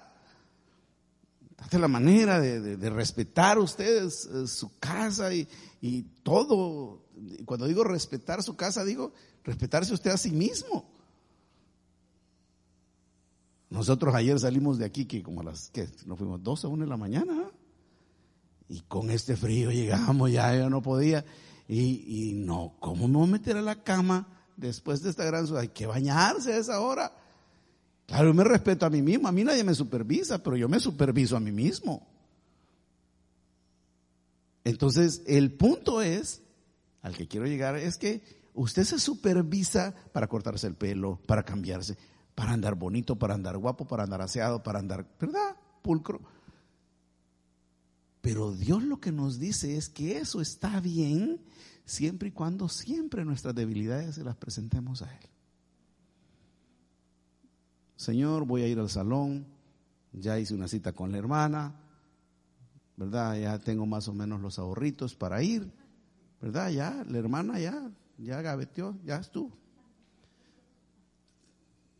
Date 1.58 1.78
la 1.78 1.88
manera 1.88 2.40
de, 2.40 2.90
respetar 2.90 3.58
ustedes 3.58 4.26
eh, 4.26 4.46
su 4.46 4.78
casa 4.78 5.32
y, 5.34 5.46
y 5.80 6.02
todo. 6.22 7.02
Cuando 7.44 7.66
digo 7.66 7.84
respetar 7.84 8.42
su 8.42 8.56
casa, 8.56 8.84
digo 8.84 9.12
respetarse 9.44 9.92
usted 9.92 10.10
a 10.10 10.16
sí 10.16 10.30
mismo. 10.30 10.90
Nosotros 13.72 14.14
ayer 14.14 14.38
salimos 14.38 14.78
de 14.78 14.84
aquí, 14.84 15.06
que 15.06 15.22
como 15.22 15.40
a 15.40 15.44
las, 15.44 15.70
¿qué? 15.70 15.88
Nos 16.04 16.18
fuimos 16.18 16.42
12 16.42 16.66
a 16.66 16.70
1 16.70 16.84
de 16.84 16.90
la 16.90 16.98
mañana. 16.98 17.50
Y 18.68 18.80
con 18.82 19.10
este 19.10 19.34
frío 19.34 19.70
llegamos, 19.70 20.30
ya 20.30 20.54
yo 20.54 20.68
no 20.68 20.82
podía. 20.82 21.24
Y, 21.68 22.32
no, 22.34 22.74
¿cómo 22.80 23.08
me 23.08 23.16
voy 23.16 23.28
a 23.28 23.32
meter 23.32 23.56
a 23.56 23.62
la 23.62 23.82
cama 23.82 24.31
después 24.56 25.02
de 25.02 25.10
esta 25.10 25.24
gran 25.24 25.46
ciudad? 25.46 25.62
Hay 25.62 25.68
que 25.68 25.86
bañarse 25.86 26.52
a 26.52 26.58
esa 26.58 26.80
hora. 26.80 27.12
Claro, 28.06 28.26
yo 28.26 28.34
me 28.34 28.44
respeto 28.44 28.86
a 28.86 28.90
mí 28.90 29.02
mismo. 29.02 29.28
A 29.28 29.32
mí 29.32 29.44
nadie 29.44 29.64
me 29.64 29.74
supervisa, 29.74 30.42
pero 30.42 30.56
yo 30.56 30.68
me 30.68 30.80
superviso 30.80 31.36
a 31.36 31.40
mí 31.40 31.52
mismo. 31.52 32.06
Entonces, 34.64 35.22
el 35.26 35.52
punto 35.52 36.02
es, 36.02 36.42
al 37.02 37.16
que 37.16 37.26
quiero 37.26 37.46
llegar, 37.46 37.76
es 37.76 37.96
que 37.96 38.22
usted 38.54 38.84
se 38.84 38.98
supervisa 38.98 39.94
para 40.12 40.28
cortarse 40.28 40.66
el 40.66 40.74
pelo, 40.74 41.20
para 41.26 41.42
cambiarse, 41.42 41.96
para 42.34 42.52
andar 42.52 42.74
bonito, 42.74 43.18
para 43.18 43.34
andar 43.34 43.56
guapo, 43.58 43.86
para 43.86 44.04
andar 44.04 44.22
aseado, 44.22 44.62
para 44.62 44.78
andar, 44.78 45.06
¿verdad? 45.18 45.56
Pulcro. 45.82 46.20
Pero 48.20 48.52
Dios 48.52 48.84
lo 48.84 49.00
que 49.00 49.10
nos 49.10 49.38
dice 49.40 49.76
es 49.76 49.88
que 49.88 50.18
eso 50.18 50.40
está 50.40 50.80
bien 50.80 51.40
siempre 51.84 52.28
y 52.28 52.32
cuando 52.32 52.68
siempre 52.68 53.24
nuestras 53.24 53.54
debilidades 53.54 54.14
se 54.14 54.24
las 54.24 54.36
presentemos 54.36 55.02
a 55.02 55.12
Él. 55.12 55.28
Señor, 57.96 58.46
voy 58.46 58.62
a 58.62 58.68
ir 58.68 58.78
al 58.78 58.88
salón, 58.88 59.46
ya 60.12 60.38
hice 60.38 60.54
una 60.54 60.68
cita 60.68 60.92
con 60.92 61.12
la 61.12 61.18
hermana, 61.18 61.74
¿verdad? 62.96 63.38
Ya 63.38 63.58
tengo 63.58 63.86
más 63.86 64.08
o 64.08 64.14
menos 64.14 64.40
los 64.40 64.58
ahorritos 64.58 65.14
para 65.14 65.42
ir, 65.42 65.70
¿verdad? 66.40 66.70
Ya, 66.70 67.04
la 67.08 67.18
hermana 67.18 67.58
ya, 67.58 67.90
ya 68.18 68.42
gaveteó, 68.42 68.96
ya 69.04 69.16
estuvo. 69.16 69.52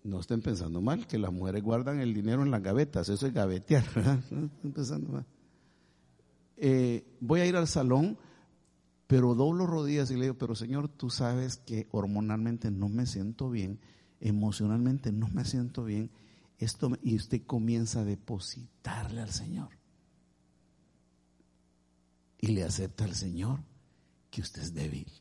No 0.05 0.19
estén 0.19 0.43
pensando 0.43 0.81
mal, 0.81 1.07
que 1.07 1.19
las 1.19 1.33
mujeres 1.33 1.63
guardan 1.63 2.01
el 2.01 2.13
dinero 2.13 2.43
en 2.43 2.51
las 2.51 2.63
gavetas, 2.63 3.09
eso 3.09 3.27
es 3.27 3.33
gavetear. 3.33 3.85
No 4.31 4.47
estén 4.47 4.73
pensando 4.73 5.13
mal. 5.13 5.27
Eh, 6.57 7.05
voy 7.21 7.41
a 7.41 7.47
ir 7.47 7.57
al 7.57 7.69
salón, 7.69 8.19
pero 9.13 9.35
doblo 9.35 9.67
rodillas 9.67 10.11
y 10.11 10.15
le 10.15 10.23
digo, 10.23 10.39
pero 10.39 10.55
Señor, 10.55 10.89
tú 10.89 11.11
sabes 11.11 11.59
que 11.59 11.87
hormonalmente 11.91 12.71
no 12.71 12.89
me 12.89 13.05
siento 13.05 13.51
bien, 13.51 13.79
emocionalmente 14.21 15.13
no 15.13 15.29
me 15.29 15.45
siento 15.45 15.85
bien, 15.85 16.11
esto, 16.57 16.91
y 17.03 17.17
usted 17.17 17.43
comienza 17.45 18.01
a 18.01 18.05
depositarle 18.05 19.21
al 19.21 19.31
Señor. 19.31 19.69
Y 22.39 22.53
le 22.53 22.65
acepta 22.65 23.05
al 23.05 23.15
Señor 23.15 23.61
que 24.31 24.41
usted 24.41 24.63
es 24.63 24.73
débil. 24.73 25.13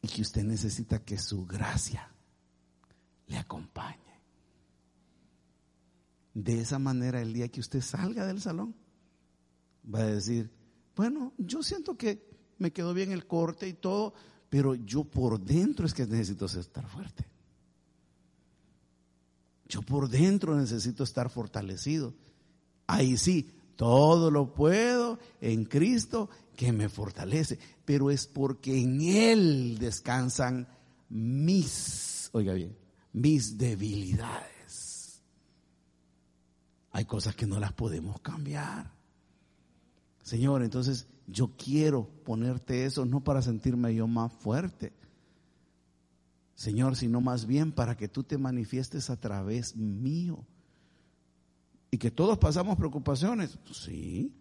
Y 0.00 0.08
que 0.08 0.22
usted 0.22 0.44
necesita 0.44 1.04
que 1.04 1.18
su 1.18 1.44
gracia 1.44 2.10
le 3.26 3.36
acompañe. 3.36 4.22
De 6.32 6.58
esa 6.58 6.78
manera, 6.78 7.20
el 7.20 7.34
día 7.34 7.50
que 7.50 7.60
usted 7.60 7.82
salga 7.82 8.24
del 8.24 8.40
salón, 8.40 8.74
va 9.84 9.98
a 9.98 10.06
decir, 10.06 10.56
bueno, 10.98 11.32
yo 11.38 11.62
siento 11.62 11.96
que 11.96 12.28
me 12.58 12.72
quedó 12.72 12.92
bien 12.92 13.12
el 13.12 13.24
corte 13.24 13.68
y 13.68 13.74
todo, 13.74 14.14
pero 14.50 14.74
yo 14.74 15.04
por 15.04 15.38
dentro 15.38 15.86
es 15.86 15.94
que 15.94 16.04
necesito 16.04 16.46
estar 16.46 16.88
fuerte. 16.88 17.24
Yo 19.68 19.80
por 19.82 20.08
dentro 20.08 20.56
necesito 20.56 21.04
estar 21.04 21.30
fortalecido. 21.30 22.14
Ahí 22.88 23.16
sí, 23.16 23.48
todo 23.76 24.32
lo 24.32 24.52
puedo 24.52 25.20
en 25.40 25.66
Cristo 25.66 26.30
que 26.56 26.72
me 26.72 26.88
fortalece, 26.88 27.60
pero 27.84 28.10
es 28.10 28.26
porque 28.26 28.76
en 28.76 29.00
Él 29.00 29.78
descansan 29.78 30.66
mis, 31.10 32.28
oiga 32.32 32.54
bien, 32.54 32.76
mis 33.12 33.56
debilidades. 33.56 35.22
Hay 36.90 37.04
cosas 37.04 37.36
que 37.36 37.46
no 37.46 37.60
las 37.60 37.72
podemos 37.72 38.20
cambiar. 38.20 38.97
Señor, 40.28 40.62
entonces 40.62 41.06
yo 41.26 41.52
quiero 41.56 42.06
ponerte 42.22 42.84
eso 42.84 43.06
no 43.06 43.24
para 43.24 43.40
sentirme 43.40 43.94
yo 43.94 44.06
más 44.06 44.30
fuerte, 44.30 44.92
Señor, 46.54 46.96
sino 46.96 47.22
más 47.22 47.46
bien 47.46 47.72
para 47.72 47.96
que 47.96 48.08
tú 48.08 48.24
te 48.24 48.36
manifiestes 48.36 49.08
a 49.08 49.18
través 49.18 49.74
mío. 49.74 50.44
Y 51.90 51.96
que 51.96 52.10
todos 52.10 52.36
pasamos 52.36 52.76
preocupaciones. 52.76 53.58
Sí, 53.72 54.34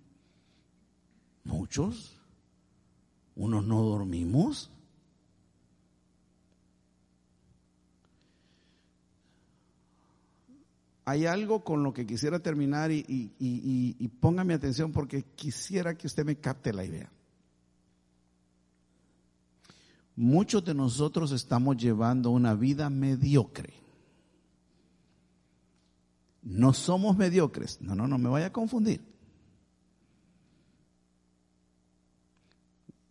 muchos. 1.46 2.20
Unos 3.38 3.64
no 3.64 3.82
dormimos. 3.82 4.70
Hay 11.08 11.26
algo 11.26 11.64
con 11.64 11.84
lo 11.84 11.94
que 11.94 12.06
quisiera 12.06 12.40
terminar 12.40 12.92
y, 12.92 14.12
ponga 14.20 14.44
mi 14.44 14.54
atención 14.54 14.92
porque 14.92 15.24
quisiera 15.24 15.98
que 15.98 16.06
usted 16.06 16.26
me 16.26 16.36
capte 16.36 16.74
la 16.74 16.84
idea. 16.84 17.10
Muchos 20.18 20.66
de 20.66 20.74
nosotros 20.74 21.32
estamos 21.32 21.78
llevando 21.78 22.32
una 22.32 22.56
vida 22.56 22.90
mediocre. 22.90 23.74
No 26.42 26.74
somos 26.74 27.16
mediocres. 27.16 27.80
No, 27.80 27.96
no, 27.96 28.06
no 28.06 28.18
me 28.18 28.28
vaya 28.28 28.48
a 28.48 28.52
confundir. 28.52 29.02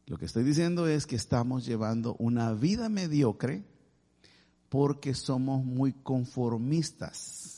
Lo 0.04 0.18
que 0.18 0.26
estoy 0.26 0.44
diciendo 0.44 0.86
es 0.86 1.06
que 1.06 1.16
estamos 1.16 1.64
llevando 1.64 2.14
una 2.18 2.52
vida 2.52 2.90
mediocre 2.90 3.64
porque 4.68 5.14
somos 5.14 5.64
muy 5.64 5.94
conformistas 5.94 7.55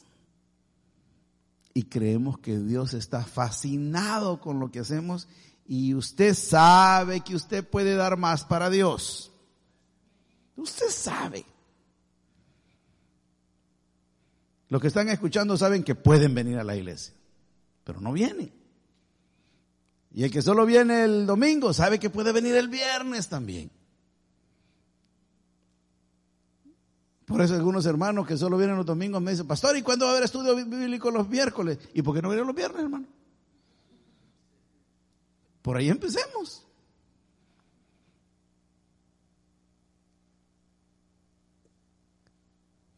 y 1.78 1.84
creemos 1.84 2.40
que 2.40 2.58
Dios 2.58 2.92
está 2.92 3.24
fascinado 3.24 4.40
con 4.40 4.58
lo 4.58 4.72
que 4.72 4.80
hacemos 4.80 5.28
y 5.64 5.94
usted 5.94 6.34
sabe 6.34 7.20
que 7.20 7.36
usted 7.36 7.64
puede 7.64 7.94
dar 7.94 8.16
más 8.16 8.44
para 8.44 8.68
Dios. 8.68 9.30
Usted 10.56 10.88
sabe. 10.90 11.46
Los 14.68 14.82
que 14.82 14.88
están 14.88 15.08
escuchando 15.08 15.56
saben 15.56 15.84
que 15.84 15.94
pueden 15.94 16.34
venir 16.34 16.58
a 16.58 16.64
la 16.64 16.74
iglesia, 16.74 17.14
pero 17.84 18.00
no 18.00 18.12
vienen. 18.12 18.52
Y 20.10 20.24
el 20.24 20.32
que 20.32 20.42
solo 20.42 20.66
viene 20.66 21.04
el 21.04 21.26
domingo 21.26 21.72
sabe 21.72 22.00
que 22.00 22.10
puede 22.10 22.32
venir 22.32 22.56
el 22.56 22.66
viernes 22.66 23.28
también. 23.28 23.70
Por 27.28 27.42
eso 27.42 27.54
algunos 27.54 27.84
hermanos 27.84 28.26
que 28.26 28.38
solo 28.38 28.56
vienen 28.56 28.76
los 28.76 28.86
domingos 28.86 29.20
me 29.20 29.32
dicen, 29.32 29.46
pastor, 29.46 29.76
¿y 29.76 29.82
cuándo 29.82 30.06
va 30.06 30.12
a 30.12 30.14
haber 30.14 30.24
estudio 30.24 30.56
bíblico 30.56 31.10
los 31.10 31.28
miércoles? 31.28 31.78
¿Y 31.92 32.00
por 32.00 32.14
qué 32.14 32.22
no 32.22 32.30
vienen 32.30 32.46
los 32.46 32.56
viernes, 32.56 32.82
hermano? 32.82 33.06
Por 35.60 35.76
ahí 35.76 35.90
empecemos. 35.90 36.64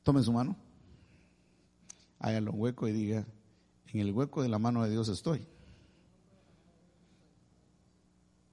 Tome 0.05 0.23
su 0.23 0.33
mano, 0.33 0.57
hágalo 2.21 2.53
un 2.53 2.61
hueco 2.61 2.87
y 2.87 2.93
diga, 2.93 3.27
en 3.93 4.01
el 4.01 4.13
hueco 4.13 4.43
de 4.43 4.49
la 4.49 4.61
mano 4.61 4.85
de 4.85 4.91
Dios 4.91 5.09
estoy. 5.09 5.45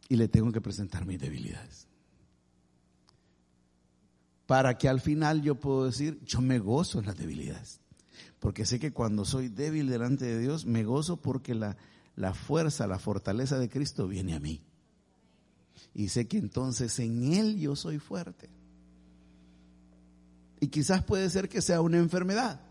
Y 0.10 0.16
le 0.16 0.28
tengo 0.28 0.52
que 0.52 0.60
presentar 0.60 1.06
mis 1.06 1.20
debilidades 1.20 1.87
para 4.48 4.78
que 4.78 4.88
al 4.88 5.02
final 5.02 5.42
yo 5.42 5.56
puedo 5.56 5.86
decir, 5.86 6.20
yo 6.26 6.42
me 6.42 6.58
gozo 6.58 7.00
en 7.00 7.06
las 7.06 7.18
debilidades. 7.18 7.82
Porque 8.40 8.66
sé 8.66 8.80
que 8.80 8.94
cuando 8.94 9.26
soy 9.26 9.50
débil 9.50 9.90
delante 9.90 10.26
de 10.26 10.40
Dios, 10.40 10.66
me 10.66 10.84
gozo 10.84 11.18
porque 11.18 11.54
la, 11.54 11.76
la 12.16 12.34
fuerza, 12.34 12.88
la 12.88 12.98
fortaleza 12.98 13.60
de 13.60 13.70
Cristo 13.70 14.08
viene 14.08 14.34
a 14.34 14.40
mí. 14.40 14.62
Y 15.94 16.10
sé 16.10 16.28
que 16.28 16.38
entonces 16.38 16.98
en 17.00 17.34
Él 17.34 17.60
yo 17.60 17.76
soy 17.76 18.00
fuerte. 18.00 18.50
Y 20.60 20.68
quizás 20.68 21.04
puede 21.04 21.30
ser 21.30 21.50
que 21.50 21.62
sea 21.62 21.82
una 21.82 21.98
enfermedad. 21.98 22.62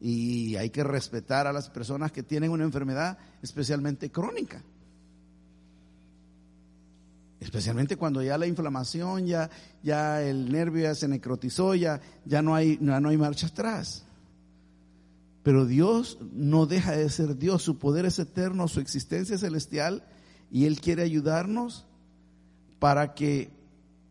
Y 0.00 0.56
hay 0.56 0.70
que 0.70 0.82
respetar 0.82 1.46
a 1.46 1.52
las 1.52 1.68
personas 1.68 2.10
que 2.10 2.22
tienen 2.22 2.50
una 2.50 2.64
enfermedad 2.64 3.18
especialmente 3.42 4.10
crónica. 4.10 4.62
Especialmente 7.40 7.96
cuando 7.96 8.22
ya 8.22 8.38
la 8.38 8.46
inflamación, 8.46 9.26
ya, 9.26 9.50
ya 9.82 10.22
el 10.22 10.50
nervio 10.50 10.84
ya 10.84 10.94
se 10.94 11.08
necrotizó, 11.08 11.74
ya, 11.74 12.00
ya, 12.24 12.40
no 12.42 12.54
hay, 12.54 12.78
no 12.80 13.08
hay 13.08 13.16
marcha 13.16 13.48
atrás. 13.48 14.06
Pero 15.42 15.64
Dios 15.64 16.18
no 16.32 16.66
deja 16.66 16.96
de 16.96 17.08
ser 17.08 17.36
Dios, 17.36 17.62
su 17.62 17.78
poder 17.78 18.04
es 18.04 18.18
eterno, 18.18 18.66
su 18.66 18.80
existencia 18.80 19.36
es 19.36 19.42
celestial 19.42 20.02
y 20.50 20.64
Él 20.64 20.80
quiere 20.80 21.02
ayudarnos 21.02 21.86
para 22.80 23.14
que 23.14 23.52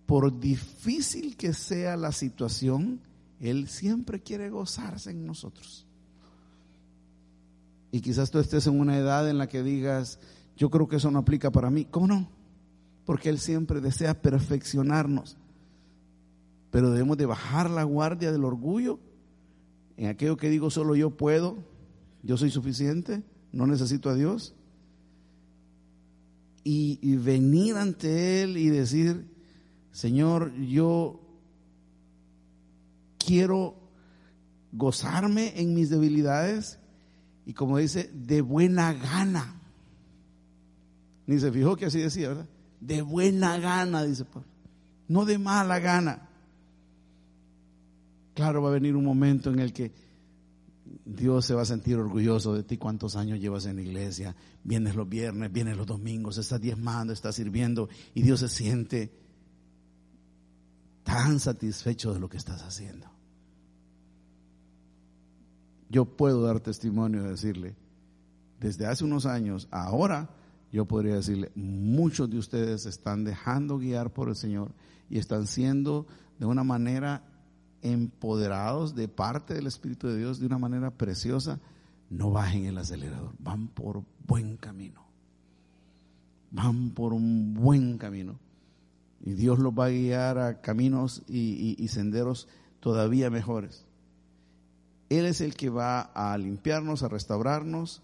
por 0.05 0.39
difícil 0.39 1.35
que 1.35 1.53
sea 1.53 1.97
la 1.97 2.11
situación, 2.11 3.01
Él 3.39 3.67
siempre 3.67 4.21
quiere 4.21 4.49
gozarse 4.49 5.11
en 5.11 5.25
nosotros. 5.25 5.85
Y 7.91 8.01
quizás 8.01 8.31
tú 8.31 8.39
estés 8.39 8.67
en 8.67 8.79
una 8.79 8.97
edad 8.97 9.29
en 9.29 9.37
la 9.37 9.47
que 9.47 9.63
digas, 9.63 10.19
yo 10.55 10.69
creo 10.69 10.87
que 10.87 10.97
eso 10.97 11.11
no 11.11 11.19
aplica 11.19 11.51
para 11.51 11.69
mí. 11.69 11.85
¿Cómo 11.85 12.07
no? 12.07 12.29
Porque 13.05 13.29
Él 13.29 13.39
siempre 13.39 13.81
desea 13.81 14.21
perfeccionarnos. 14.21 15.37
Pero 16.71 16.89
debemos 16.89 17.17
de 17.17 17.25
bajar 17.25 17.69
la 17.69 17.83
guardia 17.83 18.31
del 18.31 18.43
orgullo 18.43 18.99
en 19.97 20.07
aquello 20.07 20.37
que 20.37 20.49
digo 20.49 20.69
solo 20.69 20.95
yo 20.95 21.11
puedo, 21.11 21.57
yo 22.21 22.37
soy 22.37 22.49
suficiente, 22.49 23.23
no 23.51 23.65
necesito 23.65 24.09
a 24.09 24.15
Dios. 24.15 24.55
Y, 26.63 26.99
y 27.01 27.15
venir 27.15 27.75
ante 27.75 28.43
Él 28.43 28.57
y 28.57 28.69
decir, 28.69 29.27
Señor, 29.91 30.53
yo 30.55 31.21
quiero 33.19 33.75
gozarme 34.71 35.53
en 35.61 35.73
mis 35.73 35.89
debilidades 35.89 36.79
y 37.45 37.53
como 37.53 37.77
dice, 37.77 38.09
de 38.13 38.41
buena 38.41 38.93
gana. 38.93 39.61
Ni 41.27 41.39
se 41.39 41.51
fijó 41.51 41.75
que 41.75 41.85
así 41.85 41.99
decía, 41.99 42.29
¿verdad? 42.29 42.49
De 42.85 43.01
buena 43.01 43.57
gana, 43.57 44.03
dice 44.03 44.25
Pablo, 44.25 44.47
no 45.07 45.25
de 45.25 45.37
mala 45.37 45.79
gana. 45.79 46.29
Claro, 48.33 48.61
va 48.61 48.69
a 48.69 48.73
venir 48.73 48.95
un 48.95 49.03
momento 49.05 49.49
en 49.49 49.59
el 49.59 49.73
que 49.73 49.91
Dios 51.03 51.45
se 51.45 51.55
va 51.55 51.63
a 51.63 51.65
sentir 51.65 51.97
orgulloso 51.97 52.53
de 52.53 52.63
ti 52.63 52.77
cuántos 52.77 53.15
años 53.15 53.39
llevas 53.39 53.65
en 53.65 53.77
la 53.77 53.81
iglesia, 53.81 54.35
vienes 54.63 54.95
los 54.95 55.07
viernes, 55.09 55.51
vienes 55.51 55.77
los 55.77 55.87
domingos, 55.87 56.37
estás 56.37 56.61
diezmando, 56.61 57.13
estás 57.13 57.35
sirviendo 57.35 57.89
y 58.13 58.21
Dios 58.21 58.41
se 58.41 58.49
siente 58.49 59.11
tan 61.03 61.39
satisfecho 61.39 62.13
de 62.13 62.19
lo 62.19 62.29
que 62.29 62.37
estás 62.37 62.61
haciendo. 62.61 63.09
Yo 65.89 66.05
puedo 66.05 66.41
dar 66.41 66.59
testimonio 66.59 67.23
de 67.23 67.29
decirle, 67.29 67.75
desde 68.59 68.85
hace 68.85 69.03
unos 69.03 69.25
años, 69.25 69.67
ahora 69.71 70.29
yo 70.75 70.85
podría 70.85 71.15
decirle, 71.15 71.53
muchos 71.55 72.29
de 72.29 72.37
ustedes 72.37 72.85
están 72.85 73.23
dejando 73.23 73.77
guiar 73.77 74.11
por 74.11 74.27
el 74.27 74.35
Señor 74.35 74.73
y 75.09 75.19
están 75.19 75.47
siendo 75.47 76.05
de 76.37 76.45
una 76.45 76.65
manera 76.65 77.23
empoderados 77.81 78.93
de 78.93 79.07
parte 79.07 79.53
del 79.53 79.67
Espíritu 79.67 80.09
de 80.09 80.17
Dios 80.17 80.37
de 80.37 80.47
una 80.47 80.57
manera 80.57 80.91
preciosa, 80.91 81.61
no 82.09 82.31
bajen 82.31 82.65
el 82.65 82.77
acelerador, 82.77 83.31
van 83.39 83.69
por 83.69 84.03
buen 84.27 84.57
camino. 84.57 85.05
Van 86.51 86.89
por 86.89 87.13
un 87.13 87.53
buen 87.53 87.97
camino. 87.97 88.37
Y 89.21 89.31
Dios 89.31 89.59
los 89.59 89.71
va 89.71 89.85
a 89.85 89.91
guiar 89.91 90.37
a 90.39 90.59
caminos 90.59 91.23
y, 91.29 91.87
senderos 91.87 92.49
todavía 92.81 93.29
mejores. 93.29 93.85
Él 95.07 95.25
es 95.25 95.39
el 95.39 95.55
que 95.55 95.69
va 95.69 96.01
a 96.01 96.37
limpiarnos, 96.37 97.01
a 97.01 97.07
restaurarnos, 97.07 98.01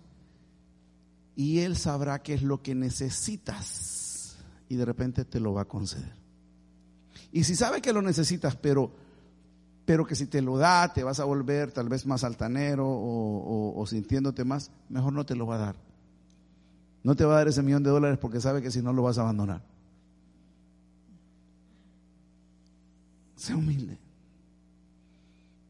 y 1.36 1.60
Él 1.60 1.78
sabrá 1.78 2.22
qué 2.22 2.34
es 2.34 2.44
lo 2.44 2.62
que 2.62 2.76
necesitas. 2.76 4.38
Y 4.70 4.76
de 4.76 4.86
repente 4.86 5.26
te 5.26 5.40
lo 5.40 5.54
va 5.54 5.64
a 5.64 5.68
conceder. 5.68 6.14
Y 7.32 7.44
si 7.44 7.56
sabe 7.56 7.82
que 7.82 7.94
lo 7.94 8.02
necesitas, 8.02 8.56
pero 8.56 8.94
pero 9.86 10.06
que 10.06 10.16
si 10.16 10.28
te 10.28 10.42
lo 10.42 10.58
da 10.58 10.94
te 10.94 11.04
vas 11.04 11.20
a 11.20 11.26
volver 11.26 11.72
tal 11.72 11.90
vez 11.90 12.06
más 12.06 12.24
altanero 12.24 12.86
o, 12.88 13.86
sintiéndote 13.88 14.46
más, 14.46 14.72
mejor 14.90 15.14
no 15.14 15.26
te 15.26 15.36
lo 15.36 15.46
va 15.46 15.56
a 15.56 15.60
dar. 15.60 15.76
No 17.04 17.16
te 17.16 17.26
va 17.26 17.34
a 17.34 17.38
dar 17.38 17.48
ese 17.48 17.64
millón 17.64 17.84
de 17.84 17.90
dólares 17.90 18.20
porque 18.20 18.40
sabe 18.40 18.62
que 18.62 18.72
si 18.72 18.82
no 18.82 18.94
lo 18.94 19.04
vas 19.04 19.18
a 19.18 19.22
abandonar. 19.22 19.64
Sea 23.36 23.58
humilde. 23.58 23.98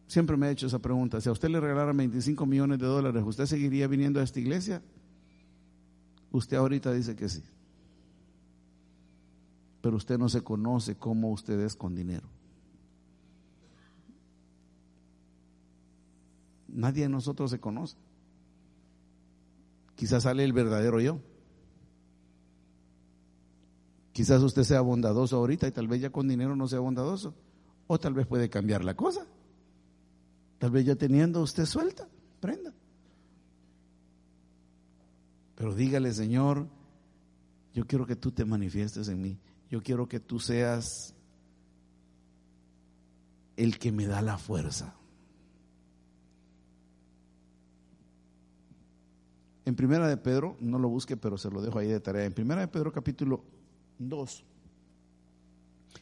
Siempre 0.07 0.35
me 0.35 0.49
he 0.49 0.51
hecho 0.51 0.67
esa 0.67 0.79
pregunta. 0.79 1.21
Si 1.21 1.29
a 1.29 1.31
usted 1.31 1.49
le 1.49 1.61
regalaran 1.61 1.95
25 1.95 2.45
millones 2.45 2.79
de 2.79 2.85
dólares, 2.85 3.23
¿usted 3.25 3.45
seguiría 3.45 3.87
viniendo 3.87 4.19
a 4.19 4.23
esta 4.23 4.41
iglesia? 4.41 4.81
Usted 6.31 6.57
ahorita 6.57 6.93
dice 6.93 7.15
que 7.15 7.27
sí. 7.27 7.43
Pero 9.81 9.97
usted 9.97 10.17
no 10.17 10.29
se 10.29 10.43
conoce 10.43 10.95
cómo 10.95 11.31
usted 11.31 11.59
es 11.59 11.75
con 11.75 11.95
dinero. 11.95 12.27
Nadie 16.67 17.03
de 17.03 17.09
nosotros 17.09 17.51
se 17.51 17.59
conoce. 17.59 17.97
Quizás 19.95 20.23
sale 20.23 20.43
el 20.43 20.53
verdadero 20.53 21.01
yo. 21.01 21.19
Quizás 24.13 24.41
usted 24.41 24.63
sea 24.63 24.81
bondadoso 24.81 25.37
ahorita 25.37 25.67
y 25.67 25.71
tal 25.71 25.87
vez 25.87 26.01
ya 26.01 26.11
con 26.11 26.27
dinero 26.27 26.55
no 26.55 26.67
sea 26.67 26.79
bondadoso. 26.79 27.33
O 27.87 27.99
tal 27.99 28.13
vez 28.13 28.27
puede 28.27 28.49
cambiar 28.49 28.83
la 28.83 28.95
cosa. 28.95 29.25
Tal 30.59 30.71
vez 30.71 30.85
ya 30.85 30.95
teniendo 30.95 31.41
usted 31.41 31.65
suelta, 31.65 32.07
prenda. 32.39 32.73
Pero 35.61 35.75
dígale, 35.75 36.11
Señor, 36.11 36.67
yo 37.75 37.85
quiero 37.85 38.07
que 38.07 38.15
tú 38.15 38.31
te 38.31 38.45
manifiestes 38.45 39.07
en 39.09 39.21
mí. 39.21 39.37
Yo 39.69 39.83
quiero 39.83 40.09
que 40.09 40.19
tú 40.19 40.39
seas 40.39 41.13
el 43.57 43.77
que 43.77 43.91
me 43.91 44.07
da 44.07 44.23
la 44.23 44.39
fuerza. 44.39 44.95
En 49.63 49.75
Primera 49.75 50.07
de 50.07 50.17
Pedro, 50.17 50.57
no 50.61 50.79
lo 50.79 50.89
busque, 50.89 51.15
pero 51.15 51.37
se 51.37 51.51
lo 51.51 51.61
dejo 51.61 51.77
ahí 51.77 51.89
de 51.89 51.99
tarea. 51.99 52.25
En 52.25 52.33
Primera 52.33 52.61
de 52.61 52.67
Pedro 52.67 52.91
capítulo 52.91 53.43
2, 53.99 54.43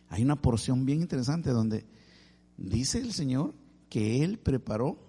hay 0.07 0.23
una 0.23 0.41
porción 0.41 0.85
bien 0.85 1.01
interesante 1.01 1.49
donde 1.49 1.85
dice 2.55 2.99
el 2.99 3.11
Señor 3.11 3.53
que 3.89 4.23
Él 4.23 4.39
preparó 4.39 5.08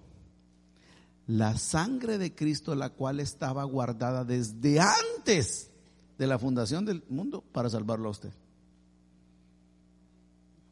la 1.30 1.56
sangre 1.56 2.18
de 2.18 2.34
Cristo, 2.34 2.74
la 2.74 2.90
cual 2.90 3.20
estaba 3.20 3.62
guardada 3.62 4.24
desde 4.24 4.80
antes 4.80 5.70
de 6.18 6.26
la 6.26 6.40
fundación 6.40 6.84
del 6.84 7.04
mundo 7.08 7.44
para 7.52 7.70
salvarlo 7.70 8.08
a 8.08 8.10
usted. 8.10 8.32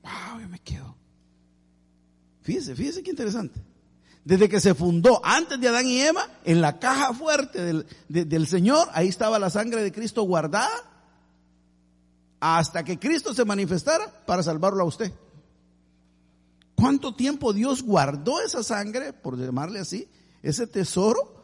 Wow, 0.03 0.41
yo 0.41 0.49
me 0.49 0.59
quedo. 0.59 0.97
Fíjese, 2.43 2.75
fíjese 2.75 3.03
qué 3.03 3.11
interesante 3.11 3.61
desde 4.25 4.49
que 4.49 4.61
se 4.61 4.75
fundó, 4.75 5.23
antes 5.25 5.59
de 5.59 5.69
Adán 5.69 5.87
y 5.87 6.01
Eva, 6.01 6.29
en 6.45 6.61
la 6.61 6.79
caja 6.79 7.15
fuerte 7.15 7.65
del, 7.65 7.87
del 8.09 8.47
Señor, 8.47 8.87
ahí 8.93 9.09
estaba 9.09 9.39
la 9.39 9.49
sangre 9.49 9.83
de 9.83 9.91
Cristo 9.91 10.23
guardada, 10.25 10.69
hasta 12.39 12.85
que 12.85 12.99
Cristo 12.99 13.33
se 13.33 13.47
manifestara 13.47 14.27
para 14.27 14.43
salvarlo 14.43 14.83
a 14.83 14.87
usted. 14.87 15.13
¿Cuánto 16.75 17.15
tiempo 17.15 17.55
Dios 17.55 17.83
guardó 17.83 18.43
esa 18.43 18.63
sangre, 18.63 19.15
por 19.15 19.39
llamarle 19.39 19.79
así, 19.79 20.07
ese 20.49 20.67
tesoro, 20.67 21.35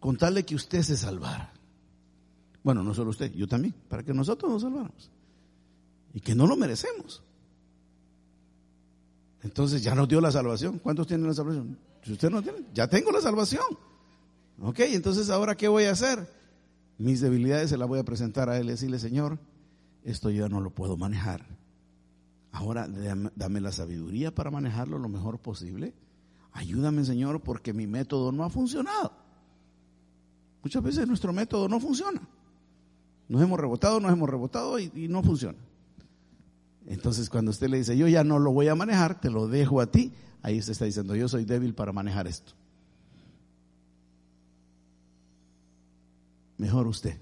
con 0.00 0.16
tal 0.16 0.34
de 0.34 0.44
que 0.44 0.54
usted 0.54 0.82
se 0.82 0.96
salvara? 0.96 1.52
Bueno, 2.62 2.82
no 2.82 2.94
solo 2.94 3.10
usted, 3.10 3.32
yo 3.32 3.46
también, 3.46 3.74
para 3.88 4.02
que 4.02 4.12
nosotros 4.12 4.50
nos 4.50 4.62
salváramos. 4.62 5.10
Y 6.12 6.20
que 6.20 6.34
no 6.34 6.46
lo 6.46 6.56
merecemos. 6.56 7.22
Entonces 9.42 9.82
ya 9.82 9.94
nos 9.94 10.08
dio 10.08 10.20
la 10.20 10.32
salvación. 10.32 10.80
¿Cuántos 10.80 11.06
tienen 11.06 11.28
la 11.28 11.34
salvación? 11.34 11.78
Si 12.02 12.12
usted 12.12 12.30
no 12.30 12.42
tiene, 12.42 12.64
ya 12.74 12.88
tengo 12.88 13.12
la 13.12 13.20
salvación. 13.20 13.64
Ok, 14.60 14.80
entonces 14.80 15.30
ahora 15.30 15.56
¿qué 15.56 15.68
voy 15.68 15.84
a 15.84 15.92
hacer? 15.92 16.28
Mis 16.98 17.20
debilidades 17.20 17.70
se 17.70 17.76
las 17.76 17.86
voy 17.86 17.98
a 17.98 18.04
presentar 18.04 18.48
a 18.48 18.58
Él 18.58 18.66
y 18.66 18.70
decirle, 18.70 18.98
Señor, 18.98 19.38
esto 20.02 20.30
yo 20.30 20.48
no 20.48 20.60
lo 20.60 20.70
puedo 20.70 20.96
manejar. 20.96 21.46
Ahora 22.52 22.88
dame 22.88 23.60
la 23.60 23.70
sabiduría 23.70 24.34
para 24.34 24.50
manejarlo 24.50 24.98
lo 24.98 25.08
mejor 25.08 25.38
posible. 25.38 25.94
Ayúdame, 26.56 27.04
Señor, 27.04 27.42
porque 27.42 27.74
mi 27.74 27.86
método 27.86 28.32
no 28.32 28.42
ha 28.42 28.48
funcionado. 28.48 29.12
Muchas 30.62 30.82
veces 30.82 31.06
nuestro 31.06 31.32
método 31.32 31.68
no 31.68 31.78
funciona. 31.78 32.20
Nos 33.28 33.42
hemos 33.42 33.60
rebotado, 33.60 34.00
nos 34.00 34.10
hemos 34.10 34.28
rebotado 34.28 34.78
y 34.78 35.08
no 35.08 35.22
funciona. 35.22 35.58
Entonces 36.86 37.28
cuando 37.28 37.50
usted 37.50 37.68
le 37.68 37.78
dice, 37.78 37.96
yo 37.96 38.08
ya 38.08 38.24
no 38.24 38.38
lo 38.38 38.52
voy 38.52 38.68
a 38.68 38.74
manejar, 38.74 39.20
te 39.20 39.28
lo 39.28 39.48
dejo 39.48 39.82
a 39.82 39.90
ti, 39.90 40.14
ahí 40.42 40.58
usted 40.58 40.72
está 40.72 40.86
diciendo, 40.86 41.14
yo 41.14 41.28
soy 41.28 41.44
débil 41.44 41.74
para 41.74 41.92
manejar 41.92 42.26
esto. 42.26 42.52
Mejor 46.56 46.86
usted, 46.86 47.18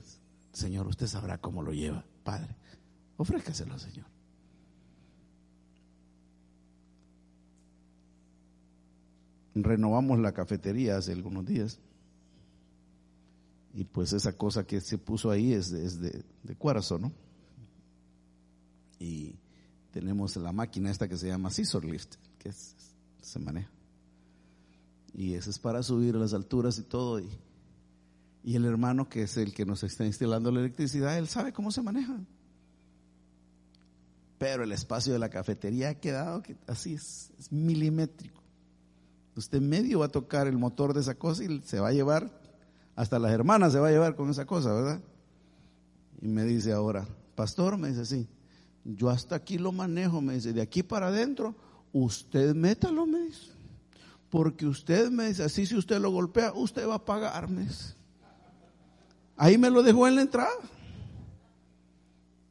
Señor, 0.53 0.87
usted 0.87 1.09
sabrá 1.09 1.39
cómo 1.39 1.61
lo 1.61 1.73
lleva, 1.73 2.05
Padre. 2.23 2.55
Ofrézcaselo, 3.17 3.79
Señor. 3.81 4.14
Renovamos 9.55 10.19
la 10.19 10.33
cafetería 10.33 10.97
hace 10.97 11.13
algunos 11.13 11.45
días. 11.47 11.79
Y 13.73 13.85
pues 13.85 14.13
esa 14.13 14.37
cosa 14.37 14.67
que 14.67 14.81
se 14.81 14.99
puso 14.99 15.31
ahí 15.31 15.53
es 15.53 15.71
de, 15.71 16.25
de 16.43 16.57
cuarzo, 16.57 16.99
¿no? 16.99 17.13
Y 18.99 19.37
tenemos 19.91 20.37
la 20.37 20.53
máquina 20.53 20.91
esta 20.91 21.09
que 21.09 21.17
se 21.17 21.29
llama 21.29 21.51
scissor 21.51 21.85
lift, 21.85 22.17
que 22.39 22.53
se 22.53 23.39
maneja. 23.39 23.71
Y 25.13 25.35
eso 25.35 25.51
es 25.51 25.59
para 25.59 25.83
subir 25.83 26.17
las 26.17 26.35
alturas 26.35 26.79
y 26.79 26.83
todo. 26.83 27.21
Y, 27.21 27.29
y 28.43 28.57
el 28.57 28.65
hermano 28.65 29.09
que 29.09 29.23
es 29.23 29.37
el 29.37 29.55
que 29.55 29.65
nos 29.65 29.83
está 29.85 30.05
instalando 30.05 30.51
la 30.51 30.61
electricidad, 30.61 31.17
él 31.17 31.29
sabe 31.29 31.53
cómo 31.53 31.71
se 31.71 31.83
maneja. 31.83 32.21
Pero 34.39 34.65
el 34.65 34.73
espacio 34.73 35.13
de 35.13 35.19
la 35.19 35.31
cafetería 35.31 35.91
ha 35.91 35.95
quedado 35.95 36.43
que 36.43 36.57
así 36.67 36.95
es, 36.95 37.31
es 37.39 37.53
milimétrico. 37.53 38.34
Usted 39.37 39.61
medio 39.61 40.01
va 40.01 40.07
a 40.07 40.11
tocar 40.11 40.47
el 40.47 40.59
motor 40.59 40.95
de 40.95 41.01
esa 41.01 41.15
cosa 41.15 41.43
y 41.45 41.61
se 41.63 41.81
va 41.81 41.89
a 41.89 41.93
llevar, 41.93 42.31
hasta 42.95 43.19
las 43.19 43.33
hermanas 43.33 43.73
se 43.73 43.81
va 43.81 43.89
a 43.89 43.91
llevar 43.91 44.15
con 44.15 44.31
esa 44.31 44.47
cosa, 44.47 44.73
¿verdad? 44.73 45.01
Y 46.23 46.29
me 46.29 46.45
dice 46.45 46.73
ahora, 46.73 47.07
pastor, 47.35 47.77
me 47.77 47.89
dice, 47.89 48.07
sí, 48.07 48.29
yo 48.85 49.11
hasta 49.11 49.35
aquí 49.35 49.59
lo 49.59 49.73
manejo, 49.73 50.21
me 50.21 50.35
dice, 50.35 50.53
de 50.53 50.63
aquí 50.63 50.83
para 50.83 51.09
adentro, 51.09 51.55
usted 51.93 52.55
métalo, 52.55 53.07
me 53.07 53.21
dice. 53.21 53.53
Porque 54.31 54.67
usted 54.67 55.11
me 55.11 55.29
dice, 55.29 55.45
así 55.45 55.67
si 55.67 55.77
usted 55.77 56.01
lo 56.01 56.11
golpea, 56.11 56.53
usted 56.55 56.89
va 56.89 56.97
a 56.97 57.05
pagarme. 57.05 57.69
Ahí 59.37 59.59
me 59.59 59.71
lo 59.71 59.83
dejó 59.83 60.07
en 60.07 60.17
la 60.17 60.23
entrada. 60.23 60.51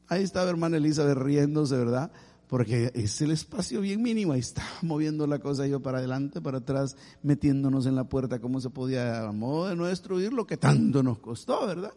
Ahí 0.08 0.24
estaba 0.24 0.50
hermana 0.50 0.78
Elizabeth 0.78 1.18
riéndose, 1.18 1.78
¿verdad? 1.78 2.12
Porque 2.54 2.92
es 2.94 3.20
el 3.20 3.32
espacio 3.32 3.82
bien 3.82 4.04
mínimo. 4.04 4.32
Ahí 4.32 4.42
estaba 4.42 4.70
moviendo 4.84 5.26
la 5.26 5.40
cosa 5.40 5.66
yo 5.66 5.80
para 5.80 5.98
adelante, 5.98 6.40
para 6.40 6.60
atrás, 6.60 6.96
metiéndonos 7.24 7.88
en 7.88 7.96
la 7.96 8.04
puerta, 8.04 8.38
como 8.38 8.62
se 8.62 8.70
podía, 8.70 9.28
a 9.28 9.32
modo 9.32 9.70
de 9.70 9.76
no 9.76 9.86
destruir 9.88 10.32
lo 10.32 10.46
que 10.46 10.56
tanto 10.56 11.02
nos 11.02 11.18
costó, 11.18 11.66
¿verdad? 11.66 11.94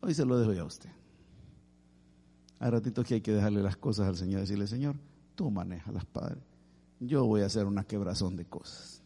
Hoy 0.00 0.14
se 0.14 0.24
lo 0.24 0.38
dejo 0.38 0.52
ya 0.52 0.60
a 0.60 0.66
usted. 0.66 0.90
Hay 2.60 2.70
ratitos 2.70 3.04
que 3.04 3.14
hay 3.14 3.20
que 3.20 3.32
dejarle 3.32 3.64
las 3.64 3.76
cosas 3.76 4.06
al 4.06 4.16
Señor 4.16 4.38
y 4.38 4.42
decirle, 4.42 4.68
Señor, 4.68 4.94
tú 5.34 5.50
manejas 5.50 5.92
las 5.92 6.04
padres. 6.04 6.44
Yo 7.00 7.24
voy 7.26 7.40
a 7.40 7.46
hacer 7.46 7.66
una 7.66 7.82
quebrazón 7.82 8.36
de 8.36 8.44
cosas. 8.44 9.02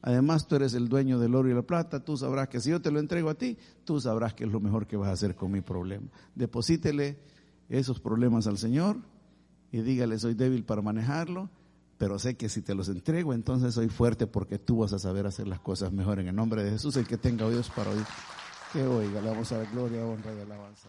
Además, 0.00 0.46
tú 0.46 0.54
eres 0.54 0.74
el 0.74 0.88
dueño 0.88 1.18
del 1.18 1.34
oro 1.34 1.50
y 1.50 1.54
la 1.54 1.62
plata, 1.62 2.04
tú 2.04 2.16
sabrás 2.16 2.48
que 2.48 2.60
si 2.60 2.70
yo 2.70 2.80
te 2.80 2.92
lo 2.92 3.00
entrego 3.00 3.30
a 3.30 3.34
ti, 3.34 3.58
tú 3.82 4.00
sabrás 4.00 4.32
que 4.32 4.44
es 4.44 4.52
lo 4.52 4.60
mejor 4.60 4.86
que 4.86 4.96
vas 4.96 5.08
a 5.08 5.14
hacer 5.14 5.34
con 5.34 5.50
mi 5.50 5.60
problema. 5.60 6.06
Deposítele 6.36 7.18
esos 7.68 8.00
problemas 8.00 8.46
al 8.46 8.58
Señor 8.58 8.96
y 9.70 9.80
dígale, 9.80 10.18
soy 10.18 10.34
débil 10.34 10.64
para 10.64 10.82
manejarlo, 10.82 11.50
pero 11.98 12.18
sé 12.18 12.36
que 12.36 12.48
si 12.48 12.62
te 12.62 12.74
los 12.74 12.88
entrego, 12.88 13.34
entonces 13.34 13.74
soy 13.74 13.88
fuerte 13.88 14.26
porque 14.26 14.58
tú 14.58 14.78
vas 14.78 14.92
a 14.92 14.98
saber 14.98 15.26
hacer 15.26 15.48
las 15.48 15.60
cosas 15.60 15.92
mejor. 15.92 16.20
En 16.20 16.28
el 16.28 16.36
nombre 16.36 16.64
de 16.64 16.70
Jesús, 16.70 16.96
el 16.96 17.06
que 17.06 17.18
tenga 17.18 17.46
oídos 17.46 17.70
para 17.70 17.90
oír, 17.90 18.04
que 18.72 18.82
oiga, 18.82 19.20
le 19.20 19.30
vamos 19.30 19.50
a 19.52 19.58
dar 19.58 19.70
gloria, 19.70 20.04
honra 20.04 20.32
y 20.34 20.40
alabanza. 20.40 20.88